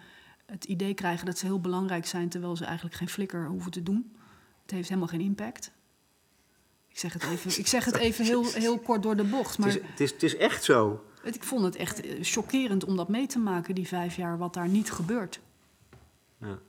het 0.50 0.64
idee 0.64 0.94
krijgen 0.94 1.26
dat 1.26 1.38
ze 1.38 1.46
heel 1.46 1.62
belangrijk 1.62 2.06
zijn, 2.06 2.30
terwijl 2.30 2.56
ze 2.56 2.66
eigenlijk 2.66 2.96
geen 2.96 3.10
flikker 3.10 3.48
hoeven 3.48 3.72
te 3.72 3.84
doen. 3.84 4.16
Het 4.62 4.72
heeft 4.72 4.88
helemaal 4.88 5.10
geen 5.10 5.22
impact. 5.22 5.72
Ik 6.88 6.98
zeg 6.98 7.14
het 7.14 7.24
even, 7.24 7.60
ik 7.60 7.68
zeg 7.68 7.86
het 7.86 7.96
even 7.96 8.26
heel, 8.26 8.46
heel 8.46 8.80
kort 8.80 9.04
door 9.04 9.16
de 9.16 9.24
bocht. 9.24 9.58
Maar 9.58 9.68
het, 9.68 9.78
is, 9.78 9.88
het, 9.90 10.00
is, 10.00 10.12
het 10.12 10.24
is 10.24 10.38
echt 10.38 10.64
zo. 10.64 11.04
Ik 11.24 11.44
vond 11.44 11.64
het 11.64 11.76
echt 11.76 12.02
eh, 12.02 12.18
chockerend 12.22 12.84
om 12.84 12.96
dat 12.96 13.10
mee 13.10 13.28
te 13.28 13.40
maken, 13.40 13.76
die 13.76 13.88
vijf 13.88 14.16
jaar, 14.16 14.38
wat 14.38 14.54
daar 14.54 14.68
niet 14.68 14.92
gebeurt. 14.92 15.40
Ja. 16.38 16.60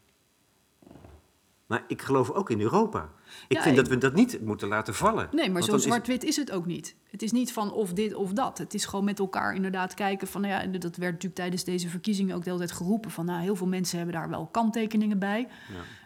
Maar 1.67 1.85
ik 1.87 2.03
geloof 2.03 2.31
ook 2.31 2.51
in 2.51 2.61
Europa. 2.61 3.11
Ik 3.49 3.61
vind 3.61 3.77
dat 3.77 3.89
we 3.89 3.99
dat 3.99 4.15
niet 4.15 4.41
moeten 4.41 4.69
laten 4.69 4.95
vallen. 4.95 5.29
Nee, 5.33 5.51
maar 5.51 5.63
zo 5.63 5.79
zwart-wit 5.79 6.25
is... 6.25 6.37
het 6.37 6.51
ook 6.51 6.67
niet. 6.67 6.95
Het 7.11 7.23
is 7.23 7.33
niet 7.33 7.53
van 7.53 7.73
of 7.73 7.93
dit 7.93 8.15
of 8.15 8.33
dat. 8.33 8.59
Het 8.59 8.75
is 8.75 8.85
gewoon 8.85 9.05
met 9.05 9.19
elkaar 9.19 9.55
inderdaad 9.55 9.95
kijken 9.95 10.29
van... 10.29 10.41
Nou 10.41 10.53
ja, 10.53 10.79
dat 10.79 10.97
werd 10.97 11.13
natuurlijk 11.13 11.35
tijdens 11.35 11.65
deze 11.65 11.89
verkiezingen 11.89 12.37
ook 12.37 12.45
de 12.45 12.51
hele 12.51 12.63
tijd 12.65 12.77
geroepen... 12.77 13.11
van 13.11 13.25
nou, 13.25 13.43
heel 13.43 13.57
veel 13.57 13.67
mensen 13.67 13.97
hebben 13.97 14.15
daar 14.15 14.29
wel 14.29 14.47
kanttekeningen 14.47 15.19
bij. 15.19 15.49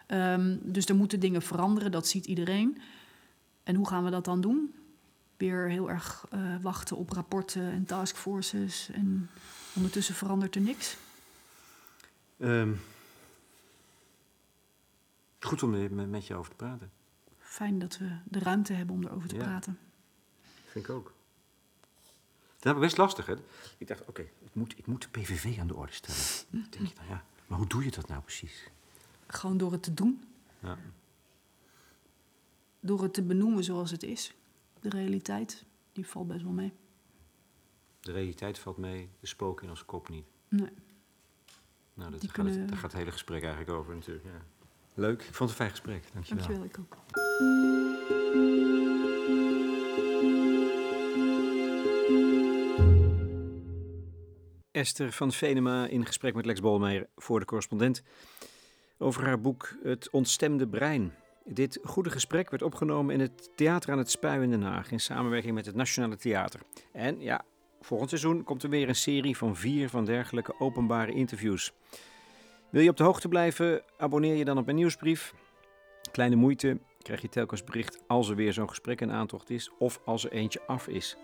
Ja. 0.07 0.33
Um, 0.33 0.59
dus 0.63 0.85
er 0.85 0.95
moeten 0.95 1.19
dingen 1.19 1.41
veranderen, 1.41 1.91
dat 1.91 2.07
ziet 2.07 2.25
iedereen. 2.25 2.81
En 3.63 3.75
hoe 3.75 3.87
gaan 3.87 4.03
we 4.03 4.09
dat 4.09 4.25
dan 4.25 4.41
doen? 4.41 4.73
Weer 5.37 5.69
heel 5.69 5.89
erg 5.89 6.25
uh, 6.33 6.39
wachten 6.61 6.97
op 6.97 7.09
rapporten 7.09 7.71
en 7.71 7.85
taskforces... 7.85 8.89
en 8.93 9.29
ondertussen 9.75 10.15
verandert 10.15 10.55
er 10.55 10.61
niks? 10.61 10.97
Um. 12.37 12.79
Goed 15.39 15.63
om 15.63 15.73
er 15.73 15.91
met 15.91 16.27
je 16.27 16.35
over 16.35 16.49
te 16.49 16.55
praten. 16.55 16.91
Fijn 17.55 17.79
dat 17.79 17.97
we 17.97 18.17
de 18.23 18.39
ruimte 18.39 18.73
hebben 18.73 18.95
om 18.95 19.03
erover 19.03 19.29
te 19.29 19.35
ja. 19.35 19.43
praten. 19.43 19.79
Vind 20.65 20.85
ik 20.85 20.91
ook. 20.91 21.13
Dat 22.55 22.63
heb 22.63 22.75
ik 22.75 22.81
best 22.81 22.97
lastig, 22.97 23.25
hè? 23.25 23.33
Ik 23.77 23.87
dacht, 23.87 24.05
oké, 24.05 24.21
ik, 24.21 24.53
moet, 24.53 24.77
ik 24.77 24.85
moet 24.85 25.01
de 25.01 25.07
PVV 25.19 25.59
aan 25.59 25.67
de 25.67 25.75
orde 25.75 25.91
stellen. 25.91 26.21
Dan 26.49 26.67
denk 26.69 26.87
je, 26.87 26.95
nou 26.95 27.09
ja, 27.09 27.25
maar 27.47 27.57
hoe 27.57 27.67
doe 27.67 27.83
je 27.83 27.91
dat 27.91 28.07
nou 28.07 28.21
precies? 28.21 28.69
Gewoon 29.27 29.57
door 29.57 29.71
het 29.71 29.83
te 29.83 29.93
doen. 29.93 30.23
Ja. 30.59 30.77
Door 32.79 33.03
het 33.03 33.13
te 33.13 33.23
benoemen 33.23 33.63
zoals 33.63 33.91
het 33.91 34.03
is. 34.03 34.33
De 34.79 34.89
realiteit, 34.89 35.65
die 35.91 36.07
valt 36.07 36.27
best 36.27 36.43
wel 36.43 36.51
mee. 36.51 36.73
De 37.99 38.11
realiteit 38.11 38.59
valt 38.59 38.77
mee, 38.77 39.09
de 39.19 39.27
spook 39.27 39.61
in 39.61 39.69
ons 39.69 39.85
kop 39.85 40.09
niet. 40.09 40.25
Nee. 40.47 40.73
Nou, 41.93 42.11
dat 42.11 42.31
gaat 42.31 42.45
het, 42.45 42.67
daar 42.67 42.77
gaat 42.77 42.91
het 42.91 42.99
hele 42.99 43.11
gesprek 43.11 43.41
eigenlijk 43.41 43.71
over 43.71 43.95
natuurlijk, 43.95 44.25
ja. 44.25 44.41
Leuk. 44.95 45.21
Ik 45.21 45.33
vond 45.33 45.49
het 45.49 45.49
een 45.49 45.55
fijn 45.55 45.69
gesprek. 45.69 46.03
Dankjewel. 46.13 46.47
Dankjewel, 46.47 46.69
ik 46.69 46.79
ook. 46.79 46.97
Esther 54.71 55.11
van 55.11 55.31
Venema 55.31 55.87
in 55.87 56.05
gesprek 56.05 56.35
met 56.35 56.45
Lex 56.45 56.59
Bolmeijer 56.59 57.07
voor 57.15 57.39
de 57.39 57.45
correspondent. 57.45 58.03
over 58.97 59.25
haar 59.25 59.41
boek 59.41 59.75
Het 59.83 60.09
Ontstemde 60.09 60.67
Brein. 60.67 61.13
Dit 61.43 61.79
goede 61.83 62.09
gesprek 62.09 62.49
werd 62.49 62.61
opgenomen 62.61 63.13
in 63.13 63.19
het 63.19 63.49
Theater 63.55 63.91
aan 63.91 63.97
het 63.97 64.11
Spui 64.11 64.41
in 64.41 64.49
Den 64.49 64.61
Haag 64.61 64.91
in 64.91 64.99
samenwerking 64.99 65.53
met 65.53 65.65
het 65.65 65.75
Nationale 65.75 66.15
Theater. 66.15 66.59
En 66.91 67.21
ja, 67.21 67.45
volgend 67.81 68.09
seizoen 68.09 68.43
komt 68.43 68.63
er 68.63 68.69
weer 68.69 68.89
een 68.89 68.95
serie 68.95 69.37
van 69.37 69.55
vier 69.55 69.89
van 69.89 70.05
dergelijke 70.05 70.59
openbare 70.59 71.11
interviews. 71.11 71.73
Wil 72.69 72.81
je 72.81 72.89
op 72.89 72.97
de 72.97 73.03
hoogte 73.03 73.27
blijven? 73.27 73.83
Abonneer 73.97 74.35
je 74.35 74.45
dan 74.45 74.57
op 74.57 74.65
mijn 74.65 74.77
nieuwsbrief. 74.77 75.33
Kleine 76.11 76.35
moeite, 76.35 76.79
krijg 77.01 77.21
je 77.21 77.29
telkens 77.29 77.63
bericht 77.63 78.03
als 78.07 78.29
er 78.29 78.35
weer 78.35 78.53
zo'n 78.53 78.69
gesprek 78.69 79.01
in 79.01 79.11
aantocht 79.11 79.49
is 79.49 79.71
of 79.79 80.01
als 80.05 80.25
er 80.25 80.31
eentje 80.31 80.61
af 80.67 80.87
is. 80.87 81.17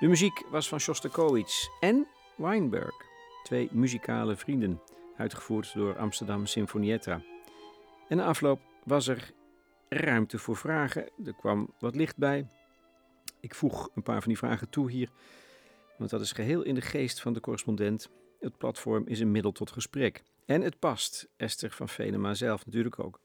De 0.00 0.06
muziek 0.06 0.44
was 0.50 0.68
van 0.68 0.80
Shostakovich 0.80 1.68
en 1.80 2.06
Weinberg, 2.36 2.94
twee 3.42 3.68
muzikale 3.72 4.36
vrienden, 4.36 4.80
uitgevoerd 5.16 5.74
door 5.74 5.98
Amsterdam 5.98 6.46
Sinfonietta. 6.46 7.20
En 8.08 8.16
na 8.16 8.24
afloop 8.24 8.60
was 8.84 9.06
er 9.06 9.30
ruimte 9.88 10.38
voor 10.38 10.56
vragen. 10.56 11.08
Er 11.24 11.34
kwam 11.34 11.70
wat 11.78 11.94
licht 11.94 12.16
bij. 12.16 12.48
Ik 13.40 13.54
voeg 13.54 13.90
een 13.94 14.02
paar 14.02 14.20
van 14.20 14.28
die 14.28 14.38
vragen 14.38 14.68
toe 14.68 14.90
hier, 14.90 15.10
want 15.98 16.10
dat 16.10 16.20
is 16.20 16.32
geheel 16.32 16.62
in 16.62 16.74
de 16.74 16.80
geest 16.80 17.20
van 17.20 17.32
de 17.32 17.40
correspondent. 17.40 18.10
Het 18.40 18.58
platform 18.58 19.06
is 19.06 19.20
een 19.20 19.30
middel 19.30 19.52
tot 19.52 19.70
gesprek. 19.70 20.22
En 20.46 20.62
het 20.62 20.78
past 20.78 21.28
Esther 21.36 21.70
van 21.70 21.88
Venema 21.88 22.34
zelf 22.34 22.66
natuurlijk 22.66 22.98
ook. 22.98 23.20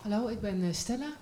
Hallo, 0.00 0.28
ik 0.28 0.40
ben 0.40 0.62
eh, 0.62 0.72
Stella. 0.72 1.16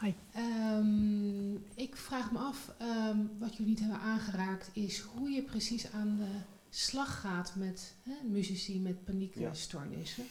Hi. 0.00 0.12
Um, 0.36 1.64
ik 1.74 1.96
vraag 1.96 2.32
me 2.32 2.38
af, 2.38 2.74
um, 2.82 3.30
wat 3.38 3.56
jullie 3.56 3.66
niet 3.66 3.80
hebben 3.80 3.98
aangeraakt, 3.98 4.70
is 4.72 5.00
hoe 5.00 5.30
je 5.30 5.42
precies 5.42 5.92
aan 5.92 6.16
de 6.16 6.28
slag 6.70 7.20
gaat 7.20 7.54
met 7.56 7.94
hè, 8.02 8.14
muzici 8.28 8.80
met 8.80 9.04
paniekstoornissen. 9.04 10.24
Ja. 10.24 10.30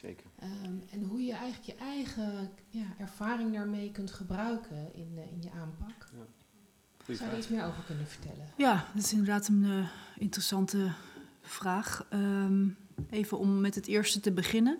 Zeker. 0.00 0.26
Um, 0.42 0.82
en 0.90 1.02
hoe 1.02 1.22
je 1.22 1.32
eigenlijk 1.32 1.78
je 1.78 1.84
eigen 1.84 2.50
ja, 2.68 2.94
ervaring 2.98 3.52
daarmee 3.52 3.90
kunt 3.90 4.10
gebruiken 4.10 4.94
in, 4.94 5.12
uh, 5.14 5.32
in 5.32 5.42
je 5.42 5.50
aanpak. 5.50 6.08
Ja. 6.12 7.14
Zou 7.14 7.28
je 7.28 7.34
er 7.34 7.38
iets 7.38 7.48
meer 7.48 7.64
over 7.64 7.82
kunnen 7.82 8.06
vertellen? 8.06 8.52
Ja, 8.56 8.86
dat 8.94 9.04
is 9.04 9.12
inderdaad 9.12 9.48
een 9.48 9.62
uh, 9.62 9.88
interessante 10.16 10.92
vraag. 11.40 12.06
Even 13.10 13.38
om 13.38 13.60
met 13.60 13.74
het 13.74 13.86
eerste 13.86 14.20
te 14.20 14.32
beginnen. 14.32 14.78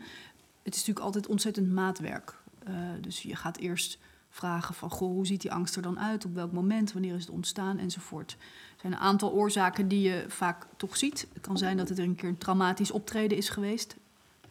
Het 0.63 0.75
is 0.75 0.79
natuurlijk 0.81 1.07
altijd 1.07 1.27
ontzettend 1.27 1.73
maatwerk. 1.73 2.37
Uh, 2.69 2.75
dus 3.01 3.23
je 3.23 3.37
gaat 3.37 3.57
eerst 3.57 3.99
vragen 4.31 4.75
van, 4.75 4.91
goh, 4.91 5.11
hoe 5.11 5.27
ziet 5.27 5.41
die 5.41 5.53
angst 5.53 5.77
er 5.77 5.83
dan 5.83 6.01
uit? 6.01 6.25
Op 6.25 6.35
welk 6.35 6.53
moment? 6.53 6.93
Wanneer 6.93 7.15
is 7.15 7.21
het 7.21 7.31
ontstaan? 7.31 7.79
Enzovoort. 7.79 8.33
Er 8.33 8.81
zijn 8.81 8.93
een 8.93 8.99
aantal 8.99 9.33
oorzaken 9.33 9.89
die 9.89 10.01
je 10.01 10.25
vaak 10.29 10.67
toch 10.77 10.97
ziet. 10.97 11.27
Het 11.33 11.43
kan 11.43 11.59
zijn 11.59 11.77
dat 11.77 11.89
het 11.89 11.99
er 11.99 12.05
een 12.05 12.15
keer 12.15 12.29
een 12.29 12.39
traumatisch 12.39 12.91
optreden 12.91 13.37
is 13.37 13.49
geweest. 13.49 13.97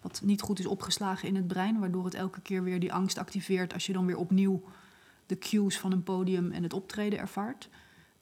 Wat 0.01 0.21
niet 0.23 0.41
goed 0.41 0.59
is 0.59 0.65
opgeslagen 0.65 1.27
in 1.27 1.35
het 1.35 1.47
brein, 1.47 1.79
waardoor 1.79 2.05
het 2.05 2.13
elke 2.13 2.41
keer 2.41 2.63
weer 2.63 2.79
die 2.79 2.93
angst 2.93 3.17
activeert 3.17 3.73
als 3.73 3.85
je 3.85 3.93
dan 3.93 4.05
weer 4.05 4.17
opnieuw 4.17 4.63
de 5.25 5.37
cues 5.37 5.79
van 5.79 5.91
een 5.91 6.03
podium 6.03 6.51
en 6.51 6.63
het 6.63 6.73
optreden 6.73 7.19
ervaart. 7.19 7.69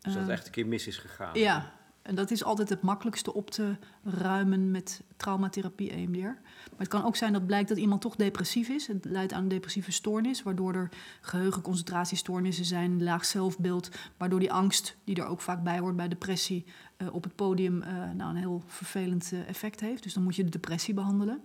Dus 0.01 0.13
dat 0.13 0.21
het 0.21 0.31
echt 0.31 0.45
een 0.45 0.51
keer 0.51 0.67
mis 0.67 0.87
is 0.87 0.97
gegaan. 0.97 1.39
Ja, 1.39 1.71
en 2.05 2.15
dat 2.15 2.31
is 2.31 2.43
altijd 2.43 2.69
het 2.69 2.81
makkelijkste 2.81 3.33
op 3.33 3.49
te 3.49 3.75
ruimen 4.03 4.71
met 4.71 5.01
traumatherapie 5.17 5.91
EMDR. 5.91 6.19
Maar 6.19 6.77
het 6.77 6.87
kan 6.87 7.05
ook 7.05 7.15
zijn 7.15 7.33
dat 7.33 7.45
blijkt 7.45 7.69
dat 7.69 7.77
iemand 7.77 8.01
toch 8.01 8.15
depressief 8.15 8.69
is. 8.69 8.87
Het 8.87 9.05
leidt 9.05 9.33
aan 9.33 9.41
een 9.41 9.47
depressieve 9.47 9.91
stoornis, 9.91 10.43
waardoor 10.43 10.73
er 10.73 10.89
geheugenconcentratiestoornissen 11.21 12.65
zijn, 12.65 13.03
laag 13.03 13.25
zelfbeeld, 13.25 13.89
waardoor 14.17 14.39
die 14.39 14.51
angst, 14.51 14.97
die 15.03 15.15
er 15.15 15.25
ook 15.25 15.41
vaak 15.41 15.63
bij 15.63 15.79
hoort 15.79 15.95
bij 15.95 16.07
depressie, 16.07 16.65
uh, 16.97 17.13
op 17.13 17.23
het 17.23 17.35
podium 17.35 17.81
uh, 17.81 17.87
nou, 18.11 18.29
een 18.29 18.35
heel 18.35 18.63
vervelend 18.65 19.31
uh, 19.33 19.49
effect 19.49 19.79
heeft. 19.79 20.03
Dus 20.03 20.13
dan 20.13 20.23
moet 20.23 20.35
je 20.35 20.43
de 20.43 20.49
depressie 20.49 20.93
behandelen. 20.93 21.41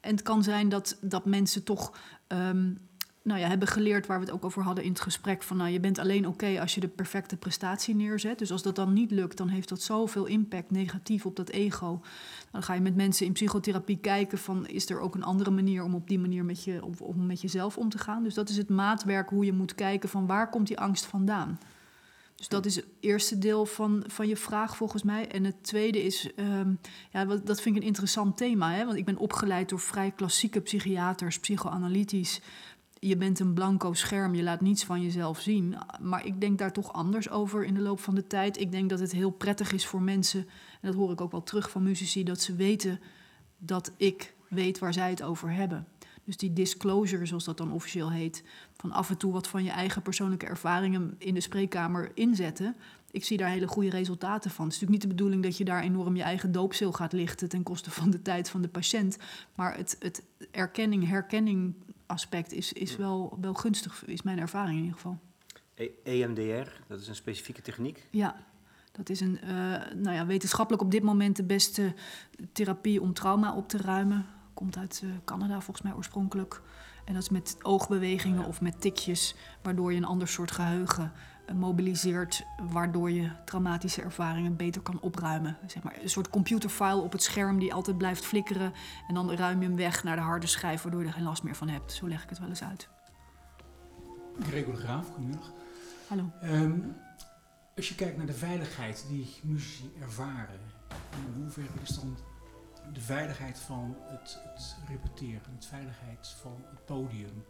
En 0.00 0.10
het 0.10 0.22
kan 0.22 0.42
zijn 0.42 0.68
dat, 0.68 0.98
dat 1.00 1.24
mensen 1.24 1.64
toch 1.64 1.98
um, 2.28 2.78
nou 3.24 3.40
ja, 3.40 3.48
hebben 3.48 3.68
geleerd 3.68 4.06
waar 4.06 4.18
we 4.18 4.24
het 4.24 4.34
ook 4.34 4.44
over 4.44 4.62
hadden 4.62 4.84
in 4.84 4.90
het 4.90 5.00
gesprek. 5.00 5.42
Van 5.42 5.56
nou, 5.56 5.70
je 5.70 5.80
bent 5.80 5.98
alleen 5.98 6.26
oké 6.26 6.60
als 6.60 6.74
je 6.74 6.80
de 6.80 6.88
perfecte 6.88 7.36
prestatie 7.36 7.94
neerzet. 7.94 8.38
Dus 8.38 8.52
als 8.52 8.62
dat 8.62 8.76
dan 8.76 8.92
niet 8.92 9.10
lukt, 9.10 9.36
dan 9.36 9.48
heeft 9.48 9.68
dat 9.68 9.82
zoveel 9.82 10.26
impact 10.26 10.70
negatief 10.70 11.26
op 11.26 11.36
dat 11.36 11.48
ego. 11.48 12.00
Dan 12.50 12.62
ga 12.62 12.74
je 12.74 12.80
met 12.80 12.96
mensen 12.96 13.26
in 13.26 13.32
psychotherapie 13.32 13.98
kijken 13.98 14.38
van 14.38 14.66
is 14.66 14.90
er 14.90 15.00
ook 15.00 15.14
een 15.14 15.22
andere 15.22 15.50
manier 15.50 15.82
om 15.82 15.94
op 15.94 16.08
die 16.08 16.18
manier 16.18 16.44
met, 16.44 16.64
je, 16.64 16.84
om 16.98 17.26
met 17.26 17.40
jezelf 17.40 17.78
om 17.78 17.88
te 17.88 17.98
gaan. 17.98 18.22
Dus 18.22 18.34
dat 18.34 18.48
is 18.48 18.56
het 18.56 18.68
maatwerk 18.68 19.28
hoe 19.28 19.44
je 19.44 19.52
moet 19.52 19.74
kijken 19.74 20.08
van 20.08 20.26
waar 20.26 20.50
komt 20.50 20.66
die 20.66 20.78
angst 20.78 21.06
vandaan. 21.06 21.58
Dus 22.34 22.48
dat 22.48 22.66
is 22.66 22.76
het 22.76 22.86
eerste 23.00 23.38
deel 23.38 23.66
van, 23.66 24.04
van 24.06 24.28
je 24.28 24.36
vraag 24.36 24.76
volgens 24.76 25.02
mij. 25.02 25.28
En 25.28 25.44
het 25.44 25.62
tweede 25.62 26.02
is, 26.02 26.30
um, 26.36 26.78
ja, 27.10 27.24
dat 27.24 27.60
vind 27.60 27.76
ik 27.76 27.82
een 27.82 27.88
interessant 27.88 28.36
thema. 28.36 28.72
Hè? 28.72 28.84
Want 28.84 28.96
ik 28.96 29.04
ben 29.04 29.16
opgeleid 29.16 29.68
door 29.68 29.80
vrij 29.80 30.10
klassieke 30.10 30.60
psychiaters, 30.60 31.38
psychoanalytisch 31.38 32.40
je 33.08 33.16
bent 33.16 33.40
een 33.40 33.54
blanco 33.54 33.92
scherm, 33.92 34.34
je 34.34 34.42
laat 34.42 34.60
niets 34.60 34.84
van 34.84 35.02
jezelf 35.02 35.40
zien. 35.40 35.76
Maar 36.00 36.26
ik 36.26 36.40
denk 36.40 36.58
daar 36.58 36.72
toch 36.72 36.92
anders 36.92 37.30
over 37.30 37.64
in 37.64 37.74
de 37.74 37.80
loop 37.80 38.00
van 38.00 38.14
de 38.14 38.26
tijd. 38.26 38.60
Ik 38.60 38.72
denk 38.72 38.90
dat 38.90 39.00
het 39.00 39.12
heel 39.12 39.30
prettig 39.30 39.72
is 39.72 39.86
voor 39.86 40.02
mensen, 40.02 40.40
en 40.40 40.88
dat 40.90 40.94
hoor 40.94 41.12
ik 41.12 41.20
ook 41.20 41.30
wel 41.30 41.42
terug 41.42 41.70
van 41.70 41.82
muzici, 41.82 42.24
dat 42.24 42.40
ze 42.40 42.54
weten 42.54 43.00
dat 43.58 43.92
ik 43.96 44.34
weet 44.48 44.78
waar 44.78 44.92
zij 44.92 45.10
het 45.10 45.22
over 45.22 45.52
hebben. 45.52 45.86
Dus 46.24 46.36
die 46.36 46.52
disclosure, 46.52 47.26
zoals 47.26 47.44
dat 47.44 47.56
dan 47.56 47.72
officieel 47.72 48.10
heet, 48.10 48.44
van 48.72 48.92
af 48.92 49.10
en 49.10 49.16
toe 49.16 49.32
wat 49.32 49.48
van 49.48 49.64
je 49.64 49.70
eigen 49.70 50.02
persoonlijke 50.02 50.46
ervaringen 50.46 51.14
in 51.18 51.34
de 51.34 51.40
spreekkamer 51.40 52.10
inzetten. 52.14 52.76
Ik 53.10 53.24
zie 53.24 53.36
daar 53.36 53.48
hele 53.48 53.66
goede 53.66 53.90
resultaten 53.90 54.50
van. 54.50 54.64
Het 54.64 54.74
is 54.74 54.80
natuurlijk 54.80 54.90
niet 54.90 55.10
de 55.10 55.16
bedoeling 55.16 55.42
dat 55.42 55.56
je 55.56 55.64
daar 55.64 55.82
enorm 55.82 56.16
je 56.16 56.22
eigen 56.22 56.52
doopzeel 56.52 56.92
gaat 56.92 57.12
lichten 57.12 57.48
ten 57.48 57.62
koste 57.62 57.90
van 57.90 58.10
de 58.10 58.22
tijd 58.22 58.50
van 58.50 58.62
de 58.62 58.68
patiënt. 58.68 59.18
Maar 59.54 59.76
het, 59.76 59.96
het 59.98 60.22
erkenning, 60.50 61.08
herkenning 61.08 61.74
aspect 62.14 62.52
is, 62.52 62.72
is 62.72 62.96
wel, 62.96 63.38
wel 63.40 63.54
gunstig, 63.54 64.04
is 64.06 64.22
mijn 64.22 64.38
ervaring 64.38 64.76
in 64.76 64.84
ieder 64.84 64.96
geval. 64.96 65.18
E 65.74 65.88
EMDR, 66.02 66.70
dat 66.86 67.00
is 67.00 67.08
een 67.08 67.14
specifieke 67.14 67.62
techniek? 67.62 68.06
Ja, 68.10 68.36
dat 68.92 69.08
is 69.08 69.20
een, 69.20 69.38
uh, 69.44 69.50
nou 69.94 70.12
ja, 70.12 70.26
wetenschappelijk 70.26 70.82
op 70.82 70.90
dit 70.90 71.02
moment 71.02 71.36
de 71.36 71.44
beste 71.44 71.94
therapie 72.52 73.00
om 73.00 73.12
trauma 73.12 73.54
op 73.54 73.68
te 73.68 73.78
ruimen. 73.78 74.26
Komt 74.54 74.76
uit 74.76 75.00
uh, 75.04 75.10
Canada 75.24 75.60
volgens 75.60 75.82
mij 75.82 75.94
oorspronkelijk. 75.94 76.62
En 77.04 77.14
dat 77.14 77.22
is 77.22 77.28
met 77.28 77.56
oogbewegingen 77.62 78.40
ja. 78.40 78.46
of 78.46 78.60
met 78.60 78.80
tikjes, 78.80 79.34
waardoor 79.62 79.92
je 79.92 79.98
een 79.98 80.04
ander 80.04 80.28
soort 80.28 80.50
geheugen 80.50 81.12
mobiliseert, 81.52 82.46
waardoor 82.70 83.10
je 83.10 83.30
traumatische 83.44 84.02
ervaringen 84.02 84.56
beter 84.56 84.82
kan 84.82 85.00
opruimen. 85.00 85.56
Zeg 85.66 85.82
maar, 85.82 85.96
een 86.02 86.08
soort 86.08 86.30
computerfile 86.30 87.00
op 87.00 87.12
het 87.12 87.22
scherm 87.22 87.58
die 87.58 87.74
altijd 87.74 87.98
blijft 87.98 88.24
flikkeren. 88.24 88.72
En 89.08 89.14
dan 89.14 89.32
ruim 89.32 89.60
je 89.60 89.66
hem 89.66 89.76
weg 89.76 90.04
naar 90.04 90.16
de 90.16 90.22
harde 90.22 90.46
schijf, 90.46 90.82
waardoor 90.82 91.00
je 91.00 91.06
er 91.06 91.12
geen 91.12 91.22
last 91.22 91.42
meer 91.42 91.54
van 91.54 91.68
hebt. 91.68 91.92
Zo 91.92 92.08
leg 92.08 92.22
ik 92.22 92.28
het 92.28 92.38
wel 92.38 92.48
eens 92.48 92.62
uit. 92.62 92.88
Gregor 94.40 94.74
de 94.74 94.80
Graaf, 94.80 95.08
goedemiddag. 95.08 95.52
Hallo. 96.08 96.30
Um, 96.42 96.96
als 97.76 97.88
je 97.88 97.94
kijkt 97.94 98.16
naar 98.16 98.26
de 98.26 98.32
veiligheid 98.32 99.04
die 99.08 99.34
muzici 99.42 99.92
ervaren, 100.00 100.60
in 101.10 101.42
hoeverre 101.42 101.80
is 101.82 101.88
dan 101.88 102.16
de 102.92 103.00
veiligheid 103.00 103.58
van 103.58 103.96
het, 104.00 104.38
het 104.42 104.76
repeteren, 104.88 105.58
de 105.58 105.66
veiligheid 105.66 106.28
van 106.28 106.64
het 106.70 106.84
podium, 106.84 107.44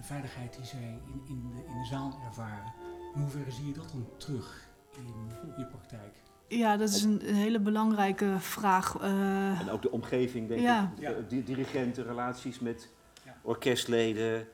de 0.00 0.06
veiligheid 0.06 0.56
die 0.56 0.64
zij 0.64 1.00
in, 1.06 1.22
in, 1.28 1.42
de, 1.42 1.64
in 1.72 1.80
de 1.80 1.86
zaal 1.86 2.20
ervaren. 2.26 2.72
In 3.14 3.20
hoeverre 3.20 3.50
zie 3.50 3.66
je 3.66 3.72
dat 3.72 3.90
dan 3.90 4.06
terug 4.16 4.68
in 4.96 5.52
je 5.56 5.64
praktijk? 5.64 6.22
Ja, 6.48 6.76
dat 6.76 6.88
is 6.88 7.02
een, 7.02 7.28
een 7.28 7.34
hele 7.34 7.60
belangrijke 7.60 8.34
vraag. 8.38 8.96
Uh, 9.02 9.60
en 9.60 9.70
ook 9.70 9.82
de 9.82 9.90
omgeving, 9.90 10.48
denk 10.48 10.60
ja. 10.60 10.92
ik. 10.96 11.02
Ja. 11.02 11.40
dirigenten, 11.44 12.04
relaties 12.04 12.58
met 12.58 12.88
ja. 13.24 13.36
orkestleden. 13.42 14.46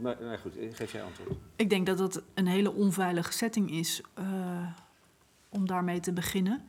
Maar 0.00 0.16
nou 0.20 0.38
goed, 0.38 0.54
geef 0.70 0.92
jij 0.92 1.02
antwoord. 1.02 1.30
Ik 1.56 1.70
denk 1.70 1.86
dat 1.86 1.98
dat 1.98 2.22
een 2.34 2.46
hele 2.46 2.72
onveilige 2.72 3.32
setting 3.32 3.70
is 3.70 4.02
uh, 4.18 4.68
om 5.48 5.66
daarmee 5.66 6.00
te 6.00 6.12
beginnen. 6.12 6.62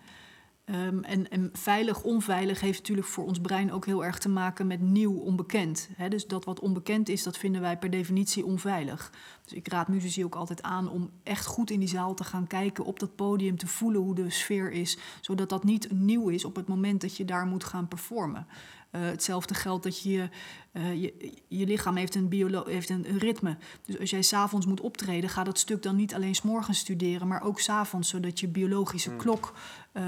Um, 0.71 1.03
en, 1.03 1.29
en, 1.29 1.49
veilig, 1.53 2.03
onveilig 2.03 2.59
heeft 2.59 2.79
natuurlijk 2.79 3.07
voor 3.07 3.25
ons 3.25 3.39
brein 3.39 3.71
ook 3.71 3.85
heel 3.85 4.05
erg 4.05 4.17
te 4.17 4.29
maken 4.29 4.67
met 4.67 4.81
nieuw, 4.81 5.13
onbekend. 5.13 5.89
He, 5.95 6.09
dus 6.09 6.27
dat 6.27 6.45
wat 6.45 6.59
onbekend 6.59 7.09
is, 7.09 7.23
dat 7.23 7.37
vinden 7.37 7.61
wij 7.61 7.77
per 7.77 7.89
definitie 7.89 8.45
onveilig. 8.45 9.11
Dus 9.43 9.53
ik 9.53 9.67
raad 9.67 9.87
muzici 9.87 10.23
ook 10.25 10.35
altijd 10.35 10.61
aan 10.61 10.89
om 10.89 11.09
echt 11.23 11.45
goed 11.45 11.69
in 11.69 11.79
die 11.79 11.87
zaal 11.87 12.13
te 12.13 12.23
gaan 12.23 12.47
kijken, 12.47 12.85
op 12.85 12.99
dat 12.99 13.15
podium 13.15 13.57
te 13.57 13.67
voelen 13.67 14.01
hoe 14.01 14.15
de 14.15 14.29
sfeer 14.29 14.71
is, 14.71 14.97
zodat 15.21 15.49
dat 15.49 15.63
niet 15.63 15.91
nieuw 15.91 16.29
is 16.29 16.45
op 16.45 16.55
het 16.55 16.67
moment 16.67 17.01
dat 17.01 17.17
je 17.17 17.25
daar 17.25 17.45
moet 17.45 17.63
gaan 17.63 17.87
performen. 17.87 18.47
Uh, 18.91 19.01
hetzelfde 19.01 19.53
geldt 19.53 19.83
dat 19.83 20.01
je, 20.01 20.29
uh, 20.73 21.01
je, 21.01 21.33
je 21.47 21.65
lichaam 21.65 21.95
heeft 21.95 22.15
een, 22.15 22.29
biolo 22.29 22.65
heeft 22.65 22.89
een, 22.89 23.09
een 23.09 23.17
ritme. 23.17 23.57
Dus 23.85 23.99
als 23.99 24.09
jij 24.09 24.21
s'avonds 24.21 24.65
moet 24.65 24.81
optreden, 24.81 25.29
ga 25.29 25.43
dat 25.43 25.59
stuk 25.59 25.83
dan 25.83 25.95
niet 25.95 26.13
alleen 26.13 26.35
s'morgens 26.35 26.79
studeren, 26.79 27.27
maar 27.27 27.43
ook 27.43 27.59
s'avonds, 27.59 28.09
zodat 28.09 28.39
je 28.39 28.47
biologische 28.47 29.11
mm. 29.11 29.17
klok 29.17 29.53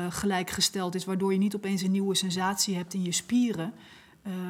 gelijkgesteld 0.10 0.96
is, 0.96 1.06
waardoor 1.06 1.32
je 1.32 1.40
niet 1.40 1.56
opeens 1.56 1.82
een 1.82 1.92
nieuwe 1.92 2.16
sensatie 2.16 2.76
hebt 2.76 2.94
in 2.94 3.04
je 3.04 3.12
spieren, 3.12 3.74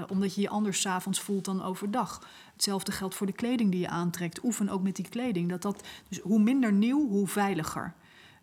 omdat 0.10 0.36
je 0.36 0.42
je 0.42 0.50
anders 0.50 0.82
s'avonds 0.82 1.20
voelt 1.20 1.46
dan 1.46 1.64
overdag. 1.64 2.28
Hetzelfde 2.54 2.92
geldt 2.92 3.16
voor 3.16 3.28
de 3.28 3.34
kleding 3.34 3.72
die 3.72 3.80
je 3.80 3.88
aantrekt. 3.88 4.44
Oefen 4.44 4.70
ook 4.70 4.82
met 4.82 4.96
die 4.96 5.10
kleding. 5.10 5.50
Dat 5.50 5.62
dat, 5.62 5.84
dus 6.10 6.20
hoe 6.20 6.40
minder 6.40 6.74
nieuw, 6.74 7.08
hoe 7.08 7.28
veiliger. 7.28 7.94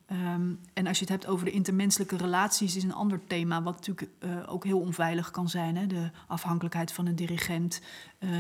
Ehm, 0.07 0.53
en 0.73 0.87
als 0.87 0.99
je 0.99 1.05
het 1.05 1.13
hebt 1.13 1.27
over 1.27 1.45
de 1.45 1.51
intermenselijke 1.51 2.17
relaties, 2.17 2.77
is 2.77 2.83
een 2.83 2.95
ander 2.95 3.21
thema 3.27 3.63
wat 3.63 3.75
natuurlijk 3.75 4.11
eh, 4.19 4.31
ook 4.47 4.65
heel 4.65 4.81
onveilig 4.81 5.31
kan 5.31 5.49
zijn. 5.49 5.77
Hè? 5.77 5.87
De 5.87 6.11
afhankelijkheid 6.27 6.93
van 6.93 7.07
een 7.07 7.17
dirigent, 7.17 7.81
uh, 8.19 8.31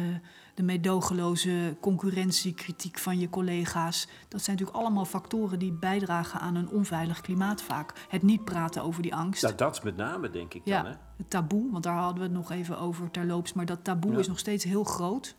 de 0.55 0.63
meedogenloze 0.63 1.77
concurrentiekritiek 1.81 2.99
van 2.99 3.19
je 3.19 3.31
collega's. 3.31 4.09
Dat 4.29 4.43
zijn 4.43 4.57
natuurlijk 4.57 4.85
allemaal 4.85 5.05
factoren 5.05 5.59
die 5.59 5.73
bijdragen 5.73 6.41
aan 6.41 6.55
een 6.55 6.69
onveilig 6.69 7.21
klimaat 7.21 7.63
vaak. 7.63 8.07
Het 8.09 8.23
niet 8.23 8.45
praten 8.45 8.83
over 8.83 9.03
die 9.03 9.15
angst. 9.15 9.43
Nou, 9.43 9.55
dat 9.55 9.83
met 9.83 9.97
name, 9.97 10.31
denk 10.31 10.55
ik 10.55 10.63
ja, 10.65 10.83
dan. 10.83 10.93
Hè? 10.93 10.97
Het 11.17 11.31
taboe, 11.31 11.71
want 11.71 11.83
daar 11.83 11.97
hadden 11.97 12.17
we 12.17 12.23
het 12.23 12.33
nog 12.33 12.51
even 12.51 12.79
over 12.79 13.11
terloops. 13.11 13.53
Maar 13.53 13.67
dat 13.67 13.85
taboe 13.85 14.13
ja. 14.13 14.19
is 14.19 14.29
nog 14.29 14.39
steeds 14.39 14.65
heel 14.65 14.85
groot. 14.85 15.35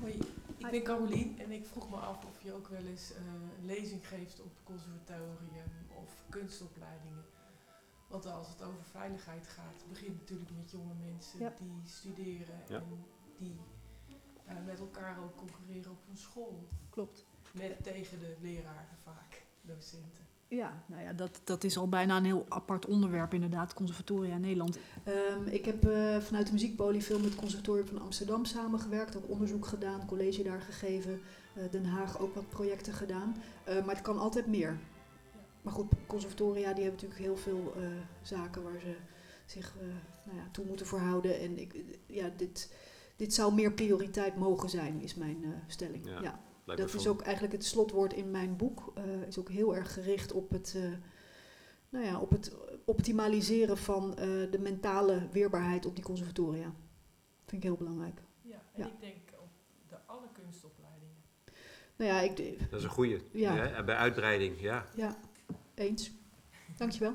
Hoi, 0.00 0.12
ik 0.56 0.70
ben 0.70 0.82
Carolien 0.82 1.38
en 1.38 1.50
ik 1.52 1.66
vroeg 1.66 1.90
me 1.90 1.96
af 1.96 2.24
of 2.24 2.42
je 2.42 2.54
ook 2.54 2.68
wel 2.68 2.84
eens 2.90 3.12
uh, 3.12 3.16
een 3.58 3.66
lezing 3.66 4.08
geeft 4.08 4.40
op 4.40 4.52
conservatorium 4.64 5.70
of 5.88 6.24
kunstopleidingen. 6.28 7.24
Want 8.08 8.26
als 8.26 8.48
het 8.48 8.62
over 8.62 8.84
veiligheid 8.90 9.46
gaat, 9.46 9.84
begint 9.88 10.18
natuurlijk 10.18 10.50
met 10.56 10.70
jonge 10.70 10.94
mensen 11.04 11.38
ja. 11.38 11.52
die 11.58 11.80
studeren 11.84 12.60
ja. 12.68 12.76
en 12.76 13.04
die 13.38 13.56
uh, 14.48 14.52
met 14.66 14.78
elkaar 14.78 15.18
ook 15.22 15.36
concurreren 15.36 15.90
op 15.90 15.98
een 16.10 16.16
school. 16.16 16.68
Klopt. 16.90 17.26
Met 17.52 17.82
tegen 17.82 18.18
de 18.18 18.36
leraren 18.40 18.96
vaak, 19.04 19.42
docenten. 19.62 20.28
Ja, 20.48 20.82
nou 20.86 21.02
ja, 21.02 21.12
dat, 21.12 21.40
dat 21.44 21.64
is 21.64 21.76
al 21.76 21.88
bijna 21.88 22.16
een 22.16 22.24
heel 22.24 22.46
apart 22.48 22.86
onderwerp 22.86 23.34
inderdaad, 23.34 23.74
conservatoria 23.74 24.34
in 24.34 24.40
Nederland. 24.40 24.78
Um, 25.08 25.46
ik 25.46 25.64
heb 25.64 25.86
uh, 25.86 26.20
vanuit 26.20 26.46
de 26.46 26.52
muziekpolie 26.52 27.02
veel 27.02 27.18
met 27.18 27.28
het 27.28 27.38
conservatorium 27.38 27.86
van 27.86 28.00
Amsterdam 28.00 28.44
samengewerkt, 28.44 29.16
ook 29.16 29.28
onderzoek 29.28 29.66
gedaan, 29.66 30.06
college 30.06 30.42
daar 30.42 30.60
gegeven, 30.60 31.20
uh, 31.56 31.70
Den 31.70 31.84
Haag 31.84 32.18
ook 32.18 32.34
wat 32.34 32.48
projecten 32.48 32.92
gedaan. 32.92 33.36
Uh, 33.68 33.84
maar 33.84 33.94
het 33.94 34.04
kan 34.04 34.18
altijd 34.18 34.46
meer. 34.46 34.70
Ja. 34.70 34.78
Maar 35.62 35.72
goed, 35.72 35.92
conservatoria 36.06 36.72
die 36.72 36.84
hebben 36.84 37.00
natuurlijk 37.02 37.20
heel 37.20 37.36
veel 37.36 37.74
zaken 38.22 38.62
waar 38.62 38.80
ze 38.80 38.96
zich 39.46 39.74
nou 40.24 40.38
ja, 40.38 40.48
toe 40.50 40.64
moeten 40.64 40.86
verhouden. 40.86 41.40
En 41.40 41.58
ik, 41.58 41.84
ja, 42.06 42.30
dit, 42.36 42.74
dit 43.20 43.34
zou 43.34 43.54
meer 43.54 43.72
prioriteit 43.72 44.36
mogen 44.36 44.68
zijn, 44.68 45.00
is 45.00 45.14
mijn 45.14 45.62
stelling. 45.66 46.06
Ja. 46.06 46.20
ja. 46.22 46.40
Dat 46.64 46.94
is 46.94 47.06
ook 47.06 47.20
eigenlijk 47.20 47.52
het 47.52 47.64
slotwoord 47.64 48.12
in 48.12 48.30
mijn 48.30 48.56
boek. 48.56 48.92
Uh, 48.98 49.26
is 49.26 49.38
ook 49.38 49.48
heel 49.48 49.76
erg 49.76 49.92
gericht 49.92 50.32
op 50.32 50.50
het, 50.50 50.74
uh, 50.76 50.92
nou 51.88 52.04
ja, 52.04 52.20
op 52.20 52.30
het 52.30 52.52
optimaliseren 52.84 53.78
van 53.78 54.10
uh, 54.10 54.16
de 54.50 54.58
mentale 54.60 55.28
weerbaarheid 55.32 55.86
op 55.86 55.94
die 55.94 56.04
conservatoria. 56.04 56.74
Vind 57.46 57.62
ik 57.62 57.68
heel 57.68 57.76
belangrijk. 57.76 58.22
Ja, 58.42 58.62
en 58.72 58.82
ja. 58.82 58.86
ik 58.86 59.00
denk 59.00 59.16
op 59.38 59.50
de 59.88 59.96
alle 60.06 60.26
kunstopleidingen. 60.32 61.16
Nou 61.96 62.10
ja, 62.10 62.20
ik... 62.20 62.70
Dat 62.70 62.78
is 62.78 62.84
een 62.84 62.90
goede. 62.90 63.20
Ja. 63.32 63.54
ja. 63.54 63.82
bij 63.82 63.96
uitbreiding, 63.96 64.60
ja. 64.60 64.86
Ja, 64.94 65.16
eens. 65.74 66.10
Dankjewel. 66.76 67.14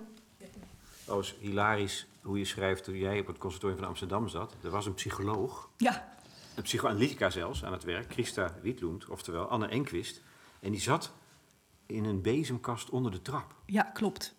Oh, 1.08 1.20
is 1.20 1.36
hilarisch 1.39 2.08
hoe 2.26 2.38
je 2.38 2.45
schrijft 2.45 2.84
toen 2.84 2.97
jij 2.97 3.19
op 3.19 3.28
het 3.28 3.38
conservatorium 3.38 3.80
van 3.80 3.89
Amsterdam 3.89 4.28
zat. 4.28 4.55
Er 4.63 4.69
was 4.69 4.86
een 4.86 4.93
psycholoog. 4.93 5.69
Ja 5.78 6.13
een 6.55 6.63
psychoanalytica 6.63 7.30
zelfs 7.30 7.63
aan 7.63 7.71
het 7.71 7.84
werk, 7.84 8.11
Christa 8.11 8.55
Wietlund, 8.61 9.09
oftewel 9.09 9.47
Anne 9.47 9.67
Enquist. 9.67 10.21
En 10.59 10.71
die 10.71 10.82
zat 10.82 11.13
in 11.86 12.05
een 12.05 12.21
bezemkast 12.21 12.89
onder 12.89 13.11
de 13.11 13.21
trap. 13.21 13.55
Ja, 13.65 13.84
klopt. 13.84 14.35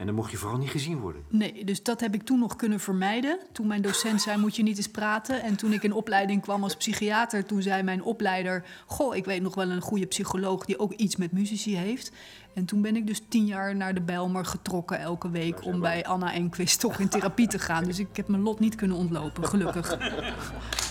En 0.00 0.06
dan 0.06 0.14
mocht 0.14 0.30
je 0.30 0.36
vooral 0.36 0.58
niet 0.58 0.70
gezien 0.70 0.98
worden. 0.98 1.22
Nee, 1.28 1.64
dus 1.64 1.82
dat 1.82 2.00
heb 2.00 2.14
ik 2.14 2.22
toen 2.22 2.38
nog 2.38 2.56
kunnen 2.56 2.80
vermijden. 2.80 3.38
Toen 3.52 3.66
mijn 3.66 3.82
docent 3.82 4.22
zei, 4.22 4.38
moet 4.38 4.56
je 4.56 4.62
niet 4.62 4.76
eens 4.76 4.88
praten. 4.88 5.42
En 5.42 5.56
toen 5.56 5.72
ik 5.72 5.82
in 5.82 5.92
opleiding 5.92 6.42
kwam 6.42 6.62
als 6.62 6.76
psychiater, 6.76 7.44
toen 7.44 7.62
zei 7.62 7.82
mijn 7.82 8.02
opleider... 8.02 8.64
Goh, 8.86 9.16
ik 9.16 9.24
weet 9.24 9.42
nog 9.42 9.54
wel 9.54 9.70
een 9.70 9.80
goede 9.80 10.06
psycholoog 10.06 10.64
die 10.64 10.78
ook 10.78 10.92
iets 10.92 11.16
met 11.16 11.32
muzici 11.32 11.76
heeft. 11.76 12.12
En 12.54 12.64
toen 12.64 12.82
ben 12.82 12.96
ik 12.96 13.06
dus 13.06 13.22
tien 13.28 13.46
jaar 13.46 13.76
naar 13.76 13.94
de 13.94 14.00
Bijlmer 14.00 14.44
getrokken 14.44 14.98
elke 15.00 15.30
week... 15.30 15.64
om 15.64 15.80
bij 15.80 16.04
Anna 16.04 16.32
Enquist 16.32 16.80
toch 16.80 16.98
in 16.98 17.08
therapie 17.08 17.48
te 17.48 17.58
gaan. 17.58 17.84
Dus 17.84 17.98
ik 17.98 18.16
heb 18.16 18.28
mijn 18.28 18.42
lot 18.42 18.60
niet 18.60 18.74
kunnen 18.74 18.96
ontlopen, 18.96 19.46
gelukkig. 19.46 19.96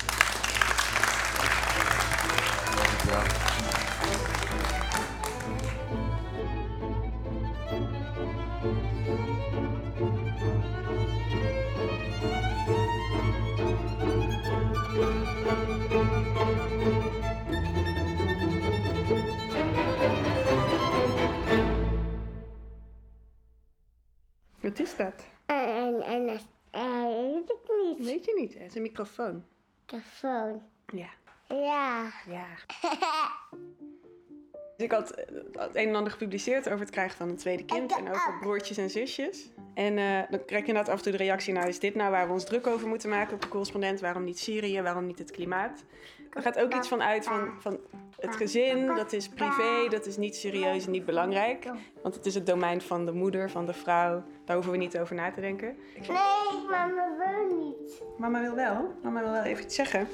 microfoon. 29.00 29.44
Microfoon. 29.82 30.62
Ja. 30.94 31.10
Ja. 31.48 32.12
Ja. 32.28 32.46
dus 34.78 34.86
ik 34.86 34.92
had 34.92 35.16
het 35.52 35.76
een 35.76 35.88
en 35.88 35.96
ander 35.96 36.12
gepubliceerd 36.12 36.68
over 36.68 36.80
het 36.80 36.90
krijgen 36.90 37.18
van 37.18 37.30
een 37.30 37.38
tweede 37.38 37.66
kind 37.66 37.98
en 37.98 38.10
over 38.10 38.38
broertjes 38.40 38.78
en 38.78 38.90
zusjes. 38.90 39.50
En 39.74 39.98
uh, 39.98 40.22
dan 40.30 40.46
krijg 40.46 40.62
je 40.62 40.68
inderdaad 40.68 40.90
af 40.90 40.98
en 40.98 41.04
toe 41.04 41.12
de 41.12 41.18
reactie, 41.18 41.54
nou 41.54 41.68
is 41.68 41.80
dit 41.80 41.96
nou 41.96 42.12
waar 42.12 42.28
we 42.28 42.34
ons 42.34 42.46
druk 42.46 42.68
over 42.68 42.88
moeten 42.88 43.10
maken 43.10 43.34
op 43.34 43.42
de 43.42 43.48
correspondent? 43.48 44.00
Waarom 44.00 44.24
niet 44.24 44.40
Syrië? 44.40 44.82
Waarom 44.82 45.06
niet 45.06 45.20
het 45.20 45.32
klimaat? 45.32 45.84
Er 46.34 46.42
gaat 46.42 46.60
ook 46.60 46.74
iets 46.74 46.88
van 46.88 47.02
uit 47.02 47.26
van, 47.26 47.50
van 47.60 47.80
het 48.20 48.36
gezin, 48.36 48.96
dat 48.96 49.14
is 49.14 49.30
privé, 49.30 49.88
dat 49.90 50.06
is 50.06 50.18
niet 50.18 50.36
serieus 50.36 50.86
en 50.86 50.92
niet 50.92 51.06
belangrijk. 51.06 51.72
Want 52.02 52.16
het 52.16 52.26
is 52.26 52.36
het 52.36 52.46
domein 52.46 52.82
van 52.82 53.06
de 53.06 53.12
moeder, 53.12 53.50
van 53.50 53.66
de 53.66 53.74
vrouw. 53.74 54.24
Daar 54.46 54.56
hoeven 54.56 54.72
we 54.72 54.78
niet 54.78 54.98
over 55.00 55.16
na 55.16 55.32
te 55.32 55.42
denken. 55.42 55.78
Nee, 55.96 56.08
mama 56.70 57.10
wil 57.18 57.58
niet. 57.58 58.02
Mama 58.18 58.42
wil 58.42 58.56
wel. 58.56 58.94
Mama 59.04 59.22
wil 59.22 59.32
wel 59.32 59.44
even 59.44 59.64
iets 59.64 59.76
zeggen. 59.76 60.08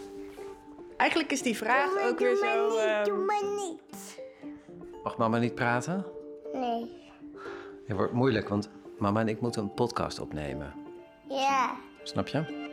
Eigenlijk 0.98 1.32
is 1.32 1.42
die 1.42 1.58
vraag 1.58 1.90
doe 1.90 2.02
ook 2.02 2.20
weer 2.20 2.30
doe 2.30 2.46
zo... 2.46 2.68
Niet, 2.68 2.86
uh, 2.86 3.04
doe 3.04 3.26
maar 3.26 3.44
niet. 3.44 4.24
Mag 5.04 5.18
mama 5.18 5.38
niet 5.38 5.56
praten? 5.56 6.06
Nee. 6.54 7.04
Het 7.86 7.98
wordt 7.98 8.14
moeilijk, 8.14 8.50
want 8.50 8.70
mama 8.98 9.20
en 9.20 9.28
ik 9.28 9.42
moeten 9.42 9.62
een 9.62 9.74
podcast 9.74 10.20
opnemen. 10.20 10.74
Ja. 11.30 11.76
Snap 12.04 12.28
je? 12.28 12.64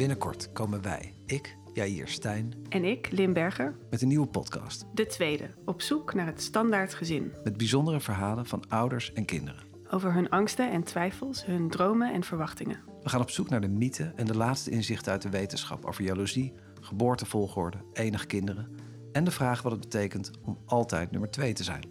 Binnenkort 0.00 0.52
komen 0.52 0.82
wij, 0.82 1.14
ik, 1.26 1.56
Jair 1.72 2.08
Stijn... 2.08 2.54
En 2.68 2.84
ik, 2.84 3.10
Limberger. 3.10 3.76
Met 3.90 4.02
een 4.02 4.08
nieuwe 4.08 4.26
podcast. 4.26 4.86
De 4.94 5.06
tweede, 5.06 5.50
op 5.64 5.82
zoek 5.82 6.14
naar 6.14 6.26
het 6.26 6.42
standaard 6.42 6.94
gezin. 6.94 7.32
Met 7.44 7.56
bijzondere 7.56 8.00
verhalen 8.00 8.46
van 8.46 8.64
ouders 8.68 9.12
en 9.12 9.24
kinderen. 9.24 9.62
Over 9.90 10.12
hun 10.12 10.28
angsten 10.28 10.70
en 10.70 10.82
twijfels, 10.82 11.46
hun 11.46 11.68
dromen 11.68 12.12
en 12.12 12.24
verwachtingen. 12.24 12.80
We 13.02 13.08
gaan 13.08 13.20
op 13.20 13.30
zoek 13.30 13.48
naar 13.48 13.60
de 13.60 13.68
mythe 13.68 14.12
en 14.16 14.26
de 14.26 14.36
laatste 14.36 14.70
inzichten 14.70 15.12
uit 15.12 15.22
de 15.22 15.30
wetenschap 15.30 15.84
over 15.84 16.04
jaloezie, 16.04 16.52
geboortevolgorde, 16.80 17.78
enig 17.92 18.26
kinderen 18.26 18.76
en 19.12 19.24
de 19.24 19.30
vraag 19.30 19.62
wat 19.62 19.72
het 19.72 19.80
betekent 19.80 20.30
om 20.44 20.58
altijd 20.66 21.10
nummer 21.10 21.30
twee 21.30 21.52
te 21.52 21.64
zijn. 21.64 21.84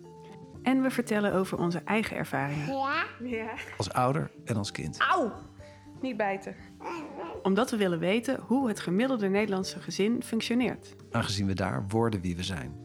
En 0.63 0.81
we 0.81 0.89
vertellen 0.89 1.33
over 1.33 1.57
onze 1.57 1.81
eigen 1.85 2.17
ervaringen. 2.17 2.67
Ja? 2.67 3.05
Ja. 3.23 3.53
Als 3.77 3.91
ouder 3.91 4.31
en 4.45 4.55
als 4.55 4.71
kind. 4.71 4.99
Auw! 4.99 5.31
Niet 6.01 6.17
bijten. 6.17 6.55
Omdat 7.43 7.71
we 7.71 7.77
willen 7.77 7.99
weten 7.99 8.39
hoe 8.39 8.67
het 8.67 8.79
gemiddelde 8.79 9.27
Nederlandse 9.27 9.79
gezin 9.79 10.23
functioneert. 10.23 10.95
Aangezien 11.11 11.47
we 11.47 11.53
daar 11.53 11.85
worden 11.87 12.21
wie 12.21 12.35
we 12.35 12.43
zijn. 12.43 12.75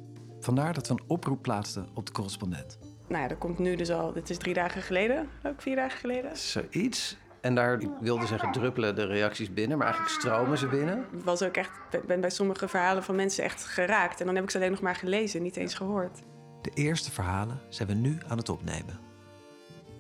Vandaar 0.41 0.75
dat 0.75 0.89
we 0.89 0.93
een 0.93 1.05
oproep 1.07 1.43
plaatsten 1.43 1.89
op 1.95 2.07
de 2.07 2.13
correspondent. 2.13 2.79
Nou 3.09 3.23
ja, 3.23 3.29
dat 3.29 3.39
komt 3.39 3.59
nu 3.59 3.77
dus 3.77 3.91
al, 3.91 4.13
dit 4.13 4.31
is 4.31 4.39
drie 4.39 4.55
dagen 4.55 4.83
geleden, 4.83 5.29
ook 5.43 5.63
vier 5.63 5.77
dagen 5.77 5.99
geleden. 5.99 6.37
Zoiets. 6.37 7.17
En 7.41 7.55
daar, 7.55 7.81
ik 7.81 7.91
wilde 8.01 8.27
zeggen, 8.27 8.53
druppelen 8.53 8.95
de 8.95 9.07
reacties 9.07 9.53
binnen, 9.53 9.79
maar 9.79 9.87
eigenlijk 9.87 10.17
stromen 10.21 10.59
ze 10.59 10.67
binnen. 10.67 10.99
Ik 10.99 11.25
was 11.25 11.43
ook 11.43 11.57
echt, 11.57 11.71
ben 12.07 12.21
bij 12.21 12.31
sommige 12.31 12.69
verhalen 12.69 13.03
van 13.03 13.15
mensen 13.15 13.45
echt 13.45 13.65
geraakt. 13.65 14.21
En 14.21 14.27
dan 14.27 14.35
heb 14.35 14.45
ik 14.45 14.51
ze 14.51 14.57
alleen 14.57 14.71
nog 14.71 14.81
maar 14.81 14.95
gelezen, 14.95 15.43
niet 15.43 15.57
eens 15.57 15.75
gehoord. 15.75 16.23
De 16.63 16.71
eerste 16.75 17.11
verhalen 17.11 17.61
zijn 17.69 17.89
we 17.89 17.95
nu 17.95 18.19
aan 18.29 18.39
het 18.39 18.49
opnemen. 18.49 18.99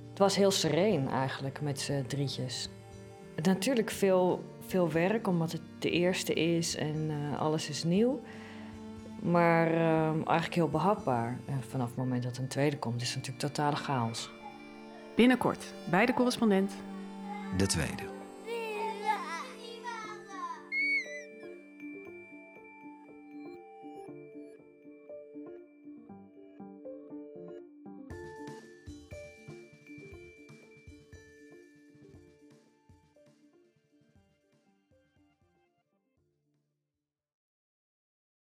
Het 0.09 0.19
was 0.19 0.37
heel 0.37 0.51
sereen 0.51 1.09
eigenlijk 1.09 1.61
met 1.61 1.81
z'n 1.81 2.05
drietjes. 2.07 2.69
Natuurlijk 3.43 3.91
veel, 3.91 4.45
veel 4.67 4.91
werk, 4.91 5.27
omdat 5.27 5.53
het 5.53 5.61
de 5.79 5.91
eerste 5.91 6.35
is 6.35 6.77
en 6.77 7.11
uh, 7.11 7.41
alles 7.41 7.69
is 7.69 7.85
nieuw. 7.85 8.21
Maar 9.23 9.71
uh, 9.73 10.09
eigenlijk 10.09 10.55
heel 10.55 10.69
behapbaar. 10.69 11.39
En 11.47 11.63
vanaf 11.69 11.87
het 11.87 11.97
moment 11.97 12.23
dat 12.23 12.37
een 12.37 12.49
tweede 12.49 12.79
komt, 12.79 13.03
is 13.03 13.15
het 13.15 13.17
natuurlijk 13.17 13.45
totale 13.45 13.77
chaos. 13.77 14.31
Binnenkort 15.17 15.73
bij 15.91 16.07
de 16.07 16.15
correspondent. 16.15 16.73
De 17.57 17.67
tweede. 17.67 18.14